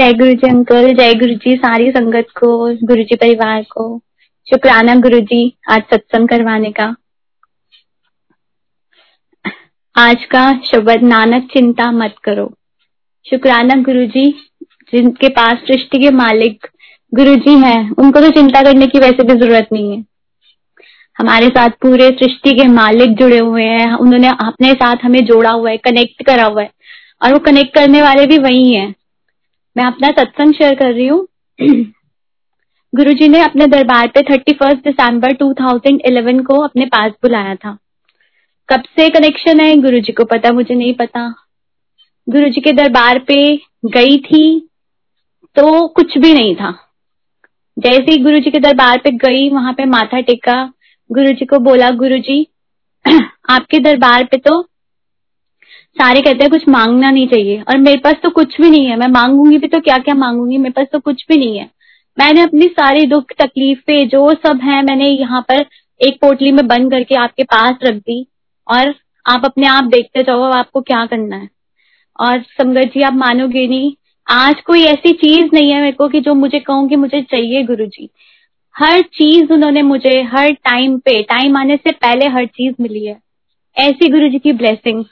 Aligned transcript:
जय 0.00 0.12
गुरु 0.12 0.32
जी 0.32 0.48
अंकल 0.48 0.92
जय 0.94 1.14
गुरु 1.14 1.32
जी, 1.34 1.54
सारी 1.56 1.90
संगत 1.90 2.26
को, 2.36 2.48
गुरु 2.86 3.02
जी 3.02 3.16
परिवार 3.16 3.62
को 3.62 3.98
शुक्राना 4.46 4.94
गुरु 4.94 5.18
जी 5.20 5.40
आज 5.70 5.82
सत्संग 5.82 6.28
करवाने 6.28 6.70
का। 6.70 6.84
आज 9.96 10.24
का 10.24 10.44
शब्द 10.64 11.02
नानक 11.02 11.48
चिंता 11.52 11.90
मत 11.92 12.14
करो। 12.24 12.46
शुक्राना 13.26 13.74
गुरु 13.82 14.04
जी, 14.06 14.24
जिनके 14.92 15.28
पास 15.28 15.58
सृष्टि 15.58 15.98
के 15.98 16.10
मालिक 16.10 16.66
गुरु 17.14 17.34
जी 17.36 17.58
हैं, 17.58 17.90
उनको 17.90 18.20
तो 18.20 18.30
चिंता 18.30 18.62
करने 18.62 18.86
की 18.86 18.98
वैसे 18.98 19.22
भी 19.22 19.34
ज़रूरत 19.34 19.68
नहीं 19.72 19.92
है। 19.92 20.04
हमारे 21.16 21.48
साथ 21.48 21.68
पूरे 21.82 22.08
सृष्टि 22.10 22.54
के 22.54 22.68
मालिक 22.68 23.14
जुड़े 23.16 23.38
हुए 23.38 23.64
हैं, 23.64 23.92
उन्होंने 23.92 24.28
अपने 24.28 24.72
साथ 24.72 24.96
हमें 25.02 25.24
जोड़ा 25.24 25.50
हुआ 25.50 25.70
है 25.70 25.76
कनेक्ट 25.76 26.22
करा 26.22 26.44
हुआ 26.44 26.62
है, 26.62 26.70
और 27.22 27.32
वो 27.32 27.38
कनेक्ट 27.38 27.74
करने 27.74 28.02
वाले 28.02 28.26
भी 28.26 28.38
वही 28.38 28.72
हैं। 28.72 28.94
मैं 29.76 29.84
अपना 29.84 30.08
सत्संग 30.08 30.54
शेयर 30.54 30.74
कर 30.74 30.92
रही 30.92 31.06
हूँ। 31.06 31.26
गुरु 32.94 33.12
जी 33.12 33.28
ने 33.28 33.40
अपने 33.40 33.66
दरबार 33.66 34.06
पे 34.06 34.22
थर्टी 34.22 34.52
फ़र्स्ट 34.52 34.84
दिसंबर 34.84 35.32
2011 35.32 36.44
को 36.44 36.60
अपने 36.60 36.86
पास 36.86 37.12
बुलाया 37.22 37.54
था। 37.54 37.78
कब 38.68 38.82
से 38.82 39.08
कनेक्शन 39.08 39.60
है 39.60 39.76
गुरु 39.76 40.00
जी 40.00 40.12
को 40.12 40.24
पता, 40.24 40.52
मुझे 40.52 40.74
नहीं 40.74 40.94
पता। 40.94 41.34
गुरु 42.28 42.48
जी 42.48 42.60
के 42.60 42.72
दरबार 42.72 43.18
पे 43.18 43.56
गई 43.86 44.18
थी 44.18 44.68
तो 45.56 45.86
कुछ 45.88 46.18
भी 46.18 46.32
नहीं 46.32 46.54
था। 46.56 46.70
जैसे 47.78 48.12
ही 48.12 48.18
गुरु 48.18 48.40
जी 48.40 48.50
के 48.50 48.58
दरबार 48.58 48.98
पे 48.98 49.10
गई, 49.10 49.50
वहाँ 49.50 49.72
पे 49.72 49.84
माथा 49.84 50.20
टेका 50.20 50.72
गुरु 51.12 51.32
जी 51.32 51.44
को 51.44 51.58
बोला 51.58 51.90
गुरु 51.90 52.18
जी 52.18 52.46
आपके 53.50 53.78
दरबार 53.78 54.24
पे 54.24 54.36
तो 54.36 54.69
सारे 55.96 56.20
कहते 56.20 56.38
हैं 56.42 56.50
कुछ 56.50 56.68
मांगना 56.68 57.10
नहीं 57.10 57.28
चाहिए। 57.28 57.60
और 57.60 57.78
मेरे 57.78 57.96
पास 57.96 58.14
तो 58.22 58.30
कुछ 58.30 58.60
भी 58.60 58.70
नहीं 58.70 58.86
है। 58.86 58.96
मैं 58.96 59.08
मांगूँगी 59.08 59.58
भी 59.58 59.68
तो 59.68 59.80
क्या 59.80 59.98
क्या 59.98 60.14
मांगूँगी? 60.14 60.58
मेरे 60.58 60.72
पास 60.72 60.86
तो 60.92 60.98
कुछ 60.98 61.24
भी 61.28 61.36
नहीं 61.36 61.58
है। 61.58 61.70
मैंने 62.18 62.40
अपनी 62.40 62.66
सारी 62.66 63.06
दुख, 63.06 63.24
तकलीफे, 63.38 64.06
जो 64.06 64.34
सब 64.34 64.60
है, 64.62 64.82
मैंने 64.82 65.08
यहाँ 65.08 65.40
पर 65.40 65.66
एक 66.00 66.14
पोटली 66.14 66.52
में 66.52 66.66
बंद 66.66 66.90
करके 66.90 67.14
आपके 67.14 67.44
पास 67.44 67.74
रख 67.84 67.94
दी। 67.94 68.26
और 68.68 68.94
आप 69.26 69.42
अपने 69.44 69.66
आप 69.66 69.84
देखते 69.84 70.22
जाओ 70.22 70.42
आपको 70.42 70.80
क्या 70.80 71.06
करना 71.06 71.36
है। 71.36 71.48
और 72.20 72.40
संगत 72.40 72.90
जी, 72.94 73.02
आप 73.02 73.12
मानोगे 73.12 73.66
नहीं, 73.68 73.92
आज 74.28 74.60
कोई 74.60 74.82
ऐसी 74.82 75.12
चीज़ 75.12 75.48
नहीं 75.52 75.70
है 75.70 75.80
मेरे 75.80 75.92
को 75.92 76.08
कि 76.08 76.20
जो 76.20 76.34
मुझे 76.34 76.60
कहूँ 76.60 76.88
कि 76.88 76.96
मुझे 76.96 77.22
चाहिए 77.22 77.62
गुरु 77.62 77.86
जी 77.86 78.08
हर 78.74 79.00
चीज़ 79.00 79.52
उन्होंने 79.52 79.82
मुझे, 79.82 80.22
हर 80.22 80.52
टाइम 80.52 80.98
पे 80.98 81.22
टाइम 81.22 81.56
आने 81.56 81.76
से 81.76 81.92
पहले 81.92 82.26
हर 82.26 82.46
चीज़ 82.46 82.74
मिली 82.80 83.04
है। 83.06 83.20
ऐसी 83.76 84.08
गुरु 84.08 84.28
जी 84.28 84.38
की 84.38 84.52
ब्लेसिंग 84.52 85.04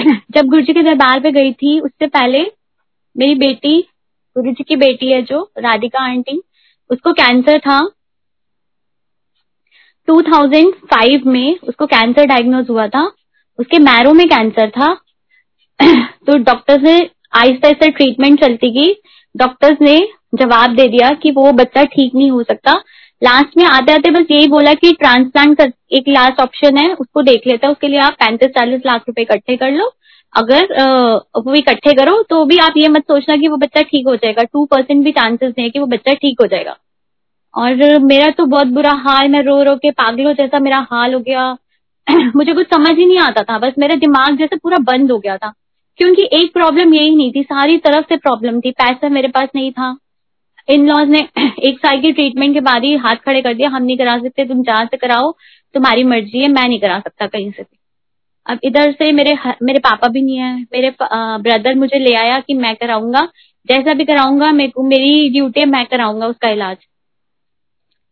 जब 0.30 0.46
गुरु 0.46 0.62
जी 0.62 0.72
के 0.72 0.82
दरबार 0.82 1.20
पे 1.20 1.30
गई 1.30 1.52
थी, 1.52 1.80
उससे 1.80 2.06
पहले 2.06 2.42
मेरी 3.16 3.34
बेटी 3.34 3.80
गुरु 4.38 4.52
जी 4.52 4.64
की 4.64 4.76
बेटी 4.76 5.12
है 5.12 5.22
जो, 5.22 5.52
राधिका 5.58 6.00
आंटी, 6.00 6.42
उसको 6.90 7.12
कैंसर 7.12 7.58
था। 7.58 7.90
2005 10.10 11.26
में 11.26 11.58
उसको 11.58 11.86
कैंसर 11.86 12.26
डायग्नोज 12.26 12.70
हुआ 12.70 12.86
था। 12.88 13.12
उसके 13.58 13.78
मैरो 13.78 14.12
में 14.12 14.28
कैंसर 14.28 14.70
था। 14.70 14.94
तो 16.26 16.38
डॉक्टर 16.38 16.80
ने 16.80 16.92
आहिस्ता 17.34 17.68
आहिस्ता 17.68 17.86
ट्रीटमेंट 17.86 18.40
चलती 18.40 18.70
गई। 18.70 18.94
डॉक्टर्स 19.36 19.78
ने 19.80 20.08
जवाब 20.34 20.76
दे 20.76 20.88
दिया 20.88 21.10
कि 21.10 21.30
वो 21.30 21.52
बच्चा 21.52 21.84
ठीक 21.84 22.14
नहीं 22.14 22.30
हो 22.30 22.42
सकता। 22.42 22.72
लास्ट 23.24 23.56
में 23.56 23.64
आते 23.64 23.92
आते 23.92 24.10
बस 24.10 24.26
यही 24.30 24.48
बोला 24.48 24.74
कि 24.74 24.92
ट्रांसप्लांट 24.92 25.72
एक 25.92 26.08
लास्ट 26.08 26.40
ऑप्शन 26.40 26.76
है, 26.76 26.92
उसको 26.94 27.22
देख 27.22 27.46
लेता 27.46 27.66
है, 27.66 27.72
उसके 27.72 27.88
लिए 27.88 27.98
आप 27.98 28.12
पैंतीस, 28.12 28.50
चालीस 28.50 28.80
लाख 28.86 29.04
रुपए 29.08 29.22
इकट्ठे 29.22 29.56
कर 29.56 29.70
लो। 29.70 29.92
अगर 30.34 30.74
वो 31.36 31.54
इकट्ठे 31.54 31.92
करो 31.94 32.22
तो 32.22 32.44
भी 32.44 32.58
आप 32.58 32.74
ये 32.76 32.88
मत 32.88 33.02
सोचना 33.02 33.36
कि 33.36 33.48
वो 33.48 33.56
बच्चा 33.56 33.82
ठीक 33.82 34.06
हो 34.06 34.16
जाएगा। 34.16 34.42
टू 34.42 34.64
परसेंट 34.64 35.04
भी 35.04 35.12
चांसेस 35.12 35.54
है 35.58 35.68
कि 35.70 35.78
वो 35.78 35.86
बच्चा 35.86 36.12
ठीक 36.12 36.40
हो 36.40 36.46
जाएगा। 36.46 36.76
और 37.54 37.98
मेरा 37.98 38.30
तो 38.30 38.44
बहुत 38.46 38.66
बुरा 38.66 38.92
हाल, 38.92 39.28
मैं 39.28 39.42
रो 39.42 39.62
रो 39.62 39.76
के 39.76 39.90
पागलों 39.90 40.32
जैसा 40.32 40.58
मेरा 40.58 40.86
हाल 40.90 41.14
हो 41.14 41.20
गया। 41.20 41.56
मुझे 42.36 42.52
कुछ 42.52 42.66
समझ 42.66 42.96
ही 42.98 43.06
नहीं 43.06 43.18
आता 43.18 43.42
था, 43.42 43.58
बस 43.58 43.72
मेरा 43.78 43.94
दिमाग 43.94 44.36
जैसे 44.36 44.56
पूरा 44.56 44.78
बंद 44.78 45.12
हो 45.12 45.18
गया 45.18 45.36
था। 45.36 45.52
क्योंकि 45.96 46.28
एक 46.32 46.52
प्रॉब्लम 46.52 46.94
यही 46.94 47.14
नहीं 47.16 47.32
थी, 47.32 47.42
सारी 47.42 47.76
तरफ़ 47.78 48.06
से 48.08 48.16
प्रॉब्लम 48.16 48.60
थी, 48.60 48.70
पैसा 48.70 49.08
मेरे 49.08 49.28
पास 49.28 49.48
नहीं 49.54 49.72
था। 49.72 49.96
इन 50.68 50.86
लॉज 50.88 51.08
ने 51.08 51.28
एक 51.62 51.78
साल 51.78 52.00
की 52.00 52.12
ट्रीटमेंट 52.12 52.54
के 52.54 52.60
बाद 52.60 52.84
ही 52.84 52.94
हाथ 52.96 53.14
खड़े 53.14 53.42
कर 53.42 53.54
दिया, 53.54 53.68
हम 53.68 53.82
नहीं 53.82 53.98
करा 53.98 54.18
सकते, 54.18 54.44
तुम 54.44 54.62
जहाँ 54.62 54.84
से 54.84 54.96
कराओ। 54.96 55.32
तुम्हारी 55.74 56.04
मर्ज़ी 56.04 56.38
है, 56.38 56.48
मैं 56.48 56.68
नहीं 56.68 56.80
करा 56.80 56.98
सकता 57.00 57.26
कहीं 57.26 57.50
से 57.50 57.62
भी। 57.62 57.78
अब 58.46 58.58
इधर 58.64 58.92
से 58.92 59.10
मेरे 59.12 59.36
मेरे 59.62 59.78
पापा 59.78 60.08
भी 60.08 60.22
नहीं 60.22 60.36
है 60.36 60.54
मेरे 60.72 60.90
ब्रदर 61.02 61.74
मुझे 61.74 61.98
ले 61.98 62.14
आया 62.14 62.38
कि 62.40 62.54
मैं 62.54 62.74
कराऊँगा। 62.76 63.28
जैसा 63.68 63.94
भी 63.94 64.04
कराऊँगा, 64.04 64.50
मेरे 64.52 64.70
को, 64.70 64.82
मेरी 64.82 65.28
ड्यूटी 65.30 65.60
है, 65.60 65.66
मैं 65.66 65.84
कराऊँगा 65.86 66.26
उसका 66.26 66.48
इलाज। 66.48 66.76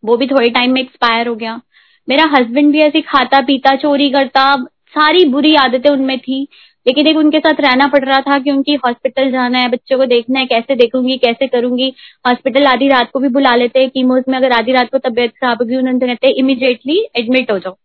वो 0.03 0.17
भी 0.17 0.27
थोड़े 0.27 0.51
टाइम 0.51 0.73
में 0.73 0.81
एक्सपायर 0.81 1.29
हो 1.29 1.35
गया। 1.35 1.61
मेरा 2.09 2.25
हस्बैंड 2.33 2.73
भी 2.73 2.81
ऐसे 2.81 3.01
खाता 3.01 3.41
पीता 3.41 3.75
चोरी 3.77 4.11
करता 4.11 4.45
सारी 4.89 5.25
बुरी 5.25 5.55
आदतें 5.57 5.91
उनमें 5.91 6.19
थी। 6.19 6.47
लेकिन 6.87 7.07
एक 7.07 7.17
उनके 7.17 7.39
साथ 7.39 7.61
रहना 7.61 7.87
पड़ 7.87 8.05
रहा 8.05 8.21
था 8.21 8.39
कि 8.39 8.51
उनकी 8.51 8.75
हॉस्पिटल 8.87 9.31
जाना 9.31 9.59
है 9.59 9.69
बच्चों 9.69 9.99
को 9.99 10.07
देखना 10.07 10.41
है 10.41 10.47
कैसे 10.47 10.75
देखूँगी 10.75 11.17
कैसे 11.19 11.47
करूँगी। 11.47 11.93
हॉस्पिटल 12.27 12.67
आधी 12.67 12.89
रात 12.89 13.11
को 13.13 13.21
भी 13.21 13.29
बुला 13.29 13.55
लेते 13.55 13.81
हैं 13.81 13.91
कीमोज 13.91 14.25
में 14.29 14.37
अगर 14.39 14.53
आधी 14.53 14.73
रात 14.73 14.91
को 14.91 14.99
तबियत 14.99 15.31
खराब 15.31 15.63
होगी 15.63 15.77
उन्होंने 15.77 16.07
कहते 16.07 16.27
हैं 16.27 16.35
इमीडिएटली 16.35 16.99
एडमिट 17.17 17.51
हो 17.53 17.59
जाओ. 17.59 17.77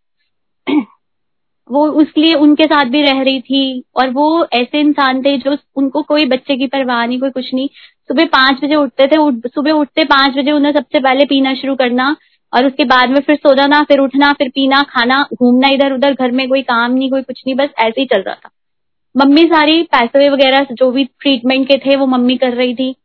वो 1.70 1.88
उसके 2.02 2.22
लिए 2.22 2.34
उनके 2.36 2.66
साथ 2.66 2.86
भी 2.86 3.02
रह 3.02 3.22
रही 3.22 3.40
थी 3.42 3.84
और 3.96 4.10
वो 4.10 4.46
ऐसे 4.54 4.80
इंसान 4.80 5.22
थे 5.22 5.38
जो 5.38 5.56
उनको 5.76 6.02
कोई 6.04 6.26
बच्चे 6.26 6.58
की 6.58 6.68
परवाह 6.68 7.06
नहीं 7.06 7.20
कोई 7.20 7.30
कुछ 7.30 7.54
नहीं। 7.54 7.68
सुबह 8.10 8.26
पाँच 8.26 8.64
बजे 8.64 8.76
उठते 8.76 9.08
थे 9.08 9.18
उठ, 9.18 9.48
सुबह 9.48 9.72
उठते 9.72 10.04
पाँच 10.06 10.36
बजे 10.38 10.52
उन्हें 10.52 10.72
सबसे 10.74 11.00
पहले 11.00 11.26
पीना 11.26 11.54
शुरू 11.54 11.76
करना 11.76 12.16
और 12.54 12.66
उसके 12.66 12.86
बाद 12.86 13.10
में 13.10 13.20
फिर 13.22 13.36
सो 13.36 13.56
जाना 13.56 13.82
फिर 13.84 14.00
उठना 14.00 14.32
फिर 14.34 14.50
पीना 14.50 14.82
खाना 14.90 15.22
घूमना 15.34 15.68
इधर 15.68 15.94
उधर 15.94 16.14
घर 16.14 16.32
में 16.32 16.48
कोई 16.50 16.62
काम 16.64 16.92
नहीं 16.92 17.10
कोई 17.10 17.22
कुछ 17.22 17.44
नहीं 17.48 17.56
बस 17.56 17.70
ऐसे 17.80 18.02
ही 18.02 18.06
चल 18.06 18.22
रहा 18.22 18.36
था। 18.36 18.50
मम्मी 19.16 19.44
सारी 19.44 19.82
पैसे 19.92 20.30
वगैरह 20.30 20.68
जो 20.72 20.90
भी 20.92 21.04
ट्रीटमेंट 21.06 21.68
के 21.68 21.78
थे, 21.80 21.96
वो 21.96 22.06
मम्मी 22.08 22.36
कर 22.38 22.54
रही 22.54 22.74
थी। 22.76 22.96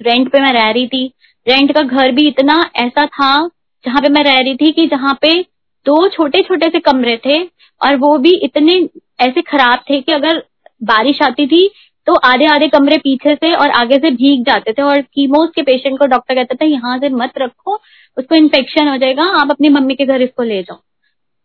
रेंट 0.00 0.30
पे 0.32 0.40
मैं 0.40 0.52
रह 0.52 0.70
रही 0.70 0.86
थी। 0.86 1.06
रेंट 1.46 1.72
का 1.74 1.82
घर 1.82 2.10
भी 2.12 2.26
इतना 2.28 2.54
ऐसा 2.76 3.06
था, 3.06 3.48
जहाँ 3.84 4.00
पे 4.00 4.08
मैं 4.08 4.22
रह 4.24 4.38
रही 4.38 4.54
थी 4.56 4.72
कि 4.72 4.86
जहाँ 4.86 5.18
पे 5.22 5.40
दो 5.86 6.08
छोटे 6.08 6.42
छोटे 6.42 6.68
से 6.68 6.80
कमरे 6.80 7.16
थे 7.26 7.42
और 7.80 7.96
वो 7.96 8.16
भी 8.18 8.34
इतने 8.44 8.74
ऐसे 9.20 9.42
खराब 9.42 9.80
थे 9.90 10.00
कि 10.00 10.12
अगर 10.12 10.42
बारिश 10.82 11.22
आती 11.22 11.46
थी 11.46 11.68
तो 12.06 12.14
आधे 12.24 12.46
आधे 12.46 12.68
कमरे 12.68 12.96
पीछे 12.98 13.34
से 13.34 13.52
और 13.54 13.70
आगे 13.72 13.96
से 13.96 14.10
भीग 14.12 14.44
जाते 14.44 14.72
थे 14.72 14.82
और 14.82 15.00
कीमोस 15.00 15.50
के 15.54 15.62
पेशेंट 15.62 15.98
को 15.98 16.06
डॉक्टर 16.06 16.34
कहता 16.34 16.54
था, 16.54 16.64
यहाँ 16.64 16.98
से 16.98 17.08
मत 17.08 17.38
रखो, 17.38 17.74
उसको 18.16 18.34
इन्फेक्शन 18.34 18.88
हो 18.88 18.96
जाएगा, 18.96 19.24
आप 19.40 19.50
अपनी 19.50 19.68
मम्मी 19.68 19.94
के 19.94 20.06
घर 20.06 20.22
इसको 20.22 20.42
ले 20.42 20.62
जाओ। 20.62 20.80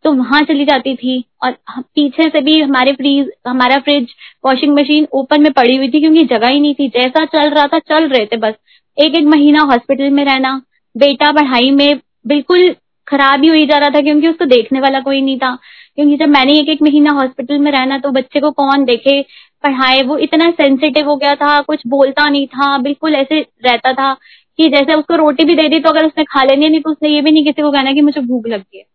तो 0.08 0.12
वहाँ 0.14 0.42
चली 0.42 0.66
जाती 0.66 0.96
थी 0.96 1.24
और 1.44 1.52
पीछे 1.80 2.24
से 2.24 2.42
भी 2.42 2.60
हमारे 2.60 2.92
फ्रीज 2.94 3.32
हमारा 3.48 3.78
फ्रिज 3.80 4.14
वॉशिंग 4.46 4.76
मशीन 4.76 5.08
ओपन 5.14 5.42
में 5.42 5.52
पड़ी 5.54 5.76
हुई 5.76 5.90
थी 5.90 6.00
क्योंकि 6.00 6.24
जगह 6.26 6.48
ही 6.48 6.60
नहीं 6.60 6.74
थी। 6.76 6.88
जैसा 6.90 7.24
चल 7.26 7.50
रहा 7.50 7.66
था, 7.68 7.80
चल 7.80 8.08
रहे 8.08 8.26
थे 8.26 8.38
बस। 8.38 8.54
एक 8.98 9.16
एक 9.16 9.26
महीना 9.26 9.62
हॉस्पिटल 9.64 10.10
में 10.10 10.24
रहना, 10.26 10.62
बेटा 10.96 11.32
पढ़ाई 11.32 11.72
में 11.72 12.00
बिल्कुल 12.28 12.74
खराब 13.08 13.44
ही 13.44 13.50
हुई 13.50 13.66
जा 13.66 13.78
रहा 13.78 13.90
था 13.90 14.02
क्योंकि 14.02 14.28
उसको 14.28 14.46
देखने 14.46 14.80
वाला 14.80 15.00
कोई 15.00 15.22
नहीं 15.22 15.38
था। 15.38 15.54
क्योंकि 15.96 16.18
जब 16.18 16.30
मैंने 16.30 16.60
एक 16.60 16.70
एक 16.70 16.82
महीना 16.82 17.12
हॉस्पिटल 17.12 17.60
में 17.60 17.72
रहना 17.72 17.98
तो 18.00 18.12
बच्चे 18.12 18.40
को 18.40 18.52
कौन 18.54 18.86
देखे? 18.86 19.22
पढ़ाए, 19.64 20.02
वो 20.02 20.18
इतना 20.18 20.50
सेंसिटिव 20.52 21.06
हो 21.06 21.16
गया 21.16 21.36
था, 21.36 21.62
कुछ 21.62 21.88
बोलता 21.88 22.30
नहीं 22.30 22.48
था, 22.48 22.78
बिल्कुल 22.78 23.16
ऐसे 23.16 23.40
रहता 23.66 23.94
था 23.94 24.14
कि 24.60 24.70
जैसे 24.70 24.94
उसको 24.94 25.16
रोटी 25.16 25.44
भी 25.46 25.56
दे 25.56 25.68
दी 25.70 25.80
तो 25.80 25.90
अगर 25.90 26.06
उसने 26.06 26.24
खा 26.24 26.44
लेनी 26.44 26.70
नहीं 26.70 26.82
तो 26.82 26.92
उसने 26.92 27.10
ये 27.10 27.22
भी 27.22 27.32
नहीं 27.32 27.46
किसी 27.46 27.62
को 27.62 27.72
कहना 27.72 27.94
कि 27.94 28.02
मुझे 28.02 28.22
भूख 28.22 28.48
लग 28.48 28.60
गई 28.60 28.78
है। 28.78 28.86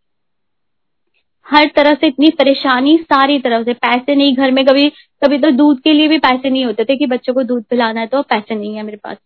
हर 1.47 1.71
तरह 1.77 1.95
से 1.95 2.07
इतनी 2.07 2.29
परेशानी, 2.29 2.97
सारी 2.97 3.39
तरफ़ 3.39 3.65
से। 3.65 3.73
पैसे 3.73 4.15
नहीं, 4.15 4.37
घर 4.37 4.51
में 4.51 4.65
कभी 4.67 4.89
कभी 5.25 5.39
तो 5.39 5.51
दूध 5.51 5.81
के 5.81 5.93
लिए 5.93 6.09
भी 6.09 6.19
पैसे 6.19 6.51
नहीं 6.51 6.65
होते 6.65 6.85
थे 6.85 6.97
कि 6.97 7.07
बच्चों 7.07 7.35
को 7.35 7.43
दूध 7.43 7.65
पिलाना 7.65 8.01
है 8.01 8.07
तो 8.07 8.23
पैसे 8.23 8.55
नहीं 8.55 8.75
है 8.75 8.83
मेरे 8.83 8.97
पास। 8.97 9.17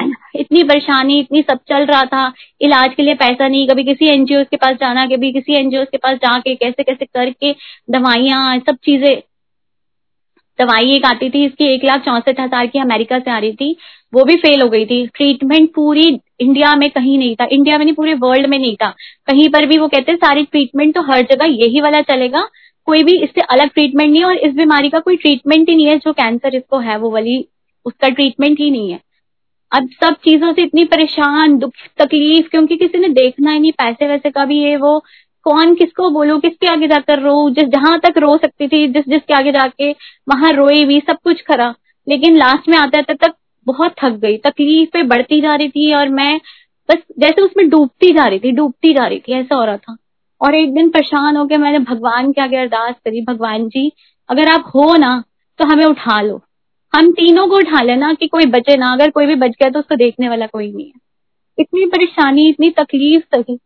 इतनी 0.36 0.62
परेशानी, 0.62 1.20
इतनी 1.20 1.42
सब 1.42 1.58
चल 1.68 1.86
रहा 1.86 2.04
था, 2.04 2.32
इलाज 2.60 2.94
के 2.94 3.02
लिए 3.02 3.14
पैसा 3.14 3.48
नहीं, 3.48 3.68
कभी 3.68 3.84
किसी 3.84 4.06
एनजीओ 4.06 4.44
के 4.44 4.56
पास 4.56 4.76
जाना, 4.76 5.06
कभी 5.06 5.32
किसी 5.32 5.54
एनजीओ 5.54 5.84
के 5.84 5.96
पास 5.96 6.16
जाके 6.16 6.54
कैसे 6.54 6.82
कैसे 6.82 7.04
करके, 7.04 7.52
दवाइयाँ, 7.90 8.58
सब 8.58 8.76
चीज़ें। 8.76 9.22
दवाई 10.62 10.90
एक 10.92 11.04
आती 11.06 11.30
थी, 11.30 11.44
इसकी 11.44 11.64
एक 11.66 11.84
लाख 11.84 12.04
चौसठ 12.04 12.40
हज़ार 12.40 12.66
की 12.66 12.78
अमेरिका 12.78 13.18
से 13.18 13.30
आ 13.30 13.38
रही 13.38 13.52
थी, 13.52 13.76
वो 14.12 14.24
भी 14.24 14.36
फेल 14.38 14.62
हो 14.62 14.68
गई 14.68 14.84
थी। 14.86 15.06
ट्रीटमेंट 15.08 15.70
पूरी 15.74 16.08
इंडिया 16.40 16.74
में 16.76 16.90
कहीं 16.90 17.18
नहीं 17.18 17.36
था 17.36 17.46
इंडिया 17.52 17.78
में 17.78 17.84
नहीं, 17.84 17.94
पूरे 17.94 18.14
वर्ल्ड 18.16 18.46
में 18.46 18.58
नहीं 18.58 18.74
था। 18.76 18.90
कहीं 19.26 19.48
पर 19.48 19.66
भी 19.66 19.78
वो 19.78 19.88
कहते, 19.88 20.16
सारी 20.16 20.44
ट्रीटमेंट 20.44 20.94
तो 20.94 21.02
हर 21.02 21.22
जगह 21.22 21.46
यही 21.54 21.80
वाला 21.80 22.00
चलेगा, 22.02 22.48
कोई 22.88 23.02
भी 23.02 23.16
इससे 23.22 23.40
अलग 23.50 23.68
ट्रीटमेंट 23.68 24.10
नहीं 24.10 24.20
है 24.20 24.26
और 24.26 24.36
इस 24.38 24.54
बीमारी 24.54 24.88
का 24.90 24.98
कोई 25.00 25.16
ट्रीटमेंट 25.16 25.68
ही 25.68 25.74
नहीं 25.76 25.86
है, 25.86 25.96
जो 25.98 26.12
कैंसर 26.12 26.56
इसको 26.56 26.78
है, 26.78 26.96
वो 26.98 27.10
वाली, 27.10 27.44
उसका 27.86 28.08
ट्रीटमेंट 28.08 28.58
ही 28.60 28.70
नहीं 28.70 28.90
है। 28.90 29.00
अब 29.72 29.88
सब 30.00 30.14
चीज़ों 30.24 30.52
से 30.52 30.62
इतनी 30.62 30.84
परेशान, 30.84 31.56
दुख, 31.58 31.72
तकलीफ़, 31.98 32.48
क्योंकि 32.48 32.76
किसी 32.76 32.98
ने 32.98 33.08
देखना 33.10 33.52
ही 33.52 33.60
नहीं, 33.60 33.72
पैसे 33.72 34.08
वैसे 34.08 34.30
का 34.30 34.44
भी 34.44 34.58
है 34.60 34.76
वो 34.76 34.98
कौन 35.44 35.74
किसको 35.74 36.10
बोलो, 36.10 36.38
किसके 36.38 36.66
आगे 36.66 36.88
जाकर 36.88 37.20
रो 37.20 37.50
जिस 37.50 37.68
जहाँ 37.68 37.98
तक 37.98 38.18
रो 38.18 38.36
सकती 38.36 38.68
थी, 38.68 38.86
जिस, 38.88 39.08
जिसके 39.08 39.34
आगे 39.34 39.52
जाके 39.52 39.90
वहाँ 40.28 40.52
रोई 40.52 40.84
भी 40.84 41.00
सब 41.00 41.18
कुछ 41.24 41.40
करा 41.40 41.74
लेकिन 42.06 42.36
लास्ट 42.36 42.68
में 42.68 42.76
आते 42.78 42.98
आते 42.98 43.14
तक 43.14 43.34
बहुत 43.66 43.94
थक 44.04 44.12
गई, 44.12 44.36
तकलीफें 44.36 45.08
बढ़ती 45.08 45.40
जा 45.40 45.54
रही 45.54 45.68
थी 45.68 45.92
और 45.94 46.08
मैं 46.08 46.40
बस 46.88 46.98
जैसे 47.18 47.42
उसमें 47.42 47.68
डूबती 47.68 48.12
जा 48.12 48.24
रही 48.26 48.38
थी, 48.38 48.50
डूबती 48.52 48.94
जा 48.94 49.06
रही 49.06 49.18
थी, 49.18 49.32
ऐसा 49.32 49.54
हो 49.54 49.64
रहा 49.64 49.76
था। 49.76 49.96
और 50.40 50.54
एक 50.54 50.74
दिन 50.74 50.88
परेशान 50.90 51.36
होकर 51.36 51.58
मैंने 51.58 51.78
भगवान 51.78 52.32
के 52.32 52.40
आगे 52.40 52.56
अरदास 52.56 52.94
करी, 53.04 53.20
भगवान 53.20 53.68
जी, 53.68 53.92
अगर 54.28 54.48
आप 54.48 54.70
हो 54.74 54.96
ना 54.96 55.22
तो 55.58 55.64
हमें 55.64 55.84
उठा 55.84 56.20
लो। 56.20 56.40
हम 56.92 57.10
तीनों 57.12 57.46
को 57.48 57.56
उठा 57.56 57.82
लेना 57.82 58.12
कि 58.14 58.26
कोई 58.26 58.46
बचे 58.46 58.76
ना, 58.76 58.92
अगर 58.92 59.10
कोई 59.10 59.26
भी 59.26 59.34
बच 59.34 59.50
गया 59.50 59.70
तो 59.70 59.78
उसको 59.78 59.96
देखने 59.96 60.28
वाला 60.28 60.46
कोई 60.46 60.72
नहीं 60.72 60.86
है। 60.86 61.00
इतनी 61.58 61.86
परेशानी, 61.86 62.48
इतनी 62.48 62.70
तकलीफ़ 62.70 63.36
थी 63.36 63.58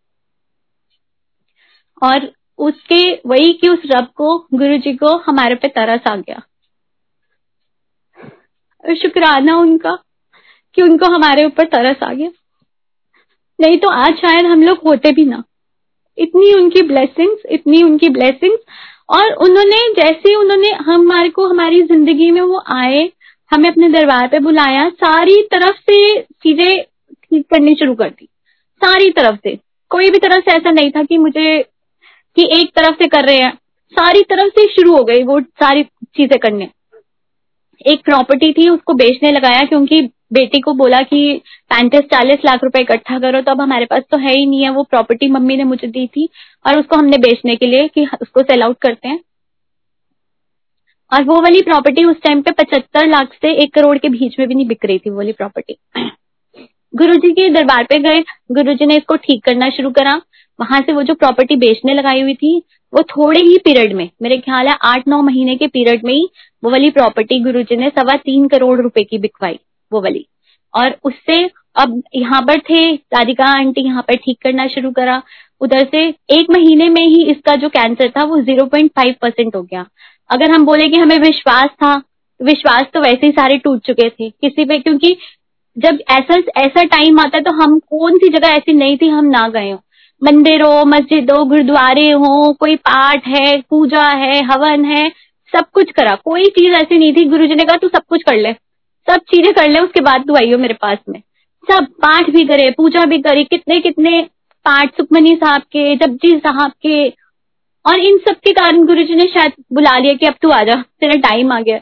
और 2.03 2.33
उसके, 2.59 3.13
वही 3.27 3.53
कि 3.53 3.69
उस 3.69 3.83
रब 3.87 4.07
को 4.17 4.39
गुरु 4.55 4.77
जी 4.79 4.93
को 4.95 5.17
हमारे 5.17 5.55
पे 5.55 5.69
तरस 5.69 6.07
आ 6.09 6.17
गया। 6.17 6.43
शुक्राना 8.85 9.57
उनका, 9.57 9.99
कि 10.77 10.83
उनको 10.83 11.07
हमारे 11.07 11.45
ऊपर 11.45 11.65
तरस 11.65 12.03
आ 12.03 12.13
गया। 12.13 12.31
नहीं 13.59 13.79
तो 13.79 13.89
आज 13.89 14.15
शायद 14.15 14.47
हम 14.47 14.63
लोग 14.63 14.79
होते 14.87 15.13
भी 15.13 15.25
ना। 15.25 15.43
इतनी 16.19 16.53
उनकी 16.55 16.83
ब्लेसिंग्स 16.83 17.43
इतनी 17.51 17.83
उनकी 17.83 18.09
ब्लेसिंग्स 18.09 18.61
और 19.09 19.33
उन्होंने, 19.33 19.79
जैसे 19.93 20.35
उन्होंने 20.35 20.71
हमारे 20.71 21.29
को, 21.29 21.47
हमारी 21.47 21.83
ज़िंदगी 21.83 22.31
में 22.31 22.41
वो 22.41 22.63
आए, 22.73 23.13
हमें 23.51 23.71
अपने 23.71 23.89
दरबार 23.89 24.29
पे 24.29 24.39
बुलाया, 24.39 24.89
सारी 24.89 25.43
तरफ़ 25.43 25.77
से 25.77 26.23
चीज़ें 26.23 26.83
ठीक 26.83 27.47
करनी 27.51 27.75
शुरू 27.75 27.95
कर 27.95 28.11
दी। 28.11 28.29
सारी 28.81 29.11
तरफ़ 29.11 29.37
से। 29.37 29.59
कोई 29.91 30.11
भी 30.11 30.19
तरफ़ 30.19 30.45
से 30.45 30.57
ऐसा 30.57 30.71
नहीं 30.71 30.91
था 30.91 31.03
कि 31.03 31.19
मुझे 31.19 31.65
कि 32.37 32.49
एक 32.53 32.71
तरफ़ 32.71 32.95
से 32.95 33.07
कर 33.09 33.27
रहे 33.27 33.37
हैं। 33.37 33.53
सारी 33.93 34.23
तरफ़ 34.23 34.51
से 34.51 34.67
शुरू 34.71 34.97
हो 34.97 35.03
गई 35.05 35.23
वो 35.25 35.41
सारी 35.41 35.83
चीज़ें 35.83 36.39
करने। 36.39 36.69
एक 37.87 38.05
प्रॉपर्टी 38.05 38.53
थी, 38.53 38.69
उसको 38.69 38.95
बेचने 38.95 39.33
लगाया 39.33 39.65
क्योंकि 39.65 40.01
बेटी 40.33 40.61
को 40.61 40.73
बोला 40.75 41.01
कि 41.03 41.41
पैंतीस, 41.71 42.01
चालीस 42.03 42.45
लाख 42.45 42.65
रुपए 42.65 42.81
इकट्ठा 42.81 43.19
करो 43.19 43.41
तो 43.41 43.51
अब 43.51 43.61
हमारे 43.61 43.87
पास 43.87 44.03
तो 44.11 44.19
है 44.19 44.33
ही 44.33 44.47
नहीं 44.47 44.63
है, 44.63 44.71
वो 44.71 44.83
प्रॉपर्टी 44.85 45.29
मम्मी 45.29 45.57
ने 45.57 45.65
मुझे 45.65 45.89
दी 45.89 46.07
थी 46.07 46.29
और 46.65 46.79
उसको 46.79 46.97
हमने 46.97 47.19
बेचने 47.19 47.57
के 47.57 47.67
लिए 47.67 47.89
कि 47.89 48.07
उसको 48.23 48.43
सेल 48.43 48.63
आउट 48.63 48.79
करते 48.83 49.09
हैं। 49.09 49.21
और 51.13 51.25
वो 51.25 51.41
वाली 51.43 51.61
प्रॉपर्टी 51.63 52.05
उस 52.05 52.17
टाइम 52.23 52.41
पे 52.43 52.51
पचहत्तर 52.53 53.07
लाख 53.07 53.35
से 53.35 53.53
एक 53.55 53.75
करोड़ 53.75 53.97
के 53.99 54.09
बीच 54.09 54.39
में 54.39 54.47
भी 54.49 54.55
नहीं 54.55 54.67
बिक 54.67 54.85
रही 54.85 54.99
थी 54.99 55.11
वो 55.11 55.17
वाली 55.17 55.33
प्रॉपर्टी 55.33 55.79
गुरुजी 56.95 57.31
के 57.33 57.49
दरबार 57.51 57.85
पे 57.85 57.99
गए, 57.99 58.21
गुरुजी 58.53 58.87
ने 58.87 58.97
इसको 58.97 59.17
ठीक 59.17 59.45
करना 59.45 59.69
शुरू 59.71 59.91
करा। 59.91 60.21
वहाँ 60.59 60.81
से 60.81 60.93
वो 60.93 61.03
जो 61.03 61.15
प्रॉपर्टी 61.15 61.57
बेचने 61.57 61.95
लगाई 61.95 62.21
हुई 62.23 62.35
थी, 62.35 62.57
वो 62.93 63.03
थोड़े 63.05 63.41
ही 63.41 63.57
पीरियड 63.59 63.93
में, 63.93 64.09
मेरे 64.23 64.39
ख्याल 64.39 64.69
है 64.69 64.77
आठ 64.85 65.09
नौ 65.09 65.21
महीने 65.23 65.57
के 65.57 65.67
पीरियड 65.69 66.05
में 66.05 66.13
ही 66.15 66.29
वो 66.63 66.71
वाली 66.71 66.91
प्रॉपर्टी 66.93 67.41
गुरु 67.43 67.63
जी 67.63 67.77
ने 67.77 67.89
सवा 67.91 68.17
तीन 68.17 68.47
करोड़ 68.49 68.81
रुपए 68.81 69.05
की 69.05 69.19
बिकवाई, 69.19 69.59
वो 69.93 70.01
वाली। 70.03 70.27
और 70.75 70.97
उससे 71.05 71.45
अब 71.77 72.03
यहाँ 72.15 72.41
पर 72.43 72.59
थे, 72.61 72.95
राधिका 72.95 73.47
आंटी 73.57 73.85
यहाँ 73.85 74.03
पर 74.03 74.17
ठीक 74.17 74.39
करना 74.43 74.67
शुरू 74.69 74.91
करा। 74.93 75.23
उधर 75.61 75.85
से 75.91 76.03
एक 76.33 76.51
महीने 76.51 76.89
में 76.89 77.03
ही 77.03 77.23
इसका 77.31 77.55
जो 77.57 77.69
कैंसर 77.71 78.11
था, 78.11 78.23
वो 78.25 78.41
ज़ीरो 78.41 78.65
पॉइंट 78.67 78.91
फाइव 78.91 79.15
परसेंट 79.23 79.55
हो 79.57 79.63
गया। 79.63 79.85
अगर 80.31 80.51
हम 80.51 80.65
बोले 80.67 80.89
कि 80.89 80.99
हमें 80.99 81.19
विश्वास 81.19 81.69
था 81.75 81.95
तो 82.41 82.45
विश्वास 82.45 82.87
तो 82.95 83.01
वैसे 83.01 83.27
ही 83.27 83.33
सारे 83.33 83.57
टूट 83.59 83.81
चुके 83.87 84.09
थे। 84.11 84.29
किसी 84.31 84.65
पे 84.65 84.79
क्योंकि 84.79 85.17
जब 85.77 85.99
ऐसा 86.11 86.35
ऐसा 86.59 86.83
टाइम 86.87 87.21
आता 87.21 87.37
है 87.37 87.43
तो 87.45 87.53
हम 87.55 87.79
कौन 87.81 88.19
सी 88.19 88.29
जगह 88.29 88.49
ऐसी 88.49 88.73
नहीं 88.75 88.97
थी, 88.97 89.09
हम 89.09 89.25
ना 89.27 89.47
गए 89.49 89.71
हो। 89.71 89.81
मंदिर 90.23 90.63
हो 90.63 90.85
मस्जिद 90.85 91.31
हो 91.31 91.45
गुरुद्वारे 91.45 92.11
हो, 92.11 92.53
कोई 92.53 92.77
पाठ 92.77 93.27
है, 93.27 93.61
पूजा 93.61 94.09
है, 94.09 94.43
हवन 94.45 94.85
है, 94.85 95.09
सब 95.53 95.65
कुछ 95.75 95.91
करा। 95.91 96.15
कोई 96.15 96.45
चीज़ 96.45 96.75
ऐसी 96.75 96.99
नहीं 96.99 97.13
थी 97.13 97.25
गुरु 97.25 97.47
जी 97.47 97.55
ने 97.55 97.65
कहा, 97.65 97.77
तू 97.77 97.89
सब 97.89 98.03
कुछ 98.09 98.23
कर 98.23 98.37
ले। 98.37 98.53
सब 99.09 99.17
चीज़ें 99.17 99.53
कर 99.55 99.71
ले, 99.71 99.81
उसके 99.81 100.01
बाद 100.01 100.27
तू 100.27 100.35
आई 100.35 100.53
हो 100.53 100.59
मेरे 100.59 100.75
पास 100.75 100.99
में। 101.09 101.23
सब 101.71 101.85
पाठ 101.85 102.31
भी 102.31 102.45
करे, 102.45 102.71
पूजा 102.71 103.05
भी 103.05 103.19
करे, 103.19 103.45
कितने 103.45 103.81
कितने 103.81 104.23
पाठ 104.65 104.97
सुखमनी 104.97 105.37
साहब 105.37 105.63
के 105.63 105.97
जपजी 105.97 106.39
साहब 106.39 106.71
के, 106.71 107.09
और 107.87 108.01
इन 108.01 108.19
सब 108.19 108.35
के 108.35 108.53
कारण 108.53 108.87
गुरु 108.87 109.03
जी 109.03 109.15
ने 109.15 109.27
शायद 109.27 109.53
बुला 109.73 109.99
लिया 109.99 110.15
कि 110.15 110.27
अब 110.27 110.35
तू 110.43 110.51
आ 110.51 110.63
जा, 110.63 110.85
तेरा 111.01 111.15
टाइम 111.15 111.53
आ 111.53 111.61
गया। 111.61 111.81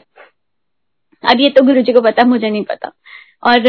अब 1.31 1.39
ये 1.39 1.49
तो 1.49 1.63
गुरु 1.63 1.81
जी 1.81 1.93
को 1.93 2.01
पता, 2.01 2.23
मुझे 2.23 2.49
नहीं 2.49 2.63
पता। 2.63 2.91
और 3.45 3.59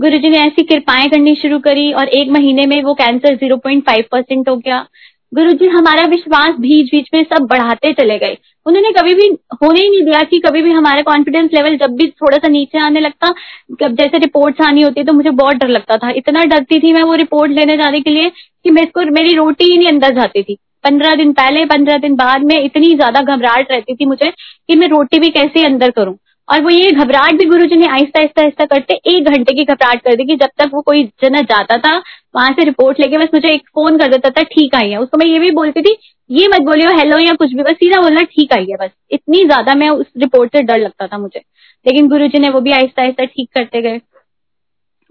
गुरु 0.00 0.18
जी 0.18 0.30
ने 0.30 0.38
ऐसी 0.38 0.62
कृपाएँ 0.64 1.08
करनी 1.08 1.34
शुरू 1.34 1.58
करी 1.60 1.92
और 1.92 2.08
एक 2.10 2.30
महीने 2.30 2.66
में 2.66 2.82
वो 2.82 2.94
cancer 2.94 3.34
zero 3.34 3.56
point 3.56 3.84
five 3.86 4.04
percent 4.12 4.48
हो 4.48 4.56
गया। 4.56 4.86
गुरु 5.32 5.52
जी 5.52 5.66
हमारा 5.68 6.06
विश्वास 6.06 6.54
बीच 6.60 6.90
बीच 6.90 7.08
में 7.14 7.22
सब 7.24 7.46
बढ़ाते 7.46 7.92
चले 7.92 8.16
गए। 8.18 8.36
उन्होंने 8.66 8.90
कभी 8.92 9.14
भी 9.14 9.26
होने 9.62 9.80
ही 9.80 9.88
नहीं 9.90 10.02
दिया 10.04 10.22
कि 10.22 10.38
कभी 10.38 10.62
भी 10.62 10.70
हमारा 10.70 11.02
कॉन्फिडेंस 11.02 11.50
लेवल 11.54 11.76
जब 11.76 11.94
भी 11.96 12.08
थोड़ा 12.12 12.38
सा 12.38 12.48
नीचे 12.48 12.78
आने 12.78 13.00
लगता, 13.00 13.32
जब 13.80 13.94
जैसे 13.96 14.18
रिपोर्ट्स 14.18 14.66
आनी 14.66 14.82
होती 14.82 15.04
तो 15.04 15.12
मुझे 15.12 15.30
बहुत 15.32 15.56
डर 15.56 15.68
लगता 15.68 15.96
था। 15.96 16.10
इतना 16.16 16.44
डरती 16.46 16.80
थी 16.80 16.92
मैं 16.92 17.02
वो 17.02 17.14
रिपोर्ट 17.16 17.52
लेने 17.52 17.76
जाने 17.76 18.00
के 18.00 18.10
लिए 18.10 18.30
कि 18.64 18.70
मेरे 18.70 18.86
को, 18.86 19.04
मेरी 19.12 19.34
रोटी 19.34 19.64
ही 19.64 19.76
नहीं 19.78 19.88
अंदर 19.88 20.14
जाती 20.14 20.42
थी। 20.42 20.56
पंद्रह 20.84 21.14
दिन 21.14 21.32
पहले, 21.32 21.64
पंद्रह 21.66 21.96
दिन 21.98 22.14
बाद 22.16 22.44
में 22.44 22.56
इतनी 22.58 22.94
ज़्यादा 22.94 23.20
घबराहट 23.22 23.70
रहती 23.70 23.94
थी 23.94 24.06
मुझे 24.06 24.30
कि 24.30 24.76
मैं 24.76 24.88
रोटी 24.88 25.18
भी 25.18 25.30
कैसे 25.30 25.64
अंदर 25.66 25.90
करूँ? 25.90 26.16
और 26.50 26.62
वो 26.62 26.70
ये 26.70 26.90
घबराहट 26.92 27.34
भी 27.38 27.44
गुरु 27.44 27.66
जी 27.66 27.76
ने 27.76 27.86
आहिस्ता 27.86 28.18
आहिस्ता 28.18 28.42
आहिस्ता 28.42 28.64
करते 28.64 28.94
एक 29.12 29.28
घंटे 29.28 29.52
की 29.54 29.64
घबराहट 29.64 30.00
कर 30.02 30.14
दी 30.16 30.24
कि 30.24 30.36
जब 30.36 30.48
तक 30.58 30.70
वो 30.74 30.80
कोई 30.82 31.04
जना 31.22 31.40
जाता 31.42 31.76
था, 31.78 31.96
वहाँ 32.36 32.52
से 32.52 32.64
रिपोर्ट 32.64 33.00
लेके 33.00 33.18
बस 33.18 33.28
मुझे 33.34 33.52
एक 33.54 33.68
फ़ोन 33.68 33.98
कर 33.98 34.08
देता 34.08 34.30
था, 34.30 34.42
ठीक 34.44 34.74
आई 34.74 34.90
है। 34.90 34.98
उसको 34.98 35.18
मैं 35.18 35.26
ये 35.26 35.38
भी 35.38 35.50
बोलती 35.50 35.82
थी, 35.82 35.96
ये 36.30 36.48
मत 36.48 36.62
बोलियो 36.62 36.90
हेलो 36.98 37.18
या 37.18 37.34
कुछ 37.34 37.52
भी। 37.54 37.62
बस 37.62 37.74
सीधा 37.74 38.00
बोलना, 38.00 38.22
ठीक 38.24 38.52
आई 38.52 38.66
है। 38.70 38.76
बस 38.76 38.90
इतनी 39.10 39.44
ज़्यादा 39.44 39.74
मैं 39.74 39.88
उस 39.90 40.06
रिपोर्ट 40.16 40.56
से 40.56 40.62
डर 40.62 40.78
लगता 40.78 41.06
था 41.06 41.18
मुझे। 41.18 41.40
लेकिन 41.86 42.08
गुरु 42.08 42.26
जी 42.28 42.38
ने 42.38 42.48
वो 42.50 42.60
भी 42.60 42.72
आहिस्ता 42.72 43.02
आहिस्ता 43.02 43.24
ठीक 43.24 43.48
करते 43.54 43.82
गए। 43.82 44.00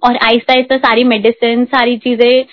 और 0.04 0.18
आहिस्ता 0.18 0.54
आहिस्ता 0.54 0.78
सारी 0.78 1.04
मेडिसिन 1.04 1.66
सारी 1.66 1.98
चीज़ें 1.98 2.46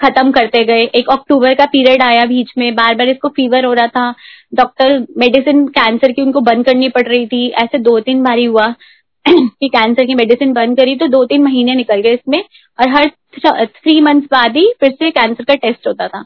खत्म 0.00 0.30
करते 0.32 0.64
गए। 0.64 0.82
एक 0.94 1.08
अक्टूबर 1.10 1.54
का 1.54 1.64
पीरियड 1.66 2.02
आया 2.02 2.24
बीच 2.26 2.52
में। 2.58 2.74
बार 2.74 2.94
बार 2.94 3.08
इसको 3.08 3.28
फीवर 3.28 3.64
हो 3.64 3.72
रहा 3.72 3.86
था। 3.88 4.14
डॉक्टर 4.54 4.98
मेडिसिन 5.18 5.66
कैंसर 5.70 6.12
की 6.12 6.22
उनको 6.22 6.40
बंद 6.42 6.64
करनी 6.66 6.88
पड़ 6.88 7.06
रही 7.08 7.26
थी। 7.26 7.48
ऐसे 7.62 7.78
दो 7.80 7.98
तीन 8.00 8.22
बारी 8.22 8.44
हुआ 8.44 8.66
कि 9.28 9.68
कैंसर 9.68 10.04
की 10.04 10.14
मेडिसिन 10.14 10.52
बंद 10.52 10.76
करी 10.76 10.94
तो 10.96 11.06
दो 11.08 11.24
तीन 11.24 11.42
महीने 11.42 11.74
निकल 11.74 12.00
गए 12.00 12.12
इसमें 12.14 12.42
और 12.78 12.88
हर 12.90 13.10
थ्री 13.66 14.00
मंथ्स 14.00 14.26
बाद 14.32 14.56
ही 14.56 14.66
फिर 14.80 14.90
से 14.92 15.10
कैंसर 15.10 15.44
का 15.44 15.54
टेस्ट 15.56 15.86
होता 15.86 16.06
था। 16.08 16.24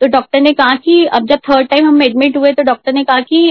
तो 0.00 0.06
डॉक्टर 0.08 0.40
ने 0.40 0.52
कहा 0.52 0.74
कि 0.76 1.04
अब 1.06 1.26
जब 1.28 1.38
थर्ड 1.48 1.68
टाइम 1.68 1.86
हम 1.86 2.02
एडमिट 2.02 2.36
हुए 2.36 2.52
तो 2.52 2.62
डॉक्टर 2.62 2.92
ने 2.92 3.04
कहा 3.04 3.20
कि 3.22 3.46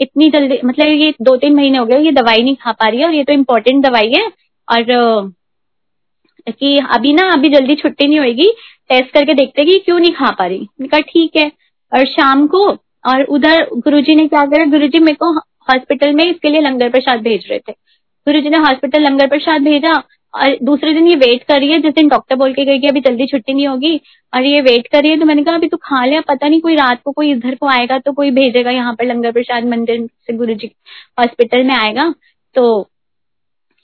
इतनी 0.00 0.28
जल्दी 0.30 0.58
मतलब 0.64 0.86
ये 0.88 1.12
दो 1.22 1.36
तीन 1.36 1.54
महीने 1.56 1.78
हो 1.78 1.84
गए, 1.86 1.98
ये 1.98 2.12
दवाई 2.12 2.42
नहीं 2.42 2.56
खा 2.56 2.72
पा 2.72 2.88
रही 2.88 3.00
है 3.00 3.06
और 3.06 3.14
ये 3.14 3.24
तो 3.24 3.32
इम्पोर्टेंट 3.32 3.84
दवाई 3.86 4.12
है 4.16 4.26
और, 4.68 5.32
कि 6.50 6.76
अभी 6.90 7.12
ना, 7.12 7.28
अभी 7.32 7.48
जल्दी 7.48 7.74
छुट्टी 7.76 8.06
नहीं 8.06 8.18
होगी 8.20 8.52
टेस्ट 8.92 9.12
करके 9.14 9.34
देखते 9.34 9.64
कि 9.64 9.78
क्यों 9.78 9.98
नहीं 9.98 10.12
खा 10.12 10.30
पा 10.30 10.46
रही। 10.46 10.68
कहा, 10.82 11.00
ठीक 11.00 11.36
है, 11.36 11.50
और 11.92 12.06
शाम 12.06 12.46
को, 12.46 12.66
और 13.08 13.22
उधर 13.30 13.68
गुरुजी 13.76 14.14
ने 14.14 14.26
क्या 14.28 14.44
करा, 14.46 14.64
गुरुजी 14.70 14.98
मेरे 15.00 15.16
को 15.16 15.32
हॉस्पिटल 15.70 16.14
में 16.14 16.24
इसके 16.24 16.50
लिए 16.50 16.60
लंगर 16.60 16.90
प्रसाद 16.90 17.20
भेज 17.20 17.46
रहे 17.50 17.58
थे। 17.58 17.72
गुरुजी 18.26 18.48
ने 18.48 18.58
हॉस्पिटल 18.58 19.02
लंगर 19.02 19.28
प्रसाद 19.28 19.62
भेजा, 19.62 19.92
और 20.34 20.56
दूसरे 20.62 20.92
दिन 20.94 21.06
ये 21.08 21.14
वेट 21.16 21.42
कर 21.42 21.58
रही 21.60 21.70
है, 21.70 21.78
जिस 21.80 21.94
दिन 21.94 22.08
डॉक्टर 22.08 22.36
बोल 22.36 22.52
के 22.52 22.64
गई 22.64 22.78
कि 22.78 22.86
अभी 22.86 23.00
जल्दी 23.00 23.26
छुट्टी 23.26 23.54
नहीं 23.54 23.66
होगी, 23.68 24.00
और 24.32 24.44
ये 24.44 24.60
वेट 24.60 24.86
कर 24.86 25.02
रही 25.02 25.10
है 25.10 25.18
तो 25.18 25.24
मैंने 25.26 25.42
कहा, 25.44 25.54
अभी 25.54 25.68
तू 25.68 25.76
खा 25.78 26.04
लिया, 26.04 26.20
पता 26.20 26.48
नहीं 26.48 26.60
कोई 26.60 26.76
रात 26.76 27.00
को 27.04 27.12
कोई 27.12 27.30
इधर 27.32 27.54
को 27.54 27.66
आएगा 27.68 27.98
तो 27.98 28.12
कोई 28.12 28.30
भेजेगा 28.30 28.70
यहाँ 28.70 28.94
पर 28.94 29.06
लंगर 29.06 29.32
प्रसाद 29.32 29.64
मंदिर 29.66 30.06
से 30.06 30.36
गुरु 30.36 30.54
जी 30.54 30.70
हॉस्पिटल 31.20 31.64
में 31.64 31.74
आएगा। 31.74 32.12
तो 32.56 32.88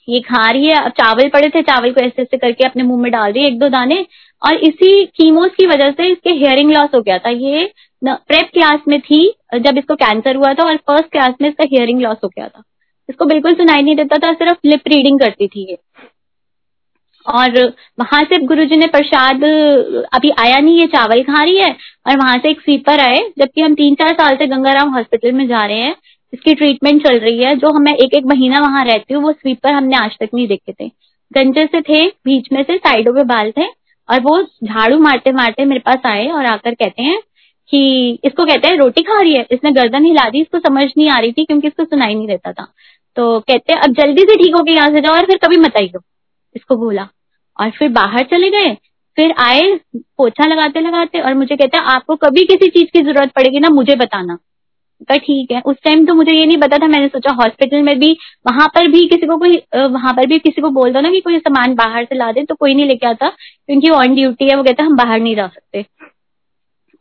ये 0.07 0.19
खा 0.21 0.49
रही 0.49 0.65
है, 0.65 0.75
अब 0.75 0.91
चावल 0.93 1.29
पड़े 1.29 1.49
थे, 1.49 1.61
चावल 1.63 1.91
को 1.91 2.01
ऐसे 2.01 2.21
ऐसे 2.21 2.37
करके 2.37 2.63
अपने 2.65 2.83
मुँह 2.83 3.01
में 3.01 3.11
डाल 3.11 3.31
रही 3.31 3.43
है, 3.43 3.49
एक 3.49 3.59
दो 3.59 3.69
दाने 3.69 4.05
और 4.41 4.55
इसी 4.63 5.05
कीमोस 5.07 5.51
की 5.57 5.65
वजह 5.67 5.91
से 5.91 6.07
इसके 6.07 6.31
हियरिंग 6.31 6.71
लॉस 6.71 6.89
हो 6.95 7.01
गया 7.01 7.17
था। 7.17 7.29
ये 7.29 7.71
प्रेप 8.01 8.49
क्लास 8.53 8.81
में 8.87 8.99
थी, 9.01 9.25
जब 9.55 9.77
इसको 9.77 9.95
कैंसर 9.95 10.35
हुआ 10.35 10.53
था 10.53 10.63
और 10.63 10.77
फ़र्स्ट 10.77 11.11
क्लास 11.11 11.33
में 11.41 11.49
इसका 11.49 11.65
हियरिंग 11.71 12.01
लॉस 12.01 12.17
हो 12.23 12.27
गया 12.27 12.47
था। 12.47 12.63
इसको 13.09 13.25
बिल्कुल 13.25 13.53
सुनाई 13.53 13.81
नहीं 13.81 13.95
देता 13.95 14.17
था, 14.17 14.33
सिर्फ़ 14.33 14.67
लिप 14.67 14.87
रीडिंग 14.87 15.19
करती 15.19 15.47
थी 15.47 15.65
ये। 15.69 15.77
और 17.25 17.57
वहाँ 17.99 18.21
से 18.23 18.37
गुरुजी 18.45 18.75
ने 18.77 18.87
प्रसाद, 18.87 19.43
अभी 20.13 20.29
आया 20.39 20.59
नहीं, 20.59 20.79
ये 20.79 20.85
चावल 20.87 21.23
खा 21.23 21.43
रही 21.43 21.57
है 21.57 21.71
और 22.07 22.17
वहाँ 22.17 22.37
से 22.37 22.49
एक 22.49 22.61
स्वीपर 22.61 22.99
आए, 22.99 23.17
जबकि 23.39 23.61
हम 23.61 23.73
तीन 23.75 23.95
चार 23.95 24.13
साल 24.13 24.35
से 24.35 24.47
गंगाराम 24.47 24.93
हॉस्पिटल 24.93 25.31
में 25.31 25.47
जा 25.47 25.65
रहे 25.65 25.79
हैं। 25.79 25.95
इसकी 26.33 26.53
ट्रीटमेंट 26.53 27.03
चल 27.03 27.17
रही 27.19 27.39
है, 27.39 27.55
जो 27.55 27.71
हमें 27.73 27.91
एक 27.93 28.13
एक 28.13 28.25
महीना 28.25 28.59
वहाँ 28.59 28.85
रहती 28.85 29.13
हूँ, 29.13 29.23
वो 29.23 29.31
स्वीपर 29.31 29.73
हमने 29.73 29.97
आज 29.97 30.17
तक 30.19 30.29
नहीं 30.33 30.47
देखे 30.47 30.73
थे। 30.73 30.87
गंजे 31.31 31.65
से 31.65 31.81
थे, 31.81 32.05
बीच 32.07 32.51
में 32.53 32.61
से 32.63 32.77
साइडों 32.77 33.13
पे 33.13 33.23
बाल 33.25 33.51
थे 33.51 33.65
और 34.09 34.19
वो 34.19 34.43
झाड़ू 34.43 34.99
मारते 34.99 35.31
मारते 35.31 35.65
मेरे 35.65 35.79
पास 35.79 35.97
आए 36.05 36.27
और 36.27 36.45
आकर 36.45 36.73
कहते 36.73 37.03
हैं 37.03 37.21
कि 37.69 38.11
इसको 38.23 38.45
कहते 38.45 38.67
हैं 38.67 38.77
रोटी 38.77 39.01
खा 39.01 39.21
रही 39.21 39.33
है। 39.33 39.47
इसने 39.51 39.71
गर्दन 39.71 40.05
हिला 40.05 40.29
दी, 40.29 40.41
इसको 40.41 40.59
समझ 40.59 40.87
नहीं 40.97 41.09
आ 41.09 41.19
रही 41.19 41.31
थी 41.31 41.45
क्योंकि 41.45 41.67
इसको 41.67 41.83
सुनाई 41.83 42.15
नहीं 42.15 42.27
देता 42.27 42.51
था। 42.51 42.73
तो 43.15 43.39
कहते 43.39 43.73
हैं, 43.73 43.81
अब 43.81 43.93
जल्दी 43.93 44.21
से 44.21 44.35
ठीक 44.35 44.55
होके 44.55 44.71
यहाँ 44.71 44.89
से 44.89 45.01
जाओ 45.01 45.13
और 45.13 45.25
फिर 45.25 45.37
कभी 45.37 45.57
मत 45.57 45.77
आइयो। 45.77 46.01
इसको 46.55 46.75
बोला। 46.75 47.07
और 47.59 47.69
फिर 47.69 47.89
बाहर 47.89 48.23
चले 48.23 48.49
गए। 48.49 48.77
फिर 49.15 49.33
आए, 49.37 49.79
पोछा 49.95 50.45
लगाते 50.45 50.79
लगाते 50.79 51.19
और 51.19 51.33
मुझे 51.33 51.55
कहते 51.55 51.77
हैं, 51.77 51.83
आपको 51.83 52.15
कभी 52.15 52.45
किसी 52.45 52.69
चीज़ 52.69 52.85
की 52.85 53.01
ज़रूरत 53.01 53.31
पड़ेगी 53.31 53.59
ना, 53.59 53.69
मुझे 53.69 53.95
बताना। 53.95 54.37
कहा 55.01 55.17
ठीक 55.17 55.51
है। 55.51 55.61
उस 55.65 55.75
टाइम 55.83 56.05
तो 56.05 56.13
मुझे 56.13 56.33
ये 56.33 56.45
नहीं 56.45 56.57
पता 56.57 56.77
था, 56.77 56.87
मैंने 56.87 57.07
सोचा 57.07 57.31
हॉस्पिटल 57.33 57.81
में 57.81 57.97
भी, 57.99 58.11
वहाँ 58.47 58.67
पर 58.67 58.87
भी 58.87 59.05
किसी 59.07 59.27
को 59.27 59.37
कोई 59.37 59.61
वहाँ 59.75 60.13
पर 60.13 60.25
भी 60.27 60.39
किसी 60.39 60.61
को 60.61 60.69
बोल 60.71 60.93
दो 60.93 61.01
ना 61.01 61.09
कि 61.09 61.19
कोई 61.19 61.37
सामान 61.39 61.75
बाहर 61.75 62.05
से 62.05 62.15
ला 62.15 62.31
दे 62.31 62.43
तो 62.43 62.55
कोई 62.55 62.73
नहीं 62.75 62.85
लेके 62.85 63.07
आता, 63.07 63.29
क्योंकि 63.29 63.89
ऑन 63.91 64.15
ड्यूटी 64.15 64.49
है, 64.49 64.55
वो 64.55 64.63
कहता 64.63 64.83
हम 64.83 64.95
बाहर 64.95 65.19
नहीं 65.19 65.35
जा 65.35 65.47
सकते। 65.47 65.85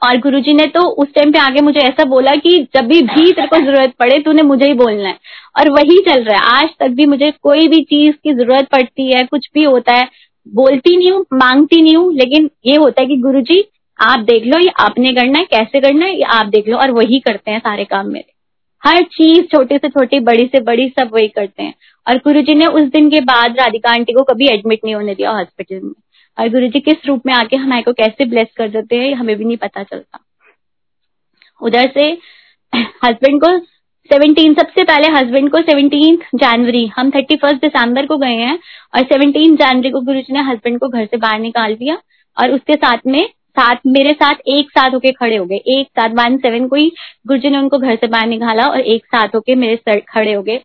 और 0.03 0.17
गुरुजी 0.17 0.53
ने 0.55 0.67
तो 0.67 0.81
उस 1.03 1.09
टाइम 1.15 1.33
पे 1.33 1.39
आगे 1.39 1.61
मुझे 1.61 1.81
ऐसा 1.81 2.05
बोला 2.05 2.35
कि 2.37 2.57
जब 2.75 2.87
भी 2.87 3.01
भी 3.03 3.33
तेरे 3.33 3.47
को 3.47 3.57
ज़रूरत 3.57 3.95
पड़े, 3.99 4.19
तूने 4.19 4.43
मुझे 4.43 4.67
ही 4.67 4.75
बोलना 4.75 5.09
है। 5.09 5.19
और 5.59 5.71
वही 5.71 5.99
चल 6.09 6.23
रहा 6.23 6.37
है। 6.37 6.57
आज 6.57 6.69
तक 6.81 6.91
भी 6.91 7.07
मुझे 7.07 7.31
कोई 7.43 7.67
भी 7.69 7.81
चीज़ 7.83 8.15
की 8.15 8.35
ज़रूरत 8.35 8.69
पड़ती 8.73 9.11
है, 9.13 9.25
कुछ 9.25 9.49
भी 9.55 9.65
होता 9.65 9.93
है, 9.93 10.09
बोलती 10.47 10.97
नहीं 10.97 11.11
हूँ, 11.13 11.25
मांगती 11.35 11.81
नहीं 11.83 11.97
हूँ, 11.97 12.13
लेकिन 12.15 12.49
ये 12.67 12.77
होता 12.77 13.03
है 13.03 13.09
कि 13.09 13.17
गुरु 13.19 13.41
जी 13.43 13.61
आप 13.99 14.21
देख 14.21 14.45
लो 14.47 14.59
ये 14.59 14.71
आपने 14.81 15.13
करना 15.13 15.39
है, 15.39 15.45
कैसे 15.45 15.81
करना 15.81 16.07
है, 16.07 16.17
ये 16.17 16.23
आप 16.23 16.47
देख 16.47 16.69
लो 16.69 16.77
और 16.77 16.91
वही 16.91 17.19
करते 17.21 17.51
हैं 17.51 17.59
सारे 17.59 17.85
काम 17.85 18.07
मेरे। 18.07 18.33
हर 18.83 19.03
चीज़ 19.03 19.47
छोटे 19.47 19.79
से 19.79 19.89
छोटी, 19.89 20.21
बड़ी 20.21 20.47
से 20.47 20.61
बड़ी 20.61 20.89
सब 20.89 21.11
वही 21.15 21.29
करते 21.29 21.63
हैं। 21.63 21.75
और 22.07 22.17
गुरु 22.17 22.43
जी 22.43 22.55
ने 22.55 22.67
उस 22.67 22.83
दिन 22.83 23.11
के 23.11 23.21
बाद 23.21 23.57
राधिका 23.59 23.91
आंटी 23.91 24.13
को 24.13 24.23
कभी 24.23 24.49
एडमिट 24.49 24.81
नहीं 24.85 24.95
होने 24.95 25.15
दिया 25.15 25.31
हॉस्पिटल 25.31 25.81
में। 25.85 25.93
और 26.39 26.49
गुरु 26.49 26.69
जी 26.69 26.81
किस 26.81 27.07
रूप 27.07 27.27
में 27.27 27.35
आके 27.35 27.57
हमारे 27.57 27.83
को 27.83 27.93
कैसे 27.93 28.25
ब्लेस 28.25 28.49
कर 28.57 28.69
देते 28.69 28.97
हैं 28.97 29.15
हमें 29.15 29.37
भी 29.37 29.45
नहीं 29.45 29.57
पता 29.57 29.83
चलता। 29.83 30.19
उधर 31.63 31.91
से 31.95 32.11
हस्बैंड 33.05 33.41
को 33.41 33.59
सेवनटीन 34.11 34.55
सबसे 34.55 34.83
पहले 34.85 35.09
हस्बैंड 35.09 35.51
को 35.51 35.61
सेवनटीन 35.61 36.17
जनवरी 36.35 36.87
हम 36.87 37.11
थर्टी 37.11 37.37
फ़र्स्ट 37.37 37.61
दिसंबर 37.61 38.07
को 38.07 38.17
गए 38.17 38.37
हैं 38.37 38.59
और 38.95 39.03
सेवनटीन 39.03 39.57
जनवरी 39.57 39.91
को 39.91 40.01
गुरु 40.01 40.21
जी 40.21 40.33
ने 40.33 40.41
हस्बैंड 40.41 40.79
को 40.79 40.89
घर 40.89 41.07
से 41.07 41.17
बाहर 41.17 41.41
निकाल 41.41 41.75
दिया 41.75 41.99
और 42.37 42.51
उसके 42.51 42.75
साथ 42.75 42.99
में 43.07 43.31
साथ, 43.61 43.77
मेरे 43.87 44.13
साथ 44.13 44.35
एक 44.49 44.71
साथ 44.71 44.95
होके 44.95 45.13
खड़े 45.13 45.37
हो 45.37 45.45
गए। 45.45 45.57
एक 45.71 45.87
साथ 45.91 46.15
वन 46.17 46.37
सेवन 46.37 46.69
को 46.69 46.77
ही 46.77 46.91
गुरु 47.27 47.51
ने 47.51 47.59
उनको 47.59 47.79
घर 47.79 47.97
से 47.97 48.07
बाहर 48.07 48.27
निकाला 48.27 48.67
और 48.67 48.81
एक 48.81 49.07
साथ 49.07 49.35
होके 49.35 49.55
मेरे 49.55 49.77
सर 49.77 50.01
खड़े 50.09 50.33
हो 50.33 50.43
गए। 50.43 50.61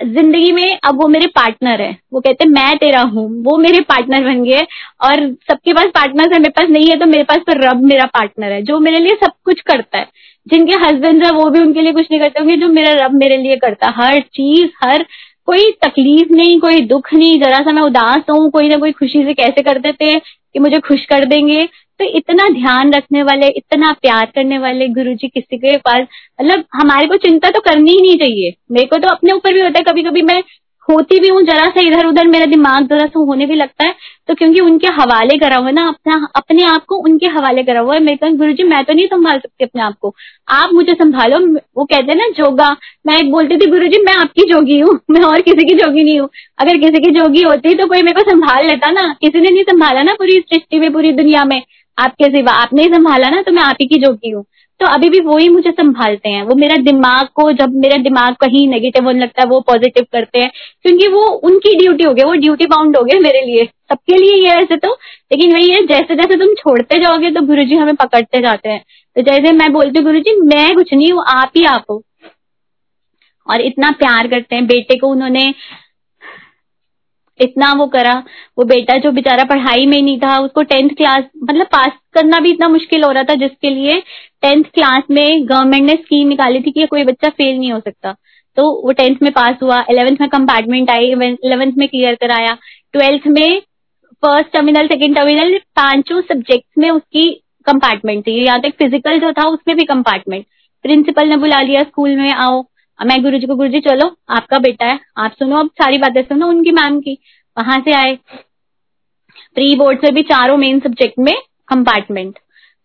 ज़िंदगी 0.00 0.50
में 0.52 0.78
अब 0.84 1.00
वो 1.02 1.06
मेरे 1.08 1.26
पार्टनर 1.26 1.80
है। 1.80 1.96
वो 2.12 2.20
कहते 2.20 2.46
मैं 2.48 2.76
तेरा 2.78 3.00
हूँ। 3.02 3.28
वो 3.44 3.56
मेरे 3.58 3.80
पार्टनर 3.80 4.24
बन 4.24 4.42
गए 4.44 4.60
और 5.04 5.20
सबके 5.50 5.72
पास 5.72 5.86
पार्टनर 5.94 6.32
है, 6.32 6.38
मेरे 6.38 6.50
पास 6.50 6.68
नहीं 6.70 6.88
है 6.90 6.98
तो 6.98 7.06
मेरे 7.06 7.24
पास 7.24 7.38
तो 7.38 7.52
रब 7.58 7.82
मेरा 7.82 8.06
पार्टनर 8.06 8.52
है, 8.52 8.62
जो 8.62 8.78
मेरे 8.78 8.98
लिए 8.98 9.16
सब 9.16 9.32
कुछ 9.44 9.60
करता 9.60 9.98
है। 9.98 10.06
जिनके 10.46 10.72
हस्बैंड 10.76 11.24
है, 11.24 11.30
वो 11.30 11.48
भी 11.50 11.60
उनके 11.60 11.82
लिए 11.82 11.92
कुछ 11.92 12.06
नहीं 12.10 12.20
करते 12.20 12.40
होंगे, 12.40 12.56
जो 12.56 12.68
मेरा 12.68 12.92
रब 13.04 13.14
मेरे 13.14 13.36
लिए 13.36 13.56
करता 13.56 13.88
है। 13.88 13.94
हर 13.96 14.20
चीज़, 14.20 14.70
हर 14.84 15.04
कोई 15.46 15.70
तकलीफ़ 15.82 16.32
नहीं, 16.32 16.58
कोई 16.60 16.80
दुख 16.86 17.12
नहीं। 17.14 17.38
जरा 17.40 17.58
सा 17.58 17.72
मैं 17.72 17.82
उदास 17.82 18.22
हूँ, 18.30 18.50
कोई 18.50 18.68
ना 18.68 18.76
कोई 18.76 18.92
खुशी 18.92 19.24
से 19.24 19.34
कैसे 19.34 19.62
कर 19.62 19.78
देते 19.78 20.18
कि 20.18 20.58
मुझे 20.58 20.78
खुश 20.80 21.04
कर 21.04 21.24
देंगे। 21.24 21.68
तो 22.00 22.04
इतना 22.18 22.48
ध्यान 22.52 22.92
रखने 22.92 23.22
वाले, 23.22 23.48
इतना 23.48 23.92
प्यार 23.92 24.26
करने 24.34 24.58
वाले 24.58 24.88
गुरु 24.90 25.14
जी 25.14 25.28
किसी 25.28 25.56
के 25.58 25.76
पास 25.78 26.06
मतलब 26.40 26.64
हमारे 26.74 27.06
को 27.06 27.16
चिंता 27.18 27.50
तो 27.50 27.60
करनी 27.60 27.92
ही 27.92 28.00
नहीं 28.02 28.16
चाहिए। 28.18 28.54
मेरे 28.72 28.86
को 28.86 28.98
तो 28.98 29.08
अपने 29.08 29.32
ऊपर 29.32 29.52
भी 29.54 29.60
होता 29.60 29.78
है 29.78 29.84
कभी 29.84 30.02
कभी 30.02 30.22
मैं 30.22 30.42
होती 30.88 31.18
भी 31.20 31.28
हूँ, 31.28 31.42
जरा 31.42 31.66
सा 31.66 31.80
इधर 31.80 32.06
उधर 32.06 32.26
मेरा 32.28 32.46
दिमाग 32.46 32.86
जरा 32.88 33.06
सा 33.06 33.18
होने 33.18 33.46
भी 33.46 33.54
लगता 33.54 33.84
है 33.86 33.94
तो 34.28 34.34
क्योंकि 34.34 34.60
उनके 34.60 34.88
हवाले 34.92 35.38
करा 35.38 35.56
हुआ 35.56 35.66
है 35.66 35.72
ना, 35.72 35.86
अपना, 35.88 36.28
अपने 36.36 36.64
आप 36.64 36.84
को 36.88 36.96
उनके 37.04 37.26
हवाले 37.26 37.62
करा 37.62 37.80
हुआ 37.80 37.94
है। 37.94 38.00
मेरे 38.00 38.16
कहूँ 38.16 38.36
गुरु 38.38 38.52
जी 38.52 38.64
मैं 38.64 38.84
तो 38.84 38.92
नहीं 38.92 39.06
संभाल 39.06 39.38
सकती 39.38 39.64
अपने 39.64 39.82
आप 39.82 39.94
को। 40.00 40.12
आप 40.48 40.72
मुझे 40.74 40.94
संभालो, 40.94 41.38
वो 41.76 41.84
कहते 41.84 42.12
हैं 42.12 42.16
ना, 42.18 42.28
जोगा। 42.38 42.70
मैं 43.06 43.18
एक 43.18 43.30
बोलती 43.32 43.56
थी 43.56 43.70
गुरु 43.70 43.86
जी 43.88 44.02
मैं 44.04 44.14
आपकी 44.16 44.42
जोगी 44.52 44.78
हूँ, 44.80 44.98
मैं 45.10 45.22
और 45.22 45.40
किसी 45.40 45.64
की 45.64 45.74
जोगी 45.74 46.04
नहीं 46.04 46.18
हूँ। 46.20 46.28
अगर 46.58 46.78
किसी 46.78 47.00
की 47.04 47.10
जोगी 47.20 47.42
होती 47.42 47.74
तो 47.74 47.86
कोई 47.88 48.02
मेरे 48.02 48.20
को 48.20 48.30
संभाल 48.30 48.66
लेता 48.66 48.90
ना। 48.90 49.06
किसी 49.20 49.40
ने 49.40 49.50
नहीं 49.50 49.64
संभाला 49.64 50.02
ना 50.02 50.14
पूरी 50.14 50.38
सृष्टि 50.40 50.78
में, 50.80 50.92
पूरी 50.92 51.12
दुनिया 51.12 51.44
में। 51.44 51.60
आपके 51.98 52.30
सिवा 52.30 52.52
आपने 52.52 52.82
ही 52.82 52.88
संभाला 52.88 53.28
ना 53.30 53.42
तो 53.42 53.52
मैं 53.52 53.62
आप 53.62 53.76
ही 53.80 53.86
की 53.86 53.98
जोगी 53.98 54.30
हूँ। 54.30 54.44
तो 54.80 54.86
अभी 54.86 55.08
भी 55.08 55.20
वो 55.20 55.36
ही 55.38 55.48
मुझे 55.48 55.70
संभालते 55.70 56.28
हैं। 56.28 56.42
वो 56.42 56.54
मेरा 56.54 56.76
दिमाग 56.76 57.26
को, 57.34 57.50
जब 57.52 57.74
मेरा 57.74 57.96
दिमाग 57.96 58.34
कहीं 58.34 58.66
नेगेटिव 58.68 59.04
होने 59.04 59.20
लगता 59.20 59.42
है, 59.42 59.48
वो 59.48 59.60
पॉजिटिव 59.60 60.06
करते 60.12 60.38
हैं। 60.38 60.50
क्योंकि 60.82 61.08
वो, 61.08 61.22
उनकी 61.22 61.74
ड्यूटी 61.78 62.04
हो 62.04 62.12
गई 62.14 62.24
वो 62.24 62.34
ड्यूटी 62.34 62.66
बाउंड 62.66 62.96
हो 62.96 63.02
गए 63.04 63.18
मेरे 63.18 63.40
लिए। 63.46 63.64
सबके 63.64 64.16
लिए 64.16 64.34
ये 64.44 64.54
ऐसे 64.54 64.76
तो 64.76 64.92
लेकिन 65.32 65.52
वही 65.54 65.70
है 65.70 65.80
जैसे 65.86 66.16
जैसे 66.16 66.36
तुम 66.36 66.54
छोड़ते 66.54 66.98
जाओगे 66.98 67.30
तो 67.30 67.42
गुरु 67.46 67.64
जी 67.64 67.76
हमें 67.76 67.94
पकड़ते 67.94 68.40
जाते 68.40 68.68
हैं। 68.68 68.82
तो 69.16 69.22
जैसे 69.22 69.52
मैं 69.52 69.72
बोलती 69.72 69.98
हूँ 69.98 70.04
गुरु 70.06 70.20
जी 70.20 70.40
मैं 70.40 70.74
कुछ 70.74 70.92
नहीं 70.94 71.12
हूँ, 71.12 71.24
आप 71.28 71.52
ही 71.56 71.64
आप 71.66 71.84
हो। 71.90 72.02
और 73.46 73.60
इतना 73.60 73.90
प्यार 73.90 74.28
करते 74.28 74.56
हैं, 74.56 74.66
बेटे 74.66 74.98
को 74.98 75.08
उन्होंने 75.08 75.52
इतना 77.40 77.72
वो 77.72 77.86
करा। 77.88 78.12
वो 78.58 78.64
बेटा 78.64 78.96
जो 78.98 79.10
बेचारा 79.12 79.44
पढ़ाई 79.44 79.86
में 79.86 80.00
नहीं 80.02 80.18
था, 80.18 80.38
उसको 80.38 80.62
टेंथ 80.64 80.90
क्लास 80.90 81.24
मतलब 81.44 81.66
पास 81.72 81.92
करना 82.14 82.40
भी 82.40 82.50
इतना 82.50 82.68
मुश्किल 82.68 83.04
हो 83.04 83.10
रहा 83.10 83.22
था, 83.22 83.34
जिसके 83.36 83.70
लिए 83.70 84.00
टेंथ 84.42 84.64
क्लास 84.64 85.02
में 85.10 85.48
गवर्नमेंट 85.48 85.86
ने 85.86 85.94
स्कीम 85.94 86.28
निकाली 86.28 86.60
थी 86.62 86.70
कि 86.70 86.86
कोई 86.86 87.04
बच्चा 87.04 87.28
फेल 87.30 87.58
नहीं 87.58 87.72
हो 87.72 87.80
सकता। 87.80 88.14
तो 88.56 88.64
वो 88.82 88.92
टेंथ 88.92 89.16
में 89.22 89.32
पास 89.32 89.56
हुआ 89.62 89.80
इलेवेंथ 89.90 90.16
में 90.20 90.28
कंपार्टमेंट 90.30 90.90
आई 90.90 91.06
इलेवेंथ 91.12 91.72
में 91.78 91.88
क्लियर 91.88 92.14
कराया 92.16 92.56
ट्वेल्थ 92.94 93.26
में 93.28 93.60
फ़र्स्ट 94.22 94.52
टर्मिनल 94.52 94.86
सेकेंड 94.88 95.16
टर्मिनल 95.16 95.58
पाँचों 95.76 96.20
सब्जेक्ट 96.22 96.66
में 96.78 96.90
उसकी 96.90 97.30
कंपार्टमेंट 97.66 98.26
थी। 98.26 98.32
यहाँ 98.44 98.60
तक 98.60 98.74
फ़िज़िकल 98.78 99.18
जो 99.20 99.32
था, 99.32 99.48
उसमें 99.48 99.76
भी 99.76 99.84
कंपार्टमेंट 99.84 100.44
प्रिंसिपल 100.84 101.28
ने 101.28 101.36
बुला 101.36 101.60
लिया 101.62 101.82
स्कूल 101.82 102.16
में 102.16 102.30
आओ। 102.30 102.62
मैं 103.00 103.22
गुरु 103.22 103.38
जी 103.38 103.46
को 103.46 103.54
गुरु 103.54 103.68
जी 103.68 103.80
चलो, 103.80 104.10
आपका 104.30 104.58
बेटा 104.58 104.86
है, 104.86 104.98
आप 105.18 105.32
सुनो, 105.32 105.56
अब 105.56 105.70
सारी 105.82 105.98
बातें 105.98 106.22
सुनो 106.22 106.46
उनकी 106.46 106.72
मैम 106.72 107.00
की। 107.00 107.18
वहाँ 107.56 107.78
से 107.80 107.92
आए। 107.92 108.14
प्री 109.54 109.74
बोर्ड 109.76 109.98
से 109.98 110.10
भी 110.12 110.22
चारों 110.22 110.56
मेन 110.56 110.80
सब्जेक्ट 110.80 111.18
में 111.18 111.34
कंपार्टमेंट 111.68 112.38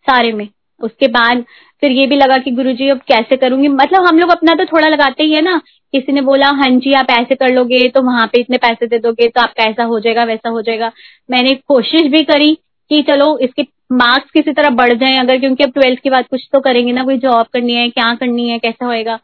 सारे 0.07 0.31
में। 0.33 0.47
उसके 0.81 1.07
बाद 1.07 1.43
फिर 1.81 1.91
ये 1.91 2.05
भी 2.07 2.15
लगा 2.15 2.37
कि 2.37 2.51
गुरुजी, 2.51 2.89
अब 2.89 2.99
कैसे 3.07 3.37
करूँगी? 3.37 3.67
मतलब 3.67 4.07
हम 4.07 4.19
लोग 4.19 4.29
अपना 4.29 4.53
तो 4.55 4.65
थोड़ा 4.65 4.87
लगाते 4.87 5.23
ही 5.23 5.33
है 5.33 5.41
ना। 5.41 5.57
किसी 5.93 6.11
ने 6.11 6.21
बोला 6.21 6.47
हाँ 6.49 6.69
जी, 6.69 6.93
आप 6.93 7.09
ऐसे 7.11 7.35
कर 7.35 7.53
लोगे 7.53 7.87
तो 7.89 8.01
वहाँ 8.01 8.27
पे 8.27 8.39
इतने 8.41 8.57
पैसे 8.57 8.87
दे 8.87 8.99
दोगे 8.99 9.27
तो 9.27 9.41
आपका 9.41 9.63
ऐसा 9.63 9.83
हो 9.83 9.99
जाएगा, 9.99 10.23
वैसा 10.23 10.49
हो 10.49 10.61
जाएगा। 10.61 10.91
मैंने 11.29 11.53
कोशिश 11.67 12.11
भी 12.11 12.23
करी 12.23 12.53
कि 12.91 13.01
चलो, 13.01 13.37
इसके 13.37 13.65
मार्क्स 13.91 14.31
किसी 14.31 14.51
तरह 14.53 14.69
बढ़ 14.69 14.93
जाए, 14.93 15.17
अगर 15.17 15.39
क्योंकि 15.39 15.63
अब 15.63 15.71
ट्वेल्थ 15.71 15.99
के 15.99 16.09
बाद 16.09 16.27
कुछ 16.27 16.47
तो 16.53 16.59
करेंगे 16.59 16.91
ना, 16.91 17.03
कोई 17.03 17.17
जॉब 17.17 17.45
करनी 17.53 17.73
है, 17.73 17.89
क्या 17.89 18.13
करनी 18.15 18.49
है, 18.49 18.59
कैसा 18.59 18.85
होएगा। 18.85 19.19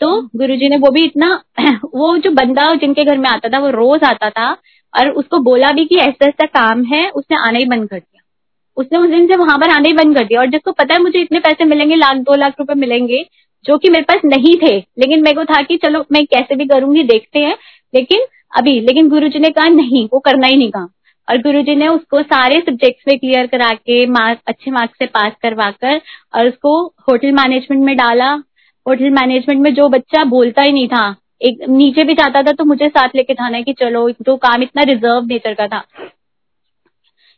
तो 0.00 0.20
गुरुजी 0.36 0.68
ने 0.68 0.76
वो 0.76 0.90
भी 0.90 1.04
इतना 1.04 1.30
वो 1.94 2.16
जो 2.18 2.30
बंदा 2.30 2.74
जिनके 2.74 3.04
घर 3.04 3.18
में 3.18 3.28
आता 3.30 3.48
था 3.48 3.58
वो 3.58 3.70
रोज 3.70 4.04
आता 4.04 4.30
था 4.30 4.50
और 4.94 5.10
उसको 5.10 5.38
बोला 5.38 5.70
भी 5.70 5.84
कि 5.84 5.96
ऐसा 5.96 6.26
ऐसा 6.26 6.46
काम 6.46 6.84
है 6.84 7.08
उसने 7.10 7.36
आना 7.36 7.58
ही 7.58 7.64
बंद 7.64 7.88
कर 7.88 7.98
दिया। 7.98 8.22
उसने 8.76 8.98
उस 8.98 9.10
दिन 9.10 9.26
से 9.26 9.36
वहाँ 9.36 9.58
पर 9.58 9.70
आना 9.70 9.88
ही 9.88 9.92
बंद 9.92 10.16
कर 10.18 10.24
दिया। 10.24 10.40
और 10.40 10.46
जिसको 10.46 10.72
पता 10.72 10.94
है 10.94 11.02
मुझे 11.02 11.20
इतने 11.20 11.40
पैसे 11.40 11.64
मिलेंगे 11.64 11.96
लाख 11.96 12.16
दो 12.16 12.34
लाख 12.34 12.54
रुपए 12.60 12.74
मिलेंगे 12.74 13.24
जो 13.64 13.78
कि 13.78 13.90
मेरे 13.90 14.02
पास 14.02 14.20
नहीं 14.24 14.54
थे। 14.56 14.76
लेकिन 14.98 15.22
मेरे 15.22 15.36
को 15.36 15.44
था 15.44 15.62
कि 15.62 15.76
चलो 15.76 16.04
मैं 16.12 16.24
कैसे 16.26 16.56
भी 16.56 16.66
करूँगी 16.66 17.02
देखते 17.02 17.38
हैं। 17.38 17.56
लेकिन 17.94 18.20
अभी 18.56 18.80
लेकिन 18.80 19.08
गुरुजी 19.08 19.38
ने 19.38 19.50
कहा 19.50 19.68
नहीं 19.68 20.08
वो 20.12 20.18
करना 20.18 20.46
ही 20.46 20.56
नहीं 20.56 20.70
काम। 20.70 20.88
और 21.28 21.38
गुरुजी 21.38 21.74
ने 21.76 21.88
उसको 21.88 22.22
सारे 22.22 22.60
सब्जेक्ट्स 22.60 23.04
में 23.08 23.18
क्लियर 23.18 23.46
करा 23.46 23.70
के 23.70 24.06
मार्क्स 24.06 24.42
अच्छे 24.46 24.70
मार्क्स 24.70 24.98
से 24.98 25.06
पास 25.06 25.32
करवा 25.42 25.70
कर 25.70 26.00
और 26.34 26.48
उसको 26.48 26.86
होटल 27.08 27.32
मैनेजमेंट 27.32 27.84
में 27.84 27.96
डाला। 27.96 28.34
होटल 28.88 29.10
मैनेजमेंट 29.10 29.60
में 29.62 29.72
जो 29.74 29.88
बच्चा 29.88 30.24
बोलता 30.24 30.62
ही 30.62 30.72
नहीं 30.72 30.88
था, 30.88 31.14
एक 31.42 31.58
नीचे 31.68 32.04
भी 32.04 32.14
जाता 32.14 32.42
था 32.42 32.52
तो 32.52 32.64
मुझे 32.64 32.88
साथ 32.88 33.08
लेके 33.16 33.34
जाना 33.34 33.60
कि 33.60 33.72
चलो, 33.72 34.08
जो 34.10 34.36
काम 34.36 34.62
इतना 34.62 34.82
रिज़र्व 34.82 35.26
नेचर 35.26 35.54
का 35.54 35.66
था। 35.66 35.84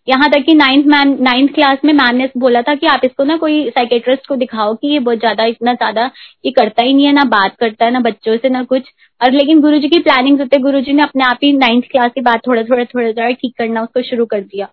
यहाँ 0.08 0.28
तक 0.30 0.44
कि 0.46 0.54
नाइन्थ 0.54 0.86
मैम 0.86 1.16
नाइन्थ 1.22 1.52
क्लास 1.54 1.78
में 1.84 1.92
मैम 1.92 2.16
ने 2.16 2.28
बोला 2.38 2.62
था 2.62 2.74
कि 2.74 2.86
आप 2.86 3.00
इसको 3.04 3.24
ना 3.24 3.36
कोई 3.36 3.68
साइकेट्रिस्ट 3.70 4.26
को 4.26 4.36
दिखाओ 4.36 4.74
कि 4.74 4.88
ये 4.88 4.98
बहुत 4.98 5.18
ज़्यादा, 5.18 5.44
इतना 5.44 5.74
ज़्यादा 5.74 6.10
ये 6.44 6.50
करता 6.50 6.82
ही 6.82 6.94
नहीं 6.94 7.06
है, 7.06 7.12
ना 7.12 7.24
बात 7.26 7.56
करता 7.56 7.84
है, 7.84 7.90
ना 7.90 8.00
बच्चों 8.00 8.36
से, 8.36 8.48
ना 8.48 8.62
कुछ। 8.64 8.90
और 9.20 9.32
लेकिन 9.32 9.60
गुरुजी 9.60 9.88
की 9.88 9.98
प्लानिंग 9.98 10.40
होते 10.40 10.58
गुरु 10.58 10.80
जी 10.80 10.92
ने 10.92 11.02
अपने 11.02 11.24
आप 11.24 11.38
ही 11.44 11.52
नाइन्थ 11.52 11.84
क्लास 11.90 12.10
के 12.14 12.20
बाद 12.20 12.40
थोड़ा 12.46 12.62
थोड़ा 12.62 12.84
थोड़ा 12.84 13.10
थोड़ा 13.12 13.30
ठीक 13.32 13.54
करना 13.58 13.82
उसको 13.82 14.02
शुरू 14.02 14.26
कर 14.26 14.40
दिया। 14.40 14.68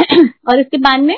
और 0.48 0.60
उसके 0.60 0.78
बाद 0.78 1.00
में 1.00 1.16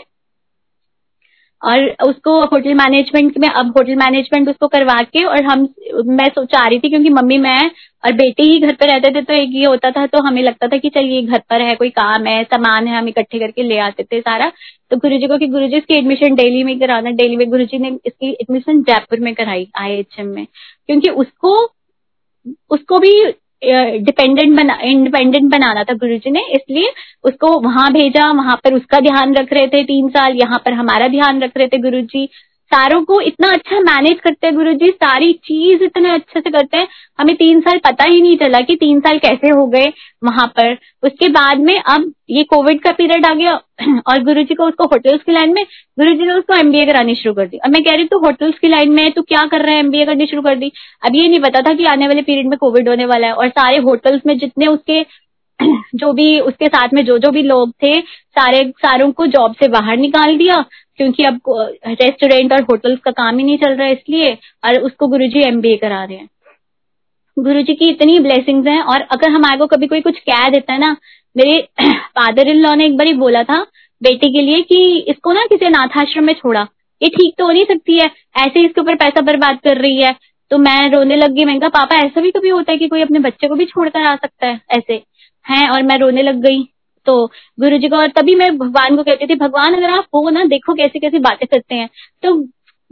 और 1.64 1.84
उसको 2.06 2.32
होटल 2.44 2.74
मैनेजमेंट 2.74 3.38
में, 3.38 3.48
अब 3.48 3.72
होटल 3.76 3.96
मैनेजमेंट 3.96 4.48
उसको 4.48 4.66
करवा 4.68 5.00
के 5.02 5.24
और 5.24 5.44
हम, 5.44 5.68
मैं 6.08 6.28
सोचा 6.30 6.66
रही 6.66 6.78
थी 6.78 6.88
क्योंकि 6.88 7.10
मम्मी, 7.10 7.38
मैं 7.38 7.70
और 8.04 8.12
बेटे 8.12 8.42
ही 8.42 8.58
घर 8.60 8.72
पर 8.74 8.88
रहते 8.88 9.10
थे 9.10 9.22
तो 9.22 9.32
एक 9.32 9.50
ये 9.54 9.64
होता 9.66 9.90
था 9.90 10.06
तो 10.06 10.22
हमें 10.22 10.42
लगता 10.42 10.66
था 10.68 10.76
कि 10.78 10.88
चलिए 10.88 11.22
घर 11.22 11.38
पर 11.50 11.62
है, 11.62 11.74
कोई 11.74 11.90
काम 11.90 12.26
है, 12.26 12.42
सामान 12.44 12.86
है, 12.88 12.96
हम 12.98 13.08
इकट्ठे 13.08 13.38
करके 13.38 13.62
ले 13.62 13.78
आते 13.78 14.02
थे 14.02 14.20
सारा। 14.20 14.50
तो 14.90 14.96
गुरु 14.96 15.18
जी 15.18 15.26
को 15.26 15.38
कि 15.38 15.46
गुरु 15.46 15.68
जी 15.68 15.76
इसकी 15.76 15.94
एडमिशन 15.94 16.34
डेली 16.34 16.62
में 16.64 16.78
कराना 16.80 17.10
डेली 17.12 17.36
में 17.36 17.48
गुरु 17.50 17.64
जी 17.64 17.78
ने 17.78 17.88
इसकी 18.06 18.30
एडमिशन 18.32 18.82
जयपुर 18.82 19.20
में 19.20 19.34
कराई 19.34 19.66
आईएचएम 19.78 20.26
में। 20.26 20.46
क्योंकि 20.86 21.08
उसको 21.08 21.56
उसको 22.70 22.98
भी 22.98 23.12
डिपेंडेंट 24.00 24.56
बना 24.56 24.78
इंडिपेंडेंट 24.84 25.50
बनाना 25.50 25.84
था 25.84 25.94
गुरुजी 25.94 26.30
ने, 26.30 26.40
इसलिए 26.52 26.92
उसको 27.24 27.58
वहाँ 27.60 27.90
भेजा, 27.92 28.30
वहाँ 28.32 28.56
पर 28.64 28.74
उसका 28.74 29.00
ध्यान 29.00 29.34
रख 29.34 29.52
रहे 29.52 29.66
थे 29.68 29.82
तीन 29.84 30.08
साल, 30.08 30.36
यहाँ 30.36 30.58
पर 30.64 30.72
हमारा 30.72 31.08
ध्यान 31.08 31.42
रख 31.42 31.56
रहे 31.56 31.68
थे 31.68 31.78
गुरुजी। 31.80 32.28
सारों 32.70 33.02
को 33.04 33.20
इतना 33.20 33.48
अच्छा 33.48 33.80
मैनेज 33.80 34.20
करते 34.20 34.46
हैं 34.46 34.56
गुरु 34.56 34.72
जी 34.72 34.88
सारी 34.90 35.32
चीज़ 35.32 35.82
इतने 35.82 36.10
अच्छे 36.10 36.40
से 36.40 36.50
करते 36.50 36.76
हैं। 36.76 36.86
हमें 37.20 37.34
तीन 37.36 37.60
साल 37.60 37.78
पता 37.78 38.04
ही 38.04 38.20
नहीं 38.22 38.36
चला 38.36 38.60
कि 38.60 38.76
तीन 38.76 39.00
साल 39.00 39.18
कैसे 39.18 39.48
हो 39.48 39.66
गए 39.66 39.92
वहाँ 40.24 40.46
पर। 40.46 40.76
उसके 41.02 41.28
बाद 41.28 41.58
में 41.58 41.78
अब 41.80 42.12
ये 42.30 42.44
कोविड 42.44 42.80
का 42.80 42.90
पीरियड 42.92 43.26
आ 43.26 43.34
गया 43.34 43.54
और 44.08 44.22
गुरु 44.22 44.42
जी 44.42 44.54
को 44.54 44.64
उसको 44.64 44.84
होटल्स 44.84 45.22
की 45.22 45.32
लाइन 45.32 45.54
में 45.54 45.64
गुरु 46.00 46.14
जी 46.14 46.26
ने 46.26 46.34
उसको 46.34 46.54
एमबीए 46.54 46.86
करानी 46.86 47.14
शुरू 47.14 47.34
कर 47.34 47.46
दी। 47.46 47.56
अब 47.56 47.70
मैं 47.70 47.82
कह 47.84 47.96
रही 47.96 48.04
तू 48.04 48.18
होटल्स 48.18 48.58
की 48.58 48.68
लाइन 48.68 48.92
में 48.92 49.02
है, 49.02 49.10
तू 49.10 49.22
क्या 49.22 49.44
कर 49.46 49.60
रहा 49.60 49.72
है? 49.72 49.78
एमबीए 49.78 50.06
करनी 50.06 50.26
शुरू 50.26 50.42
कर 50.42 50.56
दी। 50.56 50.72
अब 51.06 51.16
ये 51.16 51.28
नहीं 51.28 51.40
पता 51.40 51.60
था 51.60 51.74
कि 51.74 51.84
आने 51.84 52.08
वाले 52.08 52.22
पीरियड 52.22 52.46
में 52.46 52.58
कोविड 52.58 52.88
होने 52.88 53.06
वाला 53.06 53.26
है 53.26 53.32
और 53.32 53.48
सारे 53.48 53.78
होटल्स 53.78 54.22
में 54.26 54.38
जितने 54.38 54.66
उसके 54.66 55.02
जो 55.94 56.12
भी, 56.12 56.40
उसके 56.40 56.66
साथ 56.66 56.88
में 56.94 57.04
जो 57.04 57.18
जो 57.18 57.30
भी 57.30 57.42
लोग 57.42 57.70
थे, 57.70 58.00
सारे, 58.00 58.72
सारों 58.78 59.12
को 59.12 59.26
जॉब 59.26 59.54
से 59.54 59.68
बाहर 59.68 59.96
निकाल 59.96 60.36
दिया। 60.36 60.64
क्योंकि 60.96 61.24
अब 61.24 61.40
रेस्टोरेंट 61.86 62.52
और 62.52 62.62
होटल्स 62.62 63.00
का 63.00 63.10
काम 63.10 63.38
ही 63.38 63.44
नहीं 63.44 63.58
चल 63.58 63.72
रहा 63.72 63.86
है 63.86 63.92
इसलिए, 63.92 64.34
और 64.64 64.78
उसको 64.78 65.06
गुरुजी 65.06 65.40
एमबीए 65.40 65.76
करा 65.76 66.04
रहे 66.04 66.16
हैं। 66.16 66.28
गुरुजी 67.38 67.74
की 67.74 67.88
इतनी 67.88 68.18
ब्लेसिंग्स 68.18 68.68
हैं, 68.68 68.80
और 68.80 69.00
अगर 69.00 69.30
हमारे 69.30 69.58
को 69.58 69.66
कभी 69.66 69.86
कोई 69.86 70.00
कुछ 70.00 70.18
कह 70.18 70.48
देता 70.48 70.72
है 70.72 70.78
ना, 70.78 70.96
मेरे 71.36 71.68
फादर 71.90 72.48
इन 72.48 72.56
लॉ 72.56 72.74
ने 72.74 72.84
एक 72.86 72.96
बार 72.96 73.06
ही 73.06 73.12
बोला 73.12 73.42
था, 73.42 73.66
बेटे 74.02 74.28
के 74.28 74.42
लिए 74.42 74.60
कि 74.60 74.98
इसको 74.98 75.32
ना 75.32 75.42
किसी 75.42 75.66
अनाथाश्रम 75.66 76.24
में 76.24 76.34
छोड़ा। 76.34 76.66
ये 77.02 77.08
ठीक 77.08 77.34
तो 77.38 77.44
हो 77.44 77.50
नहीं 77.50 77.64
सकती 77.64 77.98
है, 77.98 78.10
ऐसे 78.36 78.64
इसके 78.66 78.80
ऊपर 78.80 78.94
पैसा 78.94 79.20
बर्बाद 79.20 79.58
कर 79.64 79.76
रही 79.76 80.02
है। 80.02 80.16
तो 80.50 80.58
मैं 80.58 80.90
रोने 80.90 81.16
लग 81.16 81.30
गई, 81.30 81.44
मैंने 81.44 81.60
कहा, 81.60 81.68
पापा, 81.68 81.96
ऐसा 81.96 82.20
भी 82.20 82.30
कभी 82.30 82.48
होता 82.48 82.72
है 82.72 82.78
कि 82.78 82.88
कोई 82.88 83.02
अपने 83.02 83.18
बच्चे 83.18 83.48
को 83.48 83.54
भी 83.54 83.64
छोड़कर 83.64 84.00
आ 84.00 84.16
सकता 84.16 84.46
है? 84.46 84.60
ऐसे। 84.70 85.02
है, 85.46 85.70
और 85.70 85.82
मैं 85.82 85.98
रोने 85.98 86.22
लग 86.22 86.34
गई। 86.34 86.68
तो 87.06 87.26
गुरु 87.60 87.78
जी 87.78 87.88
को, 87.88 87.96
और 87.96 88.06
तभी 88.06 88.34
मैं 88.34 88.58
भगवान 88.58 88.96
को 88.96 89.02
कहती 89.02 89.26
थी, 89.26 89.34
भगवान, 89.34 89.74
अगर 89.74 89.90
आप 89.90 90.04
हो 90.14 90.30
ना, 90.30 90.44
देखो 90.44 90.74
कैसे 90.74 90.98
कैसे 90.98 91.18
बातें 91.18 91.46
करते 91.46 91.74
हैं। 91.74 91.88
तो 92.22 92.34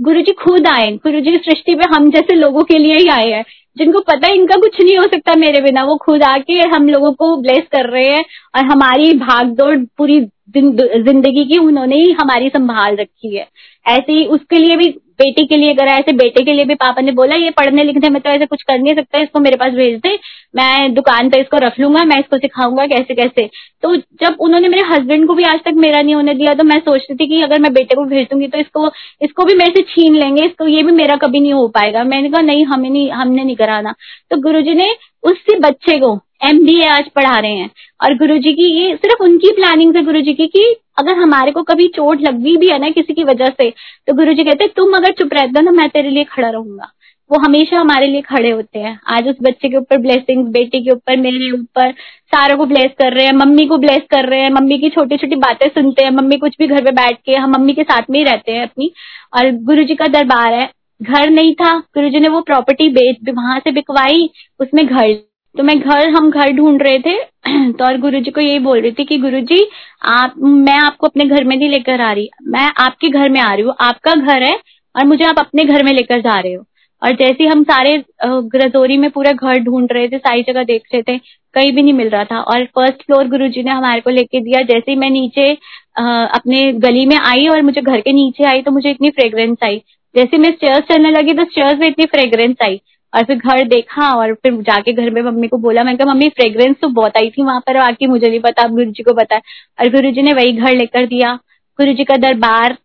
गुरु 0.01 0.21
जी 0.21 0.33
खुद 0.33 0.67
आए, 0.67 0.93
गुरु 0.93 1.21
जी 1.21 1.31
की 1.31 1.37
सृष्टि 1.37 1.75
में 1.75 1.85
हम 1.95 2.11
जैसे 2.11 2.35
लोगों 2.35 2.63
के 2.63 2.79
लिए 2.79 2.95
ही 2.95 3.09
आए 3.09 3.31
हैं। 3.31 3.45
जिनको 3.77 4.01
पता 4.01 4.27
है 4.27 4.35
इनका 4.35 4.57
कुछ 4.57 4.81
नहीं 4.83 4.97
हो 4.99 5.05
सकता 5.05 5.35
मेरे 5.35 5.61
बिना, 5.61 5.85
वो 5.85 5.97
खुद 5.97 6.23
आके 6.23 6.53
हम 6.53 6.89
लोगों 6.89 7.13
को 7.13 7.37
ब्लेस 7.37 7.63
कर 7.73 7.91
रहे 7.91 8.09
हैं 8.09 8.25
और 8.55 8.65
हमारी 8.67 9.13
भागदौड़ 9.19 9.77
पूरी 9.99 10.21
ज़िंदगी 10.57 11.45
की 11.45 11.59
उन्होंने 11.59 11.97
ही 11.97 12.11
हमारी 12.13 12.49
संभाल 12.49 12.97
रखी 12.97 13.37
है। 13.37 13.47
ऐसे 13.87 14.13
ही 14.13 14.25
उसके 14.27 14.59
लिए 14.59 14.77
भी, 14.77 14.89
बेटी 15.19 15.45
के 15.47 15.57
लिए 15.57 15.75
करा 15.75 15.93
ऐसे 15.95 16.13
बेटे 16.13 16.43
के 16.45 16.53
लिए 16.53 16.65
भी 16.65 16.75
पापा 16.75 17.03
ने 17.03 17.13
बोला, 17.13 17.37
ये 17.37 17.51
पढ़ने 17.51 17.85
लिखने 17.85 18.09
में 18.11 18.21
तो 18.23 18.31
ऐसे 18.31 18.47
कुछ 18.47 18.63
कर 18.63 18.79
नहीं 18.79 18.95
सकता, 18.95 19.19
इसको 19.19 19.41
मेरे 19.41 19.57
पास 19.57 19.73
भेज 19.73 19.99
दे, 20.01 20.19
मैं 20.55 20.95
दुकान 20.95 21.29
पे 21.31 21.41
इसको 21.41 21.57
रख 21.57 21.79
लूँगा, 21.81 22.05
मैं 22.05 22.19
इसको 22.21 22.39
सिखाऊँगा 22.39 22.87
कैसे 22.87 23.15
कैसे। 23.15 23.49
तो 23.83 23.95
जब 23.97 24.37
उन्होंने 24.41 24.69
मेरे 24.69 24.83
हस्बैंड 24.89 25.27
को 25.27 25.35
भी 25.35 25.45
आज 25.45 25.61
तक 25.65 25.75
मेरा 25.77 26.01
नहीं 26.01 26.15
होने 26.15 26.35
दिया 26.35 26.55
तो 26.55 26.65
मैं 26.65 26.79
सोचती 26.81 27.15
थी 27.15 27.27
कि 27.29 27.41
अगर 27.43 27.61
मैं 27.61 27.73
बेटे 27.75 27.95
को 27.95 28.05
भेज 28.07 28.27
दूँगी 28.31 28.49
तो 28.49 28.59
इसको 28.59 28.91
इसको 29.23 29.45
भी 29.45 29.55
मेरे 29.55 29.73
से 29.73 29.83
छीन 29.85 30.15
लेंगे, 30.15 30.45
इसको 30.45 30.67
ये 30.67 30.83
भी 30.83 30.93
मेरा 30.93 31.17
कभी 31.19 31.41
नहीं 31.41 31.53
हो 31.53 31.67
पाएगा। 31.69 32.05
मैंने 32.05 32.31
कहा, 32.31 32.41
नहीं, 32.43 32.65
हमें 32.65 32.91
नहीं, 32.91 33.11
हमने 33.13 33.45
नहीं 33.45 33.57
कराना। 33.57 33.95
तो 34.31 34.41
गुरु 34.43 34.61
ने 34.75 34.91
उसी 35.25 35.59
बच्चे 35.61 35.99
को 35.99 36.15
एम 36.43 36.59
आज 36.91 37.09
पढ़ा 37.09 37.39
रहे 37.39 37.51
हैं। 37.51 37.71
और 38.03 38.15
गुरु 38.15 38.37
जी 38.39 38.53
की 38.53 38.71
ये 38.81 38.95
सिर्फ़ 38.97 39.23
उनकी 39.23 39.51
प्लानिंग 39.51 39.97
है 39.97 40.03
गुरु 40.03 40.21
जी 40.21 40.33
की 40.35 40.47
कि 40.47 40.77
अगर 40.99 41.15
हमारे 41.15 41.51
को 41.53 41.63
कभी 41.63 41.87
चोट 41.89 42.23
लगी 42.23 42.57
भी 42.57 42.69
है 42.69 42.79
ना 42.79 42.89
किसी 42.91 43.15
की 43.15 43.25
वजह 43.25 43.47
से 43.47 43.71
तो 44.07 44.15
गुरु 44.15 44.33
जी 44.33 44.45
कहते 44.45 44.67
तुम 44.67 44.97
अगर 44.97 45.13
चुप 45.13 45.35
रहते 45.35 45.49
हो 45.49 45.61
ना 45.61 45.71
मैं 45.71 45.89
तेरे 45.89 46.11
लिए 46.11 46.25
खड़ा 46.25 46.51
रहूँगा। 46.51 46.93
वो 47.31 47.39
हमेशा 47.39 47.81
हमारे 47.81 48.07
लिए 48.07 48.21
खड़े 48.21 48.51
होते 48.51 48.79
हैं। 48.79 49.01
आज 49.07 49.29
उस 49.29 49.37
बच्चे 49.43 49.69
के 49.69 49.77
ऊपर 49.77 49.99
ब्लेसिंग 49.99 50.45
बेटी 50.47 50.85
के 50.85 50.91
ऊपर, 50.91 51.21
मेरे 51.21 51.51
ऊपर, 51.53 51.93
सारों 52.27 52.57
को 52.57 52.67
ब्लेस 52.67 52.91
कर 52.99 53.13
रहे 53.13 53.27
हैं, 53.27 53.33
मम्मी 53.33 53.67
को 53.67 53.79
ब्लेस 53.79 54.03
कर 54.11 54.29
रहे 54.29 54.41
हैं, 54.41 54.51
मम्मी 54.51 54.79
की 54.79 54.89
छोटी 54.89 55.17
छोटी 55.17 55.37
बातें 55.37 55.69
सुनते 55.69 56.05
हैं, 56.05 56.11
मम्मी 56.11 56.37
कुछ 56.37 56.57
भी 56.59 56.67
घर 56.67 56.85
पे 56.85 56.91
बैठ 56.91 57.17
के, 57.27 57.35
हम 57.35 57.51
मम्मी 57.51 57.73
के 57.73 57.83
साथ 57.83 58.03
में 58.11 58.19
ही 58.19 58.25
रहते 58.25 58.53
हैं 58.53 58.63
अपनी। 58.63 58.93
और 59.37 59.51
गुरु 59.51 59.85
जी 59.85 59.95
का 59.95 60.07
दरबार 60.07 60.53
है। 60.53 60.71
घर 61.03 61.31
नहीं 61.31 61.55
था। 61.55 61.79
गुरु 61.79 62.09
जी 62.09 62.21
ने 62.21 62.29
वो 62.29 62.41
प्रॉपर्टी 62.41 62.89
बेच, 62.89 63.17
वहाँ 63.35 63.59
से 63.59 63.71
बिकवाई, 63.71 64.31
उसमें 64.61 64.87
घर 64.87 65.32
तो 65.55 65.63
मैं 65.63 65.79
घर 65.81 66.09
हम 66.09 66.31
घर 66.31 66.51
ढूंढ 66.53 66.83
रहे 66.83 66.99
थे। 66.99 67.17
तो 67.73 67.85
और 67.85 67.97
गुरु 68.01 68.21
जी 68.21 68.31
को 68.31 68.41
यही 68.41 68.59
बोल 68.59 68.81
रही 68.81 68.93
थी 68.93 69.05
कि 69.05 69.19
गुरु 69.19 69.41
जी 69.43 69.67
आप 70.11 70.35
मैं 70.39 70.79
आपको 70.81 71.07
अपने 71.07 71.25
घर 71.27 71.45
में 71.45 71.57
नहीं 71.57 71.69
लेकर 71.71 72.01
आ 72.01 72.13
रही। 72.13 72.29
मैं 72.49 72.71
आपके 72.81 73.09
घर 73.11 73.29
में 73.29 73.41
आ 73.41 73.53
रही 73.55 73.63
हूँ। 73.63 73.75
आपका 73.81 74.15
घर 74.15 74.43
है 74.43 74.55
और 74.95 75.07
मुझे 75.07 75.25
आप 75.25 75.39
अपने 75.39 75.65
घर 75.65 75.83
में 75.85 75.93
लेकर 75.93 76.21
जा 76.21 76.39
रहे 76.39 76.53
हो। 76.55 76.65
और 77.03 77.13
जैसे 77.17 77.47
हम 77.47 77.63
सारे 77.65 77.97
रजोरी 78.25 78.97
में 78.97 79.11
पूरा 79.11 79.33
घर 79.33 79.59
ढूंढ 79.61 79.93
रहे 79.93 80.09
थे 80.09 80.19
सारी 80.19 80.43
जगह 80.43 80.65
देख 80.65 80.83
रहे 80.93 81.03
थे 81.03 81.19
कहीं 81.55 81.73
भी 81.73 81.83
नहीं 81.83 81.93
मिल 81.93 82.09
रहा 82.09 82.25
था। 82.25 82.41
और 82.43 82.65
फ़र्स्ट 82.77 83.03
फ्लोर 83.07 83.29
गुरु 83.29 83.49
जी 83.49 83.63
ने 83.63 83.71
हमारे 83.71 84.01
को 84.01 84.11
लेके 84.11 84.41
दिया। 84.41 84.63
जैसे 84.65 84.91
ही 84.91 84.97
मैं 84.97 85.11
नीचे 85.11 85.51
आ, 85.99 86.03
अपने 86.27 86.73
गली 86.73 87.05
में 87.07 87.17
आई 87.19 87.47
और 87.49 87.63
मुझे 87.63 87.81
घर 87.81 88.01
के 88.01 88.13
नीचे 88.13 88.45
आई 88.51 88.63
तो 88.63 88.71
मुझे 88.71 88.91
इतनी 88.91 89.11
फ्रेग्रेंस 89.11 89.57
आई। 89.65 89.83
जैसे 90.15 90.39
मैं 90.39 90.51
स्टेयर्स 90.53 90.85
चलने 90.89 91.11
लगी 91.11 91.33
तो 91.35 91.45
स्टेयर्स 91.45 91.79
में 91.81 91.87
इतनी 91.89 92.05
फ्रेग्रेंस 92.07 92.57
आई। 92.63 92.81
और 93.13 93.25
फिर 93.25 93.37
घर 93.39 93.63
देखा 93.69 94.11
और 94.13 94.35
फिर 94.35 94.61
जाके 94.63 94.93
घर 94.93 95.11
में 95.11 95.21
मम्मी 95.23 95.49
को 95.49 95.59
बोला। 95.59 95.83
मैंने 95.85 95.99
कहा, 95.99 96.13
मम्मी 96.13 96.29
फ्रेग्रेंस 96.31 96.77
तो 96.83 96.89
बहुत 96.91 97.17
आई 97.17 97.31
थी 97.31 97.43
वहाँ 97.45 97.61
पर 97.67 97.77
आके 97.79 98.07
मुझे 98.07 98.29
नहीं 98.29 98.41
पता 98.41 98.63
आप 98.63 98.71
गुरु 98.73 98.91
जी 98.91 99.03
को 99.03 99.13
बताया 99.15 99.41
और 99.79 99.91
गुरु 99.93 100.11
जी 100.11 100.23
ने 100.23 100.33
वही 100.35 100.53
घर 100.53 100.75
लेकर 100.75 101.07
दिया। 101.07 101.35
गुरु 101.79 101.93
जी 101.93 102.05
का 102.05 102.17
दरबार, 102.19 102.77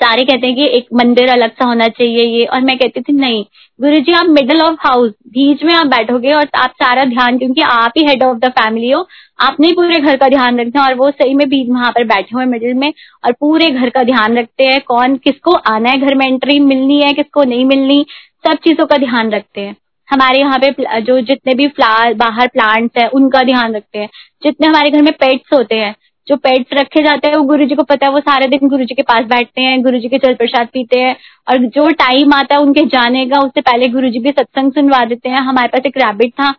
सारे 0.00 0.24
कहते 0.24 0.46
हैं 0.46 0.56
कि 0.56 0.66
एक 0.76 0.86
मंदिर 0.94 1.28
अलग 1.30 1.50
सा 1.50 1.64
होना 1.64 1.86
चाहिए 1.88 2.24
ये। 2.28 2.44
और 2.44 2.60
मैं 2.60 2.76
कहती 2.78 3.00
थी, 3.00 3.12
नहीं 3.12 3.44
गुरु 3.78 3.98
जी 3.98 4.12
आप 4.12 4.26
मिडल 4.30 4.60
ऑफ़ 4.62 4.76
हाउस 4.80 5.10
बीच 5.28 5.62
में 5.64 5.72
आप 5.74 5.86
बैठोगे 5.86 6.32
और 6.32 6.48
आप 6.56 6.72
सारा 6.72 7.04
ध्यान, 7.04 7.38
क्योंकि 7.38 7.60
आप 7.62 7.92
ही 7.98 8.04
हेड 8.06 8.22
ऑफ़ 8.24 8.38
द 8.38 8.50
फैमिली 8.50 8.90
हो 8.90 9.06
आपने 9.40 9.70
पूरे 9.72 9.98
घर 9.98 10.16
का 10.16 10.28
ध्यान 10.28 10.60
रखना 10.60 10.84
और 10.84 10.94
वो 10.94 11.10
सही 11.10 11.34
में 11.34 11.48
बीच, 11.48 11.68
वहाँ 11.68 11.90
पर 11.90 12.04
बैठे 12.04 12.34
हुए 12.34 12.44
मिडिल 12.46 12.74
में 12.74 12.92
और 13.24 13.32
पूरे 13.32 13.70
घर 13.70 13.90
का 13.90 14.02
ध्यान 14.04 14.36
रखते 14.38 14.64
हैं 14.64 14.80
कौन, 14.82 15.16
किसको 15.16 15.52
आना 15.52 15.90
है 15.90 16.00
घर 16.00 16.14
में 16.14 16.26
एंट्री 16.26 16.58
मिलनी 16.60 17.00
है, 17.02 17.12
किसको 17.12 17.44
नहीं 17.44 17.64
मिलनी। 17.64 18.04
सब 18.44 18.58
चीज़ों 18.58 18.86
का 18.86 18.96
ध्यान 18.98 19.30
रखते 19.30 19.60
हैं। 19.60 19.76
हमारे 20.08 20.38
यहाँ 20.38 20.58
पे 20.58 21.00
जो 21.02 21.20
जितने 21.22 21.54
भी 21.54 21.66
फ्लावर 21.68 22.14
बाहर 22.14 22.48
प्लांट्स 22.48 22.98
है, 22.98 23.08
उनका 23.08 23.42
ध्यान 23.42 23.74
रखते 23.76 23.98
हैं। 23.98 24.08
जितने 24.42 24.66
हमारे 24.66 24.90
घर 24.90 25.02
में 25.02 25.12
पेट्स 25.14 25.52
होते 25.52 25.74
हैं, 25.74 25.94
जो 26.28 26.36
पेट्स 26.36 26.72
रखे 26.74 27.02
जाते 27.02 27.28
हैं, 27.28 27.36
वो 27.36 27.44
गुरु 27.44 27.64
जी 27.64 27.74
को 27.74 27.82
पता 27.82 28.06
है, 28.06 28.12
वो 28.12 28.20
सारे 28.20 28.46
दिन 28.48 28.68
गुरु 28.68 28.84
जी 28.84 28.94
के 28.94 29.02
पास 29.02 29.24
बैठते 29.26 29.62
हैं, 29.62 29.82
गुरु 29.82 29.98
जी 29.98 30.08
के 30.08 30.18
जल 30.18 30.34
प्रसाद 30.34 30.68
पीते 30.72 31.00
हैं। 31.00 31.16
और 31.48 31.64
जो 31.68 31.88
टाइम 31.92 32.32
आता 32.34 32.54
है, 32.54 32.60
उनके 32.60 32.84
जाने 32.88 33.24
का 33.26 33.40
उससे 33.40 33.60
पहले 33.60 33.88
गुरु 33.88 34.08
जी 34.08 34.18
भी 34.18 34.30
सत्संग 34.30 34.72
सुनवा 34.72 35.04
देते 35.04 35.28
हैं। 35.28 35.40
हमारे 35.40 35.68
पास 35.68 35.86
एक 35.86 35.96
रैबिट 35.98 36.32
था, 36.32 36.52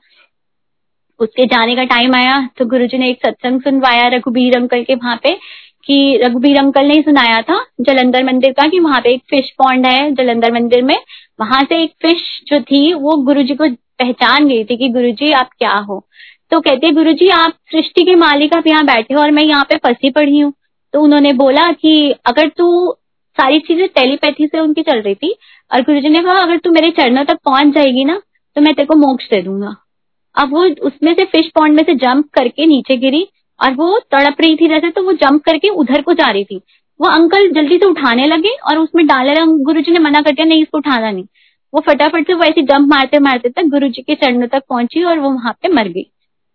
उसके 1.20 1.46
जाने 1.46 1.76
का 1.76 1.84
टाइम 1.86 2.16
आया 2.16 2.38
तो 2.58 2.66
गुरु 2.66 2.86
जी 2.88 2.98
ने 2.98 3.10
एक 3.10 3.20
सत्संग 3.26 3.62
सुनवाया, 3.62 4.08
रघुबीर 4.10 4.56
अंकल 4.58 4.84
के 4.84 4.96
वहाँ 4.96 5.20
पे। 5.24 5.38
कि 5.88 6.20
रघुबीर 6.24 6.58
अंकल 6.58 6.86
ने 6.86 7.02
सुनाया 7.02 7.42
था 7.42 7.60
जलंधर 7.82 8.24
मंदिर 8.24 8.52
का 8.52 8.68
कि 8.68 8.80
वहाँ 8.80 9.00
पे 9.02 9.14
एक 9.14 9.22
फ़िश 9.30 9.50
पॉन्ड 9.58 9.86
है, 9.86 10.12
जलंधर 10.12 10.52
मंदिर 10.54 10.84
में। 10.84 10.96
वहाँ 11.40 11.62
से 11.64 11.82
एक 11.84 11.92
फ़िश 12.02 12.22
जो 12.48 12.60
थी, 12.62 12.94
वो 12.94 13.16
गुरु 13.24 13.44
जी 13.44 13.56
को 13.56 13.70
पहचान 14.00 14.48
गई 14.48 14.64
थी 14.64 14.78
कि 14.78 14.90
गुरु 14.90 15.12
जी 15.12 15.32
आप 15.34 15.50
क्या 15.60 15.74
हो। 15.80 16.06
तो 16.52 16.60
कहते 16.62 16.92
गुरु 16.92 17.14
जी 17.14 17.30
आप 17.32 17.54
सृष्टि 17.72 18.04
के 18.04 18.16
मालिक 18.16 18.54
आप 18.54 18.68
यहाँ 18.68 18.86
बैठे 18.86 19.14
हो 19.14 19.22
और 19.22 19.32
मैं 19.32 19.44
यहाँ 19.44 19.64
पे 19.64 19.78
फंसी 19.78 20.10
पड़ी 20.12 20.40
हूँ। 20.40 20.54
तो 20.94 21.02
उन्होंने 21.02 21.34
बोला 21.34 21.72
कि 21.72 22.12
अगर 22.26 22.48
तू 22.48 22.92
सारी 23.38 23.60
चीज़ें 23.60 23.88
टेलीपैथी 23.90 24.48
से 24.48 24.60
उनकी 24.60 24.82
चल 24.82 25.02
रही 25.02 25.16
थी 25.16 25.36
और 25.72 25.82
गुरु 25.82 26.00
जी 26.00 26.10
ने 26.10 26.20
कहा, 26.20 26.34
अगर 26.34 26.58
तू 26.58 26.72
मेरे 26.72 26.92
चरणों 26.92 27.24
तक 27.26 27.38
पहुँच 27.46 27.74
जाएगी 27.76 28.06
ना 28.06 28.22
तो 28.56 28.62
मैं 28.62 28.74
तेरे 28.74 28.86
को 28.86 28.96
मोक्ष 28.98 29.26
दे 29.26 29.42
दूँगा। 29.42 29.76
अब 30.36 30.54
वो 30.54 30.64
उसमें 30.88 31.14
से 31.14 31.26
फ़िश 31.26 31.50
पॉन्ड 31.56 31.76
में 31.76 31.84
से 31.84 31.96
जंप 31.98 32.30
करके 32.34 32.66
नीचे 32.66 32.98
गिरी। 32.98 33.28
और 33.60 33.74
वो 33.74 34.00
तड़प 34.12 34.42
रही 34.42 34.56
थी, 34.56 34.68
जैसे 34.68 34.90
तो 34.90 35.04
वो 35.04 35.14
जंप 35.14 35.44
करके 35.44 35.70
उधर 35.70 36.02
को 36.02 36.14
जा 36.14 36.30
रही 36.32 36.44
थी। 36.44 36.62
वो 37.00 37.08
अंकल 37.08 37.50
जल्दी 37.52 37.78
से 37.78 37.86
उठाने 37.86 38.26
लगे 38.28 38.50
और 38.50 38.78
उसमें 38.78 39.06
डाले 39.08 39.36
गुरु 39.64 39.82
जी 39.82 39.92
ने 39.92 40.00
मना 40.00 40.22
कर 40.22 40.32
दिया, 40.32 40.46
नहीं, 40.46 40.62
इसको 40.62 40.78
उठाना 40.78 41.12
नहीं। 41.12 41.26
वो 41.74 41.82
फटाफट 41.82 42.28
से 42.28 42.34
वो 42.34 42.44
ऐसी 42.44 42.62
जंप 42.62 42.88
मारते 42.90 43.20
मारते 43.20 43.50
तक 43.50 43.64
गुरु 43.64 43.88
जी 43.88 44.02
के 44.02 44.16
चरणों 44.16 44.48
तक 44.48 44.64
पहुँची 44.70 45.04
और 45.04 45.20
वो 45.20 45.30
वहाँ 45.30 45.54
पे 45.54 45.70
मर 45.70 45.88
गई। 45.88 46.06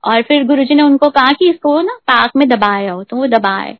और 0.04 0.22
फिर 0.22 0.44
गुरु 0.44 0.64
जी 0.64 0.74
ने 0.74 0.82
उनको 0.82 1.08
कहा 1.10 1.32
कि 1.32 1.48
इसको 1.50 1.80
ना, 1.80 1.92
पाक 1.92 2.36
में 2.36 2.48
दबाया 2.48 2.92
हो 2.92 3.02
तो 3.04 3.16
वो 3.16 3.26
दबाए। 3.26 3.76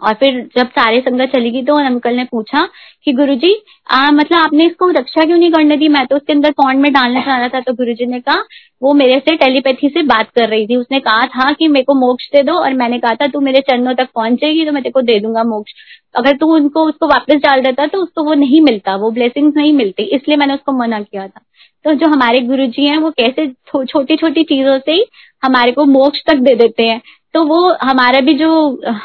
और 0.00 0.14
फिर 0.14 0.40
जब 0.56 0.68
सारे 0.70 1.00
संगत 1.00 1.32
चली 1.32 1.50
गई 1.50 1.62
तो 1.62 1.74
अंकल 1.76 2.14
ने 2.16 2.24
पूछा 2.24 2.68
कि 3.04 3.12
गुरुजी 3.12 3.54
आ, 3.86 4.10
मतलब 4.10 4.38
आपने 4.38 4.66
इसको 4.66 4.88
रक्षा 4.90 5.24
क्यों 5.24 5.36
नहीं 5.38 5.50
करने 5.52 5.76
दी? 5.76 5.88
मैं 5.88 6.06
तो 6.06 6.16
उसके 6.16 6.32
अंदर 6.32 6.50
पॉन्ड 6.52 6.80
में 6.80 6.92
डालना 6.92 7.20
चाह 7.20 7.38
रहा 7.38 7.48
था 7.48 7.60
तो 7.60 7.72
गुरुजी 7.74 8.06
ने 8.06 8.20
कहा 8.20 8.42
वो 8.82 8.92
मेरे 8.94 9.18
से 9.18 9.36
टेलीपैथी 9.36 9.88
से 9.88 10.02
बात 10.04 10.30
कर 10.30 10.48
रही 10.48 10.66
थी। 10.66 10.76
उसने 10.76 11.00
कहा 11.00 11.26
था 11.28 11.50
कि 11.52 11.68
मेरे 11.68 11.84
को 11.84 11.94
मोक्ष 11.96 12.28
दे 12.32 12.42
दो 12.42 12.52
और 12.54 12.74
मैंने 12.74 12.98
कहा 12.98 13.14
था 13.14 13.26
तू 13.26 13.40
मेरे 13.40 13.60
चरणों 13.60 13.94
तक 13.94 14.08
पहुंचेगी 14.14 14.64
तो 14.66 14.72
मैं 14.72 14.82
तेरे 14.82 14.92
को 14.92 15.02
दे 15.02 15.18
दूँगा 15.20 15.44
मोक्ष। 15.46 15.72
अगर 16.14 16.36
तू 16.36 16.54
उनको 16.54 16.84
उसको 16.84 17.06
वापस 17.06 17.40
डाल 17.42 17.62
देता 17.62 17.86
तो 17.86 18.02
उसको 18.02 18.24
वो 18.24 18.34
नहीं 18.36 18.60
मिलता 18.62 18.96
वो 18.96 19.10
ब्लेसिंग्स 19.10 19.56
नहीं 19.56 19.72
मिलती 19.74 20.02
इसलिए 20.04 20.36
मैंने 20.36 20.54
उसको 20.54 20.72
मना 20.72 21.00
किया 21.00 21.26
था। 21.28 21.40
तो 21.84 21.92
जो 21.94 22.06
हमारे 22.08 22.40
गुरु 22.42 22.66
जी 22.68 22.86
हैं 22.86 22.96
वो 22.98 23.10
कैसे 23.10 23.46
छोटी 23.68 24.16
छोटी 24.16 24.42
चीज़ों 24.44 24.78
से 24.78 24.92
ही 24.92 25.04
हमारे 25.42 25.72
को 25.72 25.84
मोक्ष 25.86 26.22
तक 26.26 26.38
दे 26.38 26.54
देते 26.56 26.82
हैं। 26.82 27.00
तो 27.34 27.42
वो 27.44 27.58
हमारा 27.82 28.20
भी 28.20 28.34
जो, 28.34 28.50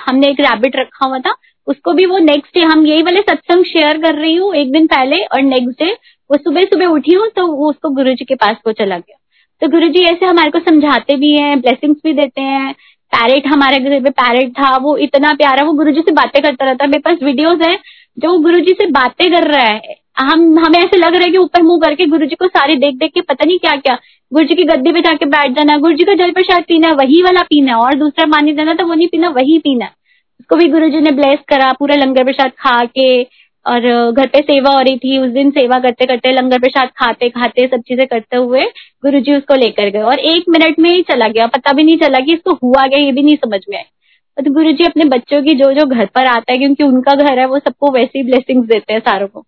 हमने 0.06 0.28
एक 0.28 0.40
रैबिट 0.40 0.76
रखा 0.76 1.06
हुआ 1.06 1.20
था, 1.20 1.36
उसको 1.68 1.94
भी 1.94 2.06
वो 2.06 2.18
नेक्स्ट 2.18 2.54
डे 2.54 2.64
हम 2.64 2.86
यही 2.86 3.04
वाले 3.04 3.22
सत्संग 3.22 3.66
शेयर 3.66 3.98
कर 3.98 4.16
रही 4.16 4.36
हूँ 4.36 4.54
एक 4.56 4.72
दिन 4.72 4.88
पहले 4.88 5.24
और 5.26 5.42
नेक्स्ट 5.44 5.84
डे 5.84 5.92
वो 6.30 6.38
सुबह 6.38 6.64
सुबह 6.64 6.86
उठी 6.88 7.14
हूँ 7.14 7.28
तो 7.28 7.46
वो 7.48 7.70
उसको 7.70 7.90
गुरु 7.90 8.14
जी 8.14 8.26
के 8.26 8.36
पास 8.36 8.58
को 8.66 8.72
चला 8.72 8.98
गया। 8.98 9.18
तो 9.62 9.68
गुरु 9.68 9.88
जी 9.88 10.04
ऐसे 10.04 10.26
हमारे 10.26 10.52
को 10.52 10.60
समझाते 10.60 11.16
भी 11.16 11.32
हैं 11.32 11.60
ब्लेसिंग्स 11.62 12.00
भी 12.06 12.14
देते 12.14 12.42
हैं। 12.42 12.74
पैरेट 13.12 13.48
हमारे 13.48 13.78
घर 13.80 14.00
में 14.00 14.12
पैरेट 14.12 14.52
था, 14.52 14.76
वो 14.78 14.96
इतना 14.98 15.34
प्यारा, 15.34 15.64
वो 15.64 15.74
गुरु 15.74 15.92
जी 15.92 16.02
से 16.02 16.12
बातें 16.12 16.42
करता 16.44 16.66
रहता 16.66 16.84
है। 16.84 16.90
मेरे 16.92 17.02
पास 17.02 17.24
वीडियोज़ 17.24 17.62
है, 17.64 17.76
जो 18.18 18.38
गुरु 18.40 18.60
जी 18.60 18.74
से 18.74 18.86
बातें 18.92 19.30
कर 19.32 19.48
रहा 19.48 19.66
है। 19.66 19.96
हम, 20.18 20.60
हमें 20.60 20.80
ऐसे 20.80 20.98
लग 20.98 21.16
रहा 21.16 21.24
है 21.24 21.32
कि 21.32 21.38
ऊपर 21.38 21.62
मुँह 21.62 21.80
करके 21.80 22.06
गुरु 22.06 22.26
जी 22.26 22.36
को 22.36 22.48
सारे 22.48 22.76
देख 22.76 22.96
देख 22.96 23.12
के 23.14 23.22
पता 23.22 23.46
नहीं 23.46 23.60
क्या 23.60 23.76
क्या। 23.76 23.98
गुरु 24.32 24.46
जी 24.46 24.56
की 24.56 24.64
गद्दी 24.64 24.92
पे 24.92 25.02
जाके 25.02 25.26
बैठ 25.26 25.52
जाना 25.52 25.78
गुरु 25.78 25.94
जी 25.94 26.04
का 26.04 26.14
जल 26.14 26.32
प्रसाद 26.32 26.64
पीना, 26.64 26.92
वही 26.92 27.22
वाला 27.24 27.42
पीना, 27.42 27.78
और 27.78 27.96
दूसरा 27.96 28.26
पानी 28.26 28.54
देना 28.54 28.74
तो 28.74 28.86
वो 28.88 28.94
नहीं 28.94 29.08
पीना, 29.08 29.30
वही 29.30 29.58
पीना। 29.60 29.86
उसको 30.40 30.56
भी 30.56 30.68
गुरु 30.68 30.90
जी 30.90 31.00
ने 31.00 31.12
ब्लेस 31.12 31.40
करा, 31.48 31.72
पूरा 31.74 31.96
लंगर 31.96 32.24
प्रसाद 32.24 32.52
खा 32.52 32.84
के, 32.86 33.24
और 33.66 34.12
घर 34.12 34.28
पे 34.28 34.40
सेवा 34.40 34.72
हो 34.72 34.82
रही 34.82 34.98
थी, 34.98 35.18
उस 35.18 35.30
दिन 35.30 35.50
सेवा 35.52 35.80
करते 35.80 36.06
करते, 36.06 36.32
लंगर 36.32 36.60
प्रसाद 36.60 36.90
खाते 36.98 37.30
खाते, 37.30 37.68
सब 37.68 37.82
चीज़ें 37.82 38.06
करते 38.08 38.38
हुए 38.38 38.66
गुरु 39.04 39.20
जी 39.20 39.36
उसको 39.36 39.56
लेकर 39.56 39.90
गए। 39.90 40.02
और 40.02 40.20
एक 40.20 40.44
मिनट 40.50 40.80
में 40.80 40.90
ही 40.90 41.02
चला 41.02 41.28
गया, 41.28 41.48
पता 41.48 41.74
भी 41.74 41.84
नहीं 41.84 41.98
चला 41.98 42.20
कि 42.20 42.34
इसको 42.34 42.54
हुआ 42.54 42.86
गया 42.88 43.00
ये 43.00 43.12
भी 43.12 43.24
नहीं 43.24 43.36
समझ 43.36 43.62
में 43.70 43.78
आया। 43.78 44.44
तो 44.44 44.52
गुरु 44.54 44.72
जी 44.72 44.84
अपने 44.84 45.06
बच्चों 45.06 45.42
की 45.44 45.54
जो 45.54 45.72
जो 45.74 45.86
घर 45.86 46.06
पर 46.06 46.26
आता 46.26 46.52
है, 46.52 46.58
क्योंकि 46.58 46.84
उनका 46.84 47.16
घर 47.16 47.40
है, 47.40 47.46
वो 47.46 47.60
सबको 47.60 47.92
वैसे 47.92 48.20
ही 48.20 48.24
ब्लेसिंग्स 48.24 48.68
देते 48.68 48.94
हैं 48.94 49.00
सारों 49.00 49.28
को। 49.28 49.46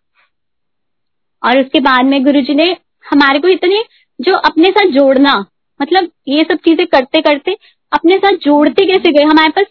और 1.47 1.59
उसके 1.59 1.79
बाद 1.81 2.05
में 2.05 2.23
गुरु 2.23 2.41
जी 2.41 2.53
ने 2.55 2.75
हमारे 3.05 3.39
को 3.39 3.47
इतने 3.49 3.83
जो 4.19 4.33
अपने 4.45 4.69
साथ 4.71 4.91
जोड़ना 4.91 5.33
मतलब 5.79 6.09
ये 6.27 6.43
सब 6.43 6.57
चीज़ें 6.57 6.85
करते 6.87 7.21
करते 7.21 7.55
अपने 7.91 8.17
साथ 8.17 8.37
जोड़ते 8.43 8.85
कैसे 8.85 9.11
गए? 9.11 9.23
हमारे 9.23 9.49
पास 9.51 9.65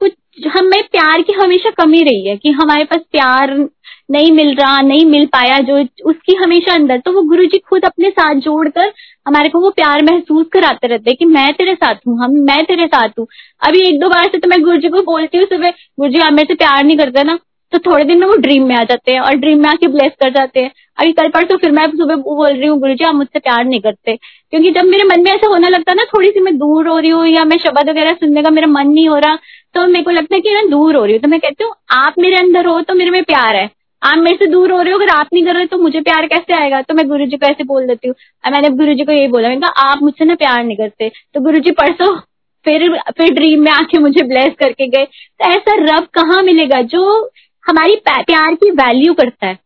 कुछ, 0.00 0.12
हमें 0.48 0.82
प्यार 0.82 1.22
की 1.22 1.32
हमेशा 1.34 1.70
कमी 1.76 2.02
रही 2.02 2.28
है 2.28 2.36
कि 2.36 2.50
हमारे 2.52 2.84
पास 2.84 3.00
प्यार 3.12 3.54
नहीं 4.10 4.30
मिल 4.32 4.54
रहा, 4.54 4.80
नहीं 4.80 5.04
मिल 5.06 5.24
पाया 5.26 5.58
जो 5.60 5.78
उसकी 6.10 6.34
हमेशा 6.34 6.74
अंदर। 6.74 6.98
तो 6.98 7.12
वो 7.12 7.22
गुरु 7.28 7.44
जी 7.44 7.58
खुद 7.60 7.84
अपने 7.84 8.10
साथ 8.10 8.40
जोड़कर 8.40 8.92
हमारे 9.26 9.48
को 9.48 9.60
वो 9.60 9.70
प्यार 9.72 10.02
महसूस 10.04 10.46
कराते 10.52 10.86
रहते 10.86 11.14
कि 11.14 11.24
मैं 11.26 11.52
तेरे 11.54 11.74
साथ 11.74 11.94
हूँ, 12.06 12.18
हम, 12.24 12.32
मैं 12.32 12.64
तेरे 12.64 12.86
साथ 12.86 13.18
हूँ। 13.18 13.26
अभी 13.62 13.80
एक 13.80 14.00
दो 14.00 14.08
बार 14.08 14.28
से 14.28 14.38
तो 14.38 14.48
मैं 14.48 14.62
गुरु 14.62 14.76
जी 14.76 14.88
को 14.88 15.02
बोलती 15.04 15.38
हूँ 15.38 15.46
सुबह 15.46 15.70
गुरु 15.70 16.10
जी 16.12 16.20
आप 16.20 16.32
मेरे 16.32 16.46
से 16.46 16.54
प्यार 16.56 16.84
नहीं 16.84 16.98
करते 16.98 17.24
ना। 17.24 17.38
तो 17.76 17.78
थोड़े 17.82 18.04
दिन 18.04 18.18
में 18.18 18.26
वो 18.26 18.36
ड्रीम 18.38 18.66
में 18.66 18.74
आ 18.76 18.82
जाते 18.84 19.12
हैं 19.12 19.20
और 19.20 19.34
ड्रीम 19.36 19.62
में 19.62 19.68
आके 19.70 19.88
ब्लेस 19.88 20.12
कर 20.20 20.30
जाते 20.30 20.60
हैं। 20.60 20.70
अभी 20.98 21.12
कल 21.12 21.28
पर 21.28 21.44
तो 21.44 21.56
फिर 21.56 21.70
मैं 21.72 21.86
सुबह 21.88 22.16
बोल 22.18 22.48
रही 22.48 22.66
हूँ 22.66 22.78
गुरु 22.80 22.94
जी 22.94 23.04
आप 23.04 23.14
मुझसे 23.14 23.38
प्यार 23.38 23.64
नहीं 23.64 23.80
करते। 23.80 24.16
क्योंकि 24.16 24.70
जब 24.70 24.84
मेरे 24.86 25.04
मन 25.04 25.22
में 25.22 25.30
ऐसा 25.32 25.48
होने 25.48 25.68
लगता 25.68 25.90
है 25.92 25.96
ना, 25.96 26.04
थोड़ी 26.06 26.28
सी 26.28 26.40
मैं 26.40 26.56
दूर 26.58 26.88
हो 26.88 26.98
रही 26.98 27.10
हूँ 27.10 27.26
या 27.26 27.44
मैं 27.44 27.56
शब्द 27.58 27.88
वगैरह 27.90 28.12
सुनने 28.14 28.42
का 28.42 28.50
मेरा 28.50 28.66
मन 28.68 28.88
नहीं 28.88 29.08
हो 29.08 29.18
रहा 29.18 29.36
तो 29.74 29.86
मेरे 29.86 30.02
को 30.04 30.10
लगता 30.10 30.34
है 30.34 30.40
कि 30.40 30.54
ना 30.54 30.62
दूर 30.70 30.96
हो 30.96 31.04
रही 31.04 31.14
हूँ। 31.14 31.22
तो 31.22 31.28
मैं 31.28 31.40
कहती 31.40 31.64
हूँ, 31.64 31.72
आप 31.92 32.14
मेरे 32.18 32.36
अंदर 32.36 32.66
हो 32.66 32.80
तो 32.82 32.94
मेरे 32.94 33.10
में 33.10 33.22
प्यार 33.24 33.56
है। 33.56 33.68
आप 34.02 34.18
मेरे 34.18 34.36
से 34.36 34.46
दूर 34.46 34.72
हो 34.72 34.80
रहे 34.80 34.92
हो, 34.92 34.98
अगर 34.98 35.08
आप 35.10 35.28
नहीं 35.32 35.44
कर 35.44 35.54
रहे 35.54 35.66
तो 35.66 35.78
मुझे 35.78 36.00
प्यार 36.02 36.26
कैसे 36.26 36.54
आएगा? 36.54 36.80
तो 36.82 36.94
मैं 36.94 37.06
गुरु 37.08 37.26
जी 37.26 37.36
को 37.36 37.46
ऐसे 37.46 37.64
बोल 37.64 37.86
देती 37.86 38.08
हूँ। 38.08 38.14
मैंने 38.44 38.70
गुरु 38.76 38.94
जी 38.94 39.04
को 39.04 39.12
यही 39.12 39.28
बोला, 39.28 39.48
मैंने 39.48 39.60
कहा, 39.60 39.90
आप 39.90 40.02
मुझसे 40.02 40.24
ना 40.24 40.34
प्यार 40.36 40.62
नहीं 40.64 40.76
करते। 40.76 41.10
तो 41.34 41.40
गुरु 41.40 41.58
जी 41.58 41.70
परसों 41.72 42.16
फिर 42.66 42.88
फिर 43.18 43.32
ड्रीम 43.34 43.60
में 43.62 43.70
आके 43.72 43.98
मुझे 43.98 44.22
ब्लेस 44.24 44.54
करके 44.58 44.86
गए। 44.88 45.04
तो 45.04 45.50
ऐसा 45.50 45.74
रब 45.80 46.06
कहाँ 46.14 46.42
मिलेगा? 46.42 46.80
जो 46.82 47.30
हमारी 47.66 47.96
प्यार 48.06 48.54
की 48.54 48.70
वैल्यू 48.72 49.14
करता 49.14 49.46
है। 49.46 49.58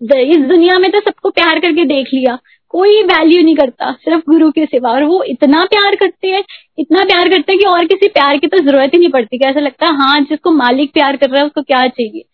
इस 0.00 0.38
दुनिया 0.38 0.78
में 0.78 0.90
तो 0.92 1.00
सबको 1.00 1.30
प्यार 1.30 1.58
करके 1.60 1.84
देख 1.84 2.08
लिया। 2.14 2.38
कोई 2.70 3.02
वैल्यू 3.02 3.42
नहीं 3.42 3.54
करता, 3.56 3.90
सिर्फ़ 3.94 4.22
गुरु 4.30 4.50
के 4.50 4.64
सिवा। 4.66 4.90
और 4.90 5.04
वो 5.04 5.22
इतना 5.22 5.64
प्यार 5.64 5.94
करते 5.96 6.28
हैं, 6.28 6.42
इतना 6.78 7.04
प्यार 7.04 7.28
करते 7.28 7.52
हैं 7.52 7.58
कि 7.58 7.66
और 7.66 7.84
किसी 7.84 8.08
प्यार 8.08 8.36
की 8.36 8.46
तो 8.46 8.58
ज़रूरत 8.58 8.94
ही 8.94 8.98
नहीं 8.98 9.08
पड़ती 9.08 9.38
ऐसा 9.46 9.60
लगता 9.60 9.86
है 9.86 9.96
हाँ 9.96 10.20
जिसको 10.20 10.50
मालिक 10.52 10.92
प्यार 10.92 11.16
कर 11.16 11.30
रहा 11.30 11.40
है, 11.40 11.46
उसको 11.46 11.62
क्या 11.62 11.86
चाहिए। 11.88 12.24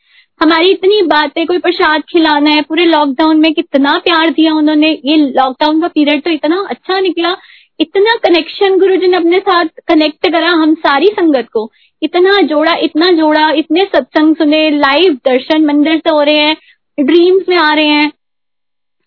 हमारी 0.41 0.71
इतनी 0.71 1.01
बातें, 1.03 1.47
कोई 1.47 1.59
प्रसाद 1.59 2.03
खिलाना 2.03 2.51
है, 2.51 2.63
पूरे 2.63 2.85
लॉकडाउन 2.85 3.41
में 3.41 3.53
कितना 3.55 3.99
प्यार 3.99 4.31
दिया 4.31 4.55
उन्होंने, 4.55 4.91
ये 5.05 5.17
लॉकडाउन 5.17 5.81
का 5.81 5.89
पीरियड 5.89 6.23
तो 6.23 6.31
इतना 6.31 6.67
अच्छा 6.71 7.01
निकला। 7.01 7.37
इतना 7.81 8.15
कनेक्शन 8.25 8.79
गुरु 8.79 8.97
जी 8.97 9.09
ने 9.09 9.17
अपने 9.17 9.39
साथ 9.41 9.67
कनेक्ट 9.89 10.27
करा, 10.27 10.49
हम 10.49 10.75
सारी 10.77 11.07
संगत 11.11 11.49
को। 11.53 11.71
इतना 12.03 12.39
जोड़ा 12.43 12.75
इतना 12.75 13.11
जोड़ा, 13.13 13.51
इतने 13.51 13.85
सत्संग 13.85 14.37
सुने 14.37 14.71
लाइव 14.71 15.15
दर्शन, 15.15 15.65
मंदिर 15.65 15.99
से 15.99 16.11
हो 16.11 16.21
रहे 16.21 16.39
हैं 16.39 16.57
ड्रीम्स 17.01 17.49
में 17.49 17.57
आ 17.57 17.75
रहे 17.75 17.87
हैं, 17.87 18.13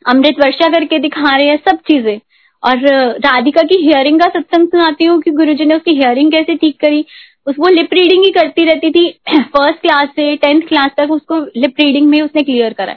अमृत 0.09 0.35
वर्षा 0.39 0.69
करके 0.69 0.99
दिखा 0.99 1.35
रहे 1.37 1.47
हैं, 1.47 1.57
सब 1.57 1.77
चीज़ें। 1.77 2.19
और 2.63 2.77
राधिका 3.19 3.61
की 3.61 3.85
हियरिंग 3.85 4.21
का 4.21 4.29
सत्संग 4.29 4.67
सुनाती 4.67 5.05
हूँ 5.05 5.21
कि 5.21 5.31
गुरुजी 5.31 5.65
ने 5.65 5.75
उसकी 5.75 5.91
हियरिंग 5.91 6.31
कैसे 6.31 6.55
ठीक 6.55 6.79
करी। 6.79 7.05
उस, 7.47 7.55
वो 7.59 7.67
लिप 7.67 7.93
रीडिंग 7.93 8.25
ही 8.25 8.31
करती 8.31 8.65
रहती 8.65 8.91
थी। 8.91 9.09
फ़र्स्ट 9.39 9.81
क्लास 9.81 10.09
से 10.09 10.35
टेंथ 10.35 10.61
क्लास 10.61 10.91
तक 10.97 11.11
उसको 11.11 11.39
लिप 11.39 11.73
रीडिंग 11.79 12.09
में 12.09 12.21
उसने 12.21 12.41
क्लियर 12.41 12.73
करा। 12.73 12.93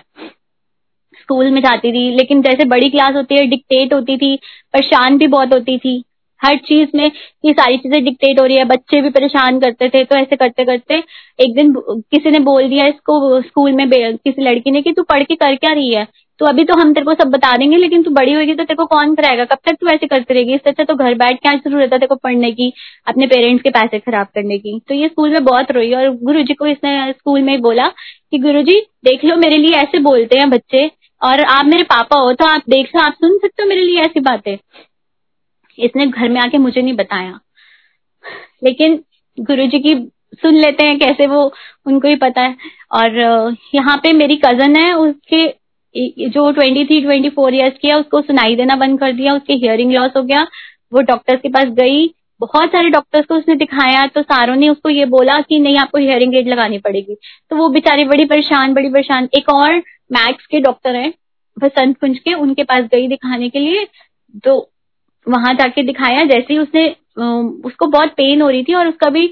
स्कूल 1.21 1.51
में 1.51 1.61
जाती 1.61 1.93
थी, 1.93 2.11
लेकिन 2.11 2.43
जैसे 2.43 2.65
बड़ी 2.65 2.91
क्लास 2.91 3.15
होती 3.15 3.35
है 3.35 3.47
डिक्टेट 3.47 3.95
होती 3.95 4.17
थी, 4.17 4.37
परेशान 4.73 5.19
भी 5.19 5.27
बहुत 5.27 5.53
होती 5.55 5.79
थी। 5.79 6.05
हर 6.40 6.57
चीज़ 6.66 6.96
में 6.96 7.11
ये 7.44 7.53
सारी 7.53 7.77
चीज़ें 7.79 8.05
डिक्टेट 8.05 8.40
हो 8.40 8.46
रही 8.46 8.57
है, 8.57 8.64
बच्चे 8.66 9.01
भी 9.03 9.11
परेशान 9.11 9.59
करते 9.61 9.88
थे 9.88 10.05
तो 10.05 10.16
ऐसे 10.16 10.37
करते 10.37 10.64
करते 10.64 11.03
एक 11.38 11.55
दिन 11.57 11.72
किसी 11.77 12.31
ने 12.31 12.38
बोल 12.42 12.68
दिया 12.68 12.87
इसको 12.87 13.40
स्कूल 13.42 13.72
में 13.72 13.88
किसी 13.90 14.42
लड़की 14.42 14.70
ने 14.70 14.83
कि 14.83 14.92
तू 14.92 15.03
पढ़ 15.05 15.22
के 15.22 15.35
कर 15.37 15.55
क्या 15.57 15.72
रही 15.72 15.92
है? 15.92 16.07
तो 16.40 16.46
अभी 16.46 16.64
तो 16.64 16.74
हम 16.74 16.92
तेरे 16.94 17.05
को 17.05 17.14
सब 17.14 17.31
बता 17.31 17.57
देंगे, 17.57 17.77
लेकिन 17.77 18.03
तू 18.03 18.11
बड़ी 18.11 18.33
होगी 18.33 18.55
तो 18.55 18.64
तेरे 18.64 18.74
को 18.77 18.85
कौन 18.87 19.14
कराएगा? 19.14 19.44
कब 19.44 19.59
तक 19.66 19.77
तू 19.81 19.87
ऐसे 19.88 20.07
करती 20.07 20.35
रहेगी? 20.35 20.55
इससे 20.55 20.70
अच्छा 20.70 20.85
तो 20.85 20.94
घर 20.96 21.14
बैठ 21.14 21.40
क्या 21.42 21.55
ज़रूरत 21.57 21.83
है 21.83 21.88
तेरे 21.90 22.07
को 22.07 22.14
पढ़ने 22.16 22.51
की, 22.53 22.72
अपने 23.07 23.27
पेरेंट्स 23.27 23.62
के 23.62 23.70
पैसे 23.70 23.98
खराब 23.98 24.27
करने 24.35 24.59
की। 24.59 24.79
तो 24.88 24.94
ये 24.94 25.09
स्कूल 25.09 25.31
में 25.31 25.44
बहुत 25.44 25.70
रोई 25.72 25.92
और 25.94 26.09
गुरु 26.18 26.44
को 26.59 26.66
इसने 26.66 27.12
स्कूल 27.12 27.42
में 27.42 27.61
बोला 27.62 27.87
कि 27.87 28.38
गुरु 28.38 28.62
देख 28.62 29.24
लो 29.24 29.37
मेरे 29.37 29.57
लिए 29.57 29.74
ऐसे 29.77 29.98
बोलते 30.01 30.38
हैं 30.38 30.48
बच्चे 30.51 30.90
और 31.22 31.40
आप 31.42 31.66
मेरे 31.66 31.83
पापा 31.85 32.18
हो 32.18 32.33
तो 32.33 32.46
आप 32.46 32.62
देख 32.70 32.94
लो, 32.96 33.03
आप 33.03 33.12
सुन 33.14 33.38
सकते 33.38 33.62
हो 33.62 33.68
मेरे 33.68 33.83
लिए 33.83 34.01
ऐसी 34.01 34.20
बातें। 34.20 34.57
इसने 35.79 36.07
घर 36.07 36.29
में 36.29 36.41
आके 36.41 36.59
मुझे 36.59 36.83
नहीं 36.83 36.95
बताया। 36.95 37.38
लेकिन 38.64 39.03
गुरु 39.38 39.67
जी 39.67 39.79
की 39.79 39.95
सुन 40.35 40.55
लेते 40.55 40.85
हैं 40.85 40.99
कैसे 40.99 41.27
वो, 41.27 41.53
उनको 41.87 42.09
ही 42.09 42.17
पता 42.17 42.41
है। 42.41 42.57
और 42.93 43.57
यहाँ 43.75 43.97
पे 43.97 44.12
मेरी 44.12 44.37
कज़न 44.37 44.77
है, 44.77 44.93
उसके 44.93 45.47
जो 46.29 46.51
twenty 46.53 46.85
three 46.85 47.01
twenty 47.03 47.29
four 47.29 47.55
years 47.55 47.79
की 47.79 47.88
है, 47.88 47.95
उसको 47.95 48.21
सुनाई 48.23 48.57
देना 48.57 48.77
बंद 48.77 48.99
कर 49.01 49.12
दिया, 49.12 49.35
उसके 49.35 49.55
हियरिंग 49.55 49.93
लॉस 49.93 50.11
हो 50.17 50.23
गया। 50.23 50.47
वो 50.93 51.01
डॉक्टर्स 51.03 51.41
के 51.41 51.49
पास 51.49 51.69
गई। 51.75 52.07
बहुत 52.41 52.69
सारे 52.69 52.91
डॉक्टर्स 52.91 53.27
को 53.27 53.35
उसने 53.35 53.55
दिखाया 53.57 54.07
तो 54.07 54.23
सारों 54.23 54.55
ने 54.57 54.69
उसको 54.69 54.88
ये 54.88 55.05
बोला 55.07 55.41
कि 55.41 55.59
नहीं, 55.59 55.77
आपको 55.77 55.99
हियरिंग 55.99 56.35
एड 56.37 56.49
लगानी 56.49 56.79
पड़ेगी। 56.79 57.14
तो 57.51 57.57
वो 57.57 57.69
बेचारी 57.69 58.05
बड़ी 58.05 58.25
परेशान 58.25 58.75
बड़ी 58.75 58.91
परेशान। 58.91 59.29
एक 59.38 59.49
और 59.49 59.75
मैक्स 60.12 60.47
के 60.47 60.61
डॉक्टर 60.61 60.97
है 60.97 61.12
बसंत 61.57 61.99
कुंज 61.99 62.19
के, 62.19 62.35
उनके 62.35 62.64
पास 62.64 62.85
गई 62.85 63.09
दिखाने 63.09 63.49
के 63.49 63.59
लिए। 63.59 63.87
तो 64.45 64.59
वहाँ 65.29 65.55
जाके 65.55 65.83
दिखाया, 65.85 66.25
जैसे 66.27 66.53
ही 66.53 66.59
उसने 66.59 66.88
उसको 67.64 67.87
बहुत 67.88 68.12
पेन 68.17 68.43
हो 68.43 68.49
रही 68.51 68.62
थी 68.64 68.75
और 68.75 68.88
उसका 68.88 69.11
भी 69.11 69.31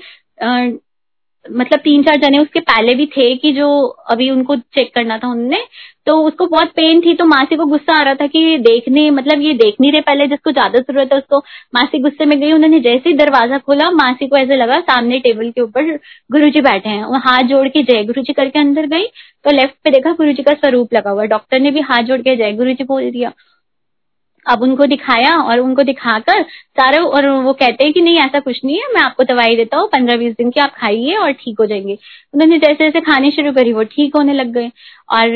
मतलब 1.46 1.78
तीन 1.80 2.02
चार 2.02 2.16
जने 2.20 2.38
उसके 2.38 2.60
पहले 2.62 2.94
भी 2.94 3.04
थे 3.06 3.34
कि 3.36 3.52
जो 3.52 3.66
अभी 4.10 4.28
उनको 4.30 4.56
चेक 4.56 4.94
करना 4.94 5.18
था 5.18 5.28
उन्होंने 5.28 5.58
तो 6.06 6.16
उसको 6.22 6.46
बहुत 6.46 6.68
पेन 6.76 7.00
थी 7.00 7.14
तो 7.14 7.24
मासी 7.24 7.56
को 7.56 7.64
गुस्सा 7.66 7.98
आ 7.98 8.02
रहा 8.02 8.14
था 8.14 8.26
कि 8.26 8.38
ये 8.40 8.56
देखने 8.60 9.10
मतलब 9.10 9.40
ये 9.42 9.52
देख 9.54 9.76
नहीं 9.80 9.92
रहे 9.92 10.00
पहले, 10.00 10.26
जिसको 10.26 10.50
ज़्यादा 10.52 10.78
ज़रूरत 10.80 11.12
है 11.12 11.18
उसको, 11.18 11.38
मासी 11.74 11.98
गुस्से 12.02 12.24
में 12.26 12.38
गई, 12.40 12.52
उन्होंने 12.52 12.80
जैसे 12.80 13.08
ही 13.08 13.14
दरवाज़ा 13.16 13.58
खोला, 13.58 13.90
मासी 13.92 14.26
को 14.28 14.36
ऐसे 14.36 14.56
लगा 14.56 14.80
सामने 14.82 15.18
टेबल 15.20 15.50
के 15.50 15.60
ऊपर 15.60 15.90
गुरु 16.30 16.50
जी 16.50 16.60
बैठे 16.62 16.88
हैं 16.88 17.04
वो 17.04 17.18
हाथ 17.26 17.42
जोड़ 17.48 17.66
के 17.68 17.82
जय 17.84 18.04
गुरु 18.04 18.22
जी 18.22 18.32
करके 18.32 18.58
अंदर 18.58 18.86
गई 18.88 19.06
तो 19.44 19.50
लेफ़्ट 19.52 19.74
पे 19.84 19.90
देखा 19.90 20.12
गुरु 20.14 20.32
जी 20.32 20.42
का 20.42 20.54
स्वरूप 20.54 20.94
लगा 20.94 21.10
हुआ 21.10 21.24
डॉक्टर 21.34 21.60
ने 21.60 21.70
भी 21.70 21.80
हाथ 21.90 22.02
जोड़ 22.04 22.20
के 22.20 22.36
जय 22.36 22.52
गुरु 22.56 22.72
जी 22.72 22.84
बोल 22.86 23.10
दिया 23.10 23.32
अब 24.46 24.62
उनको 24.62 24.86
दिखाया 24.86 25.36
और 25.38 25.60
उनको 25.60 25.82
दिखाकर 25.82 26.42
सारे 26.42 26.98
और 26.98 27.28
वो 27.28 27.52
कहते 27.52 27.84
हैं 27.84 27.92
कि 27.92 28.00
नहीं, 28.00 28.16
ऐसा 28.18 28.40
कुछ 28.40 28.60
नहीं 28.64 28.76
है, 28.76 28.82
मैं 28.94 29.00
आपको 29.02 29.24
दवाई 29.24 29.56
देता 29.56 29.76
हूँ, 29.76 29.88
पंद्रह 29.88 30.16
बीस 30.16 30.34
दिन 30.34 30.50
की 30.50 30.60
आप 30.60 30.74
खाइए 30.76 31.14
और 31.16 31.32
ठीक 31.32 31.60
हो 31.60 31.66
जाएँगे। 31.66 31.98
उन्होंने 32.34 32.58
जैसे 32.58 32.84
जैसे 32.84 33.00
खाने 33.00 33.30
शुरू 33.30 33.52
करी, 33.52 33.72
वो 33.72 33.82
ठीक 33.84 34.16
होने 34.16 34.32
लग 34.32 34.52
गए। 34.52 34.70
और 35.12 35.28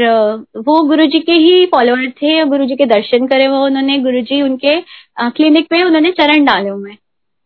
वो 0.58 0.82
गुरु 0.88 1.06
जी 1.06 1.20
के 1.20 1.32
ही 1.32 1.66
फॉलोअर 1.66 2.10
थे 2.22 2.44
गुरु 2.44 2.64
जी 2.66 2.76
के 2.76 2.86
दर्शन 2.86 3.26
करे 3.26 3.48
वो 3.48 3.64
उन्होंने 3.66 3.98
गुरु 3.98 4.20
जी 4.22 4.40
उनके 4.42 4.80
क्लिनिक 5.20 5.68
पे 5.70 5.82
उन्होंने 5.84 6.10
चरण 6.12 6.44
डाले 6.44 6.68
हुए। 6.68 6.92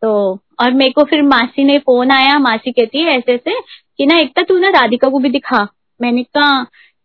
तो 0.02 0.12
और 0.60 0.72
मेरे 0.72 0.90
को 0.92 1.04
फिर 1.04 1.22
मासी 1.22 1.64
ने 1.64 1.78
फ़ोन 1.78 2.10
आया, 2.10 2.38
मासी 2.38 2.72
कहती 2.72 2.98
है 2.98 3.16
ऐसे 3.18 3.32
ऐसे 3.34 3.54
कि 3.98 4.06
ना, 4.06 4.18
एक 4.18 4.32
तो 4.36 4.42
तू 4.42 4.58
ना 4.58 4.68
राधिका 4.70 5.08
को 5.08 5.18
भी 5.18 5.28
दिखा। 5.28 5.66
मैंने 6.00 6.22
कहा 6.22 6.62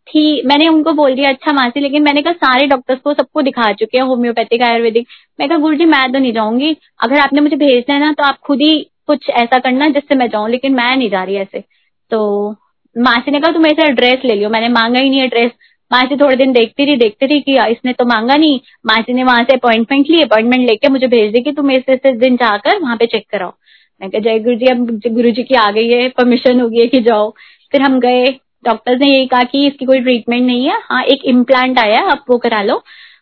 थी, 0.10 0.41
मैंने 0.48 0.67
उनको 0.67 0.93
बोल 0.93 1.15
दिया 1.15 1.30
अच्छा 1.30 1.52
मासी, 1.54 1.80
लेकिन 1.80 2.04
मैंने 2.04 2.22
कहा 2.22 2.34
सारे 2.36 2.65
डॉक्टर्स 2.67 3.00
को 3.00 3.13
सबको 3.13 3.41
दिखा 3.41 3.72
चुके 3.74 3.98
हैं 3.98 4.06
होम्योपैथिक 4.06 4.62
आयुर्वेदिक 4.63 5.08
मैं 5.39 5.50
कहा 5.50 5.58
गुरु 5.58 5.76
जी 5.76 5.86
मैं 5.88 6.12
तो 6.13 6.19
नहीं 6.19 6.34
जाऊँगी। 6.34 6.76
अगर 7.00 7.19
आपने 7.19 7.41
मुझे 7.41 7.56
भेजना 7.58 7.95
है 7.95 8.00
ना 8.02 8.12
तो 8.13 8.24
आप 8.24 8.39
खुद 8.39 8.62
ही 8.62 8.80
कुछ 9.08 9.30
ऐसा 9.32 9.60
करना 9.60 9.89
जिससे 9.89 10.15
मैं 10.15 10.30
जाऊँ, 10.30 10.50
लेकिन 10.50 10.76
मैं 10.76 10.95
नहीं 10.95 11.10
जा 11.10 11.24
रही 11.24 11.36
ऐसे. 11.38 11.63
तो 12.12 12.50
मासी 12.95 13.32
ने 13.32 13.39
कहा, 13.39 13.52
तुम 13.52 13.65
ऐसे 13.65 13.88
एड्रेस 13.88 14.26
ले 14.26 14.36
लियो। 14.36 14.50
मैंने 14.50 14.69
मांगा 14.69 15.00
ही 15.00 15.10
नहीं 15.10 15.22
एड्रेस 15.22 15.52
मासी 15.91 16.15
थोड़े 16.17 16.36
दिन 16.36 16.52
देखती 16.54 16.86
रही 16.86 16.95
देखती 16.98 17.26
रही 17.26 17.41
कि 17.41 17.54
इसने 17.72 17.93
तो 17.93 18.06
मांगा 18.06 18.36
नहीं। 18.36 18.60
मासी 18.86 19.13
ने 19.13 19.24
वहाँ 19.24 19.43
से 19.43 19.54
अपॉइंटमेंट 19.54 20.10
ली 20.10 20.22
अपॉइंटमेंट 20.24 20.67
लेके 20.69 20.89
मुझे 20.89 21.08
भेज 21.08 21.32
दी 21.34 21.41
कि 21.41 21.52
तुम 21.52 21.72
इस 21.72 21.89
इस 21.89 22.17
दिन 22.17 22.36
जाकर 22.36 22.80
वहाँ 22.80 22.95
पे 22.98 23.06
चेक 23.06 23.26
कराओ। 23.32 23.54
मैं 24.02 24.10
कहा, 24.10 24.19
जय 24.19 24.39
गुरु 24.39 24.56
जी 24.56 24.65
अब 24.65 25.13
गुरु 25.15 25.32
जी 25.32 25.43
की 25.43 25.56
आ 25.56 25.69
गई 25.72 25.89
है 25.89 26.08
परमिशन 26.10 26.60
हो 26.62 26.67
गई 26.69 26.80
है 26.80 26.88
कि 26.88 27.02
जाओ। 27.02 27.30
फिर 27.72 27.82
हम 27.82 28.00
गए 28.00 28.26
डॉक्टर्स 28.65 29.00
ने 29.02 29.08
यही 29.08 29.28
कहा 29.28 29.43
कि 29.43 29.65
इसकी 29.67 29.86
कोई 29.86 30.00
ट्रीटमेंट 30.02 30.45
नहीं 30.45 30.65
है। 30.65 30.78
हाँ 30.84 31.04
एक 31.06 31.26
इम्प्लांट 31.26 31.80
आया 31.80 32.02
आप 32.12 32.26
वो 32.30 32.38
करा 32.38 32.62
लो। 32.63 32.82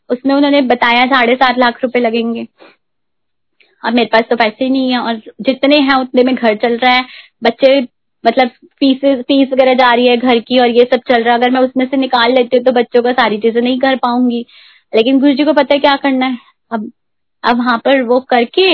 उसमें 0.10 0.34
उन्होंने 0.36 0.62
बताया 0.63 1.06
साढ़े 1.06 1.36
सात 1.36 1.58
लाख 1.60 1.84
रुपए 1.84 2.00
लगेंगे। 2.00 2.47
अब 3.84 3.93
मेरे 3.93 4.10
पास 4.13 4.23
तो 4.30 4.36
पैसे 4.36 4.63
ही 4.63 4.69
नहीं 4.69 4.91
है 4.91 5.00
और 5.00 5.15
जितने 5.41 5.78
हैं, 5.80 5.95
उतने 5.95 6.23
में 6.23 6.34
घर 6.36 6.56
चल 6.58 6.78
रहा 6.78 6.93
है। 6.93 7.06
बच्चे 7.43 7.80
मतलब 8.23 8.47
फ़ीस 8.80 9.00
फ़ीस 9.21 9.50
वगैरह 9.54 9.73
जा 9.73 9.91
रही 9.93 10.08
है 10.08 10.17
घर 10.17 10.39
की 10.39 10.60
और 10.60 10.69
ये 10.69 10.84
सब 10.93 11.02
चल 11.10 11.23
रहा 11.23 11.34
है। 11.34 11.39
अगर 11.39 11.52
मैं 11.52 11.62
उसमें 11.62 11.86
से 11.88 11.97
निकाल 11.97 12.34
लेती 12.34 12.58
हूँ 12.58 12.65
तो 12.65 12.71
बच्चों 12.71 13.02
का 13.04 13.12
सारी 13.13 13.38
चीज़ें 13.38 13.62
नहीं 13.62 13.80
कर 13.80 13.95
पाऊँगी। 13.97 14.45
लेकिन 14.93 15.19
गुरु 15.19 15.34
जी 15.34 15.43
को 15.43 15.54
पता 15.54 15.73
है 15.73 15.80
क्या 15.80 15.95
करना 15.95 16.26
है? 16.26 16.38
अब 16.71 16.91
अब 17.43 17.58
वहाँ 17.58 17.78
पर 17.86 18.02
वो 18.04 18.19
करके 18.30 18.67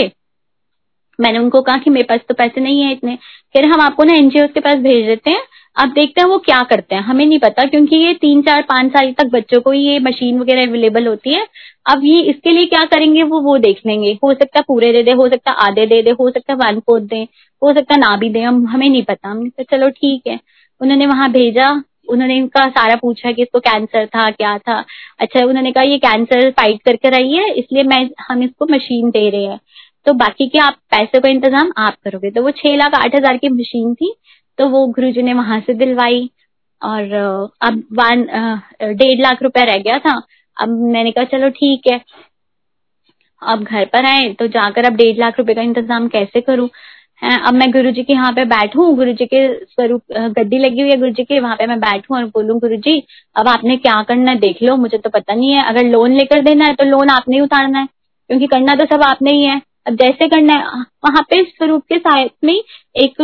मैंने 1.19 1.39
उनको 1.39 1.61
कहा 1.61 1.77
कि 1.77 1.89
मेरे 1.89 2.03
पास 2.03 2.19
तो 2.29 2.33
पैसे 2.33 2.61
नहीं 2.61 2.81
है 2.81 2.91
इतने। 2.91 3.15
फिर 3.55 3.65
हम 3.65 3.81
आपको 3.81 4.03
ना 4.03 4.13
एनजीओ 4.13 4.47
के 4.47 4.59
पास 4.59 4.77
भेज 4.79 5.05
देते 5.05 5.29
हैं। 5.29 5.41
अब 5.75 5.89
देखते 5.89 6.21
हैं 6.21 6.27
वो 6.29 6.37
क्या 6.37 6.61
करते 6.63 6.95
हैं? 6.95 7.01
हमें 7.01 7.25
नहीं 7.25 7.39
पता, 7.39 7.63
क्योंकि 7.65 7.95
ये 7.95 8.13
तीन, 8.13 8.41
चार, 8.41 8.61
पाँच 8.61 8.91
साल 8.91 9.11
तक 9.13 9.29
बच्चों 9.31 9.61
को 9.61 9.73
ये 9.73 9.99
मशीन 9.99 10.39
वगैरह 10.39 10.67
अवेलेबल 10.67 11.07
होती 11.07 11.33
है। 11.33 11.45
अब 11.85 12.03
ये 12.05 12.19
इसके 12.21 12.51
लिए 12.51 12.65
क्या 12.65 12.83
करेंगे, 12.85 13.23
वो 13.23 13.39
वो 13.41 13.57
देख 13.57 13.79
लेंगे। 13.85 14.11
हो 14.23 14.33
सकता 14.33 14.59
है 14.59 14.63
पूरे 14.67 14.91
दे 14.93 15.03
दे, 15.03 15.11
हो 15.11 15.27
सकता 15.29 15.51
है 15.51 15.57
आधे 15.59 15.85
दे 15.85 16.01
दे, 16.01 16.11
हो 16.11 16.29
सकता 16.29 16.53
है 16.53 16.59
वन 16.59 16.79
फोर्थ 16.79 17.03
दे, 17.03 17.21
हो 17.61 17.73
सकता 17.73 17.93
है 17.93 17.99
ना 17.99 18.15
भी 18.17 18.29
दे, 18.29 18.41
हम, 18.41 18.65
हमें 18.67 18.89
नहीं 18.89 19.03
पता। 19.03 19.29
हमने 19.29 19.49
तो 19.49 19.63
चलो 19.71 19.89
ठीक 19.91 20.27
है। 20.27 20.39
उन्होंने 20.81 21.05
वहाँ 21.07 21.31
भेजा, 21.31 21.69
उन्होंने 22.09 22.37
इनका 22.37 22.67
सारा 22.69 22.95
पूछा 22.95 23.31
कि 23.31 23.41
इसको 23.41 23.59
कैंसर 23.59 24.05
था, 24.05 24.29
क्या 24.31 24.57
था। 24.57 24.83
अच्छा 25.19 25.45
उन्होंने 25.45 25.71
कहा, 25.71 25.83
ये 25.83 25.97
कैंसर 25.97 26.49
फाइट 26.51 26.81
करके 26.81 27.09
रही 27.09 27.35
है, 27.35 27.49
इसलिए 27.53 27.83
मैं, 27.83 28.09
हम 28.29 28.43
इसको 28.43 28.65
मशीन 28.71 29.09
दे 29.09 29.29
रहे 29.29 29.43
हैं। 29.43 29.59
तो 30.05 30.13
बाकी 30.13 30.47
के 30.47 30.59
आप, 30.59 30.77
पैसे 30.91 31.19
का 31.19 31.29
इंतज़ाम 31.29 31.71
आप 31.77 31.95
करोगे। 32.03 32.31
तो 32.31 32.41
वो 32.43 32.51
छह 32.51 32.75
लाख 32.77 32.95
आठ 32.95 33.15
हज़ार 33.15 33.37
की 33.37 33.49
मशीन 33.49 33.93
थी 33.93 34.13
तो 34.57 34.67
वो 34.69 34.85
गुरु 34.89 35.11
जी 35.11 35.21
ने 35.21 35.33
वहाँ 35.33 35.59
से 35.61 35.73
दिलवाई 35.75 36.29
और 36.81 37.13
अब 37.61 37.83
वन 37.93 38.25
डेढ़ 38.83 39.21
लाख 39.21 39.43
रुपया 39.43 39.63
रह 39.65 39.77
गया 39.79 39.97
था। 39.99 40.21
अब 40.57 40.69
मैंने 40.87 41.11
कहा, 41.11 41.23
चलो 41.25 41.49
ठीक 41.51 41.87
है, 41.87 41.99
अब 43.41 43.63
घर 43.63 43.85
पर 43.85 44.05
आए 44.05 44.33
तो 44.33 44.47
जाकर 44.49 44.85
अब 44.85 44.95
डेढ़ 44.95 45.17
लाख 45.19 45.39
रुपए 45.39 45.53
का 45.53 45.61
इंतज़ाम 45.61 46.07
कैसे 46.09 46.41
करूँ? 46.41 46.69
है, 47.21 47.37
अब 47.39 47.53
मैं 47.53 47.69
गुरु 47.71 47.91
जी 47.91 48.03
के 48.03 48.13
यहाँ 48.13 48.31
पे 48.33 48.43
बैठू 48.45 48.91
गुरु 48.95 49.11
जी 49.13 49.25
के 49.25 49.47
स्वरूप 49.65 50.01
गद्दी 50.37 50.57
लगी 50.59 50.81
हुई 50.81 50.89
है 50.91 50.97
गुरु 50.97 51.11
जी 51.11 51.23
के, 51.23 51.39
वहाँ 51.39 51.55
पे 51.55 51.67
मैं 51.67 51.79
बैठू 51.79 52.15
और 52.15 52.25
बोलूँ 52.27 52.59
गुरु 52.59 52.75
जी 52.77 52.97
अब 53.35 53.47
आपने 53.47 53.77
क्या 53.77 54.01
करना 54.03 54.31
है 54.31 54.39
देख 54.39 54.61
लो, 54.63 54.75
मुझे 54.77 54.97
तो 54.97 55.09
पता 55.09 55.33
नहीं 55.33 55.51
है, 55.51 55.63
अगर 55.65 55.83
लोन 55.85 56.13
लेकर 56.13 56.41
देना 56.43 56.65
है 56.65 56.73
तो 56.75 56.85
लोन 56.85 57.09
आपने 57.09 57.35
ही 57.35 57.41
उतारना 57.41 57.79
है, 57.79 57.87
क्योंकि 58.29 58.47
करना 58.47 58.75
तो 58.75 58.85
सब 58.87 59.03
आपने 59.03 59.31
ही 59.31 59.43
है। 59.43 59.61
जैसे 59.85 60.27
करना 60.27 60.53
है, 60.53 60.81
वहाँ 61.05 61.21
पे 61.29 61.43
स्वरूप 61.43 61.83
के 61.89 61.97
साथ 61.99 62.27
में 62.43 62.53
एक 62.53 63.15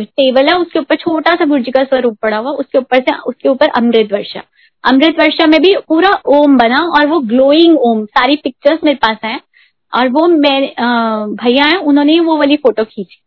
टेबल 0.00 0.48
है, 0.48 0.56
उसके 0.58 0.78
ऊपर 0.78 0.96
छोटा 0.96 1.34
सा 1.34 1.44
गुरु 1.44 1.62
जी 1.62 1.70
का 1.70 1.84
स्वरूप 1.84 2.18
पड़ा 2.22 2.36
हुआ, 2.36 2.50
उसके 2.52 2.78
ऊपर 2.78 3.00
से, 3.00 3.16
उसके 3.18 3.48
ऊपर 3.48 3.68
अमृत 3.76 4.12
वर्षा। 4.12 4.42
अमृत 4.84 5.18
वर्षा 5.20 5.46
में 5.46 5.60
भी 5.62 5.74
पूरा 5.88 6.10
ओम 6.26 6.56
बना 6.58 6.78
और 6.96 7.06
वो 7.06 7.18
ग्लोइंग 7.20 7.78
ओम, 7.78 8.04
सारी 8.06 8.36
पिक्चर्स 8.36 8.84
मेरे 8.84 8.96
पास 8.96 9.18
है 9.24 9.40
और 9.92 10.08
वो 10.08 10.26
मैं 10.28 10.60
भैया 11.36 11.64
है, 11.64 11.76
उन्होंने 11.78 12.18
वो 12.20 12.36
वाली 12.36 12.56
फ़ोटो 12.56 12.84
खींची। 12.84 13.22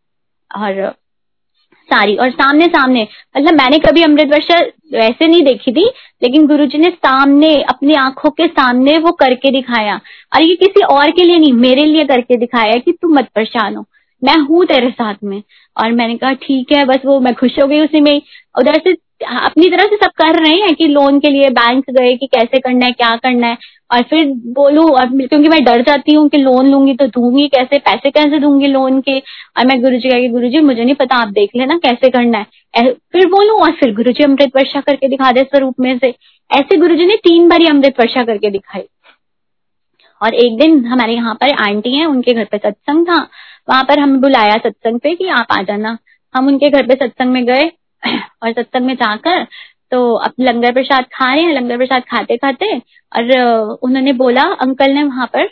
और 0.50 0.94
सारी 1.92 2.16
और 2.16 2.30
सामने 2.30 2.66
सामने। 2.66 3.06
मतलब 3.36 3.54
मैंने 3.54 3.78
कभी 3.78 4.02
अमृत 4.02 4.28
वर्षा 4.28 4.58
वैसे 4.98 5.26
नहीं 5.26 5.42
देखी 5.42 5.72
थी, 5.72 5.84
लेकिन 6.22 6.46
गुरु 6.46 6.66
जी 6.66 6.78
ने 6.78 6.90
सामने, 6.90 7.54
अपनी 7.62 7.94
आँखों 7.94 8.30
के 8.30 8.46
सामने 8.46 8.98
वो 8.98 9.12
करके 9.12 9.50
दिखाया। 9.50 10.00
और 10.34 10.42
ये 10.42 10.54
किसी 10.56 10.84
और 10.84 11.10
के 11.10 11.24
लिए 11.24 11.38
नहीं, 11.38 11.52
मेरे 11.52 11.84
लिए 11.84 12.04
करके 12.04 12.36
दिखाया 12.36 12.76
कि 12.76 12.92
तुम 12.92 13.14
मत 13.14 13.28
परेशान 13.34 13.76
हो। 13.76 13.84
मैं 14.22 14.36
हूँ 14.38 14.64
तेरे 14.66 14.90
साथ 14.90 15.14
में। 15.24 15.42
और 15.76 15.92
मैंने 15.92 16.16
कहा, 16.16 16.32
ठीक 16.32 16.72
है, 16.72 16.84
बस 16.84 17.04
वो 17.04 17.20
मैं 17.20 17.34
खुश 17.34 17.58
हो 17.62 17.66
गई 17.66 17.80
उसी 17.80 18.00
में 18.00 18.20
उधर 18.58 18.80
से, 18.84 18.96
अपनी 19.22 19.68
तरह 19.70 19.84
से 19.84 19.96
सब 19.96 20.10
कर 20.16 20.38
रहे 20.42 20.54
हैं 20.54 20.74
कि 20.74 20.86
लोन 20.88 21.18
के 21.20 21.30
लिए 21.30 21.48
बैंक 21.50 21.90
गए 21.90 22.14
कि 22.16 22.26
कैसे 22.26 22.58
करना 22.58 22.86
है, 22.86 22.92
क्या 22.92 23.14
करना 23.16 23.46
है। 23.46 23.56
और 23.90 24.02
फिर 24.02 24.26
बोलू, 24.54 24.82
और 24.82 25.06
क्योंकि 25.06 25.48
मैं 25.48 25.62
डर 25.64 25.82
जाती 25.82 26.14
हूँ 26.14 26.28
कि 26.28 26.38
लोन 26.38 26.68
लूँगी 26.68 26.94
तो 26.94 27.06
दूँगी 27.06 27.46
कैसे, 27.48 27.78
पैसे 27.78 28.10
कैसे 28.10 28.38
दूँगी 28.38 28.66
लोन 28.66 29.00
के। 29.00 29.18
और 29.18 29.66
मैं 29.66 29.80
गुरु 29.82 29.96
जी 29.96 30.08
कहेगी 30.08 30.28
गुरु 30.28 30.48
जी 30.48 30.60
मुझे 30.60 30.84
नहीं 30.84 30.94
पता, 30.94 31.16
आप 31.16 31.28
देख 31.28 31.50
लेना 31.56 31.76
कैसे 31.78 32.10
करना 32.10 32.38
है। 32.38 32.92
फिर 33.12 33.26
बोलू, 33.26 33.54
और 33.54 33.72
फिर 33.72 33.94
गुरु 33.94 34.12
जी 34.12 34.24
अमृत 34.24 34.56
वर्षा 34.56 34.80
करके 34.80 35.08
दिखा 35.08 35.32
दे 35.32 35.42
स्वरूप 35.42 35.80
में 35.80 35.98
से। 35.98 36.14
ऐसे 36.50 36.76
गुरु 36.76 36.94
जी 36.94 37.06
ने 37.06 37.16
तीन 37.16 37.48
बार 37.48 37.66
अमृत 37.70 38.00
वर्षा 38.00 38.24
करके 38.24 38.50
दिखाई। 38.50 38.82
और 40.20 40.34
एक 40.34 40.56
दिन 40.58 40.84
हमारे 40.84 41.14
यहाँ 41.14 41.34
पर 41.34 41.52
आंटी 41.60 41.94
है, 41.94 42.06
उनके 42.06 42.32
घर 42.32 42.44
पे 42.44 42.58
सत्संग 42.58 43.06
था। 43.06 43.26
वहाँ 43.68 43.82
पर 43.84 43.98
हमें 44.00 44.20
बुलाया 44.20 44.56
सत्संग 44.58 45.00
पे 45.00 45.14
कि 45.14 45.28
आप 45.30 45.52
आ 45.52 45.62
जाना। 45.62 45.96
हम 46.34 46.46
उनके 46.48 46.70
घर 46.70 46.86
पे 46.86 46.94
सत्संग 46.96 47.32
में 47.32 47.44
गए 47.46 47.66
और 48.42 48.52
सत्संग 48.52 48.86
में 48.86 48.94
जाकर 48.94 49.46
तो 49.92 50.12
अब 50.16 50.32
लंगर 50.40 50.72
प्रसाद 50.72 51.04
खा 51.14 51.32
रहे 51.34 51.44
हैं, 51.44 51.52
लंगर 51.52 51.76
प्रसाद 51.76 52.02
खाते 52.10 52.36
खाते 52.36 52.76
और 52.76 53.78
उन्होंने 53.82 54.12
बोला, 54.12 54.42
अंकल 54.42 54.90
ने 54.90 55.02
वहाँ 55.04 55.26
पर 55.26 55.48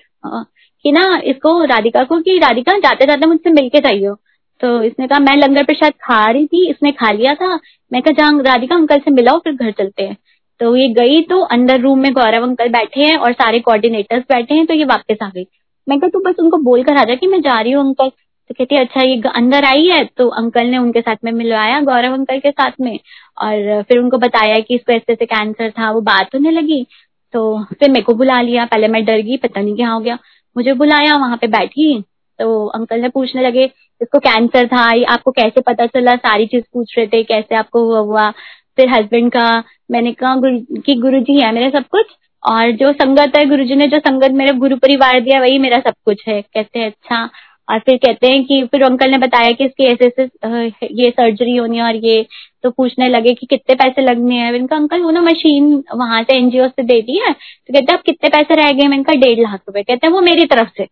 कि 0.85 0.93
ना 0.93 1.03
इसको 1.25 1.63
राधिका 1.65 2.05
को 2.05 2.21
कि 2.21 2.39
राधिका 2.39 2.79
जाते 2.79 3.07
जाते 3.07 3.27
मुझसे 3.27 3.51
मिलके 3.51 3.81
जाइयो। 3.81 4.15
तो 4.61 4.83
इसने 4.83 5.07
कहा, 5.07 5.19
मैं 5.19 5.37
लंगर 5.37 5.65
प्रसाद 5.65 5.93
खा 6.03 6.25
रही 6.31 6.47
थी, 6.47 6.69
इसने 6.71 6.91
खा 6.93 7.11
लिया 7.13 7.35
था। 7.35 7.55
मैं 7.93 8.03
कहा 8.03 8.13
जहाँ 8.13 8.43
राधिका 8.43 8.75
अंकल 8.75 8.99
से 8.99 9.11
मिलाओ, 9.11 9.39
फिर 9.39 9.53
घर 9.55 9.71
चलते 9.73 10.03
हैं। 10.03 10.17
तो 10.61 10.75
ये 10.77 10.89
गई 10.95 11.21
तो 11.23 11.41
अंदर 11.47 11.81
रूम 11.81 11.99
में 11.99 12.13
गौरव 12.13 12.43
अंकल 12.43 12.69
बैठे 12.69 13.01
हैं 13.01 13.17
और 13.17 13.33
सारे 13.33 13.61
कोऑर्डिनेटर्स 13.61 14.23
बैठे 14.31 14.55
हैं 14.55 14.67
तो 14.67 14.75
ये 14.75 14.85
वापस 14.85 15.17
आ 15.23 15.29
गई। 15.29 15.45
मैं 15.89 16.01
कहा, 16.01 16.09
तू 16.09 16.21
बस 16.21 16.35
उनको 16.39 16.57
बोल 16.57 16.83
कर 16.83 16.97
आ 16.97 17.05
जा 17.05 17.15
कि 17.15 17.27
मैं 17.27 17.41
जा 17.41 17.61
रही 17.61 17.73
हूँ, 17.73 17.87
अंकल. 17.87 18.09
तो 18.49 18.55
कहती 18.59 18.75
है 18.75 18.85
अच्छा 18.85 19.03
ये 19.03 19.23
अंदर 19.35 19.65
आई 19.65 19.87
है? 19.87 20.05
तो 20.05 20.29
अंकल 20.29 20.67
ने 20.67 20.79
उनके 20.79 21.01
साथ 21.01 21.17
में 21.25 21.33
मिलवाया, 21.33 21.81
गौरव 21.81 22.13
अंकल 22.13 22.39
के 22.39 22.51
साथ 22.51 22.71
में। 22.81 22.99
और 23.43 23.83
फिर 23.83 23.99
उनको 23.99 24.19
बताया 24.19 24.59
कि 24.59 24.75
इसको 24.75 24.93
ऐसे 24.93 25.13
ऐसे 25.13 25.27
कैंसर 25.27 25.71
था, 25.71 25.91
वो 25.91 26.01
बात 26.01 26.35
होने 26.35 26.51
लगी। 26.51 26.87
तो 27.33 27.65
फिर 27.65 27.91
मेरे 27.91 28.03
को 28.03 28.15
बुला 28.15 28.41
लिया। 28.41 28.65
पहले 28.65 28.89
मैं 28.89 29.05
डर 29.05 29.19
गई, 29.19 29.37
पता 29.37 29.61
नहीं 29.61 29.77
क्या 29.77 29.91
हो 29.91 30.01
गया। 30.01 30.19
मुझे 30.57 30.73
बुलाया, 30.73 31.17
वहाँ 31.17 31.37
पे 31.37 31.47
बैठी। 31.47 32.05
तो 32.39 32.67
अंकल 32.67 33.01
ने 33.01 33.09
पूछने 33.09 33.43
लगे, 33.43 33.65
इसको 34.03 34.19
कैंसर 34.19 34.67
था 34.67 35.13
आपको 35.13 35.31
कैसे 35.31 35.61
पता 35.61 35.87
चला? 35.87 36.17
सारी 36.17 36.47
चीज़ 36.47 36.65
पूछ 36.73 36.95
रहे 36.99 37.07
थे, 37.07 37.23
कैसे 37.23 37.55
आपको 37.55 37.85
हुआ 37.85 37.99
हुआ? 37.99 38.31
फिर 38.77 38.89
हस्बैंड 38.89 39.33
का 39.33 39.65
मैंने 39.91 40.13
कहा, 40.13 40.35
गुरु 40.37 40.81
कि 40.81 40.95
गुरु 40.95 41.21
जी 41.21 41.41
है 41.41 41.53
मेरे 41.53 41.71
सब 41.71 41.85
कुछ। 41.87 42.07
और 42.49 42.71
जो 42.71 42.93
संगत 42.93 43.33
है 43.37 43.47
गुरु 43.47 43.65
ने 43.65 43.87
जो 43.87 43.99
संगत 43.99 44.31
मेरे 44.31 44.53
गुरु 44.53 44.77
परिवार 44.77 45.21
दिया, 45.21 45.41
वही 45.41 45.59
मेरा 45.59 45.79
सब 45.79 45.93
कुछ 46.05 46.23
है। 46.29 46.43
कहते 46.43 46.79
हैं 46.79 46.87
अच्छा। 46.87 47.31
और 47.71 47.79
फिर 47.79 47.97
कहते 47.97 48.27
हैं 48.27 48.45
कि, 48.45 48.65
फिर 48.65 48.83
अंकल 48.83 49.11
ने 49.11 49.19
बताया 49.19 49.51
कि 49.51 49.65
इसकी 49.65 49.85
ऐसे 49.85 50.05
ऐसे 50.05 50.87
ये 50.93 51.11
सर्जरी 51.11 51.57
होनी 51.57 51.77
है 51.77 51.83
और 51.83 51.97
ये 51.97 52.27
तो 52.63 52.71
पूछने 52.71 53.09
लगे 53.09 53.35
कि 53.35 53.47
कितने 53.47 53.75
पैसे 53.75 54.03
लगने 54.03 54.35
हैं। 54.35 54.53
इनका 54.53 54.77
अंकल 54.77 55.01
वो 55.01 55.11
ना 55.11 55.21
मशीन 55.21 55.85
वहाँ 55.95 56.23
से 56.23 56.37
एनजीओ 56.37 56.69
से 56.69 56.83
दे 56.83 57.03
दी 57.03 57.17
है। 57.17 57.33
तो 57.33 57.75
कहते 57.75 57.93
हैं, 57.93 57.99
अब 57.99 58.03
कितने 58.07 58.29
पैसे 58.29 58.55
रह 58.55 58.73
गए? 58.73 58.85
इनका 58.85 59.13
डेढ़ 59.13 59.39
लाख 59.39 59.61
रुपए। 59.61 59.83
कहते 59.83 60.07
हैं, 60.07 60.15
वो 60.15 60.21
मेरी 60.21 60.45
तरफ़ 60.45 60.69
से। 60.77 60.85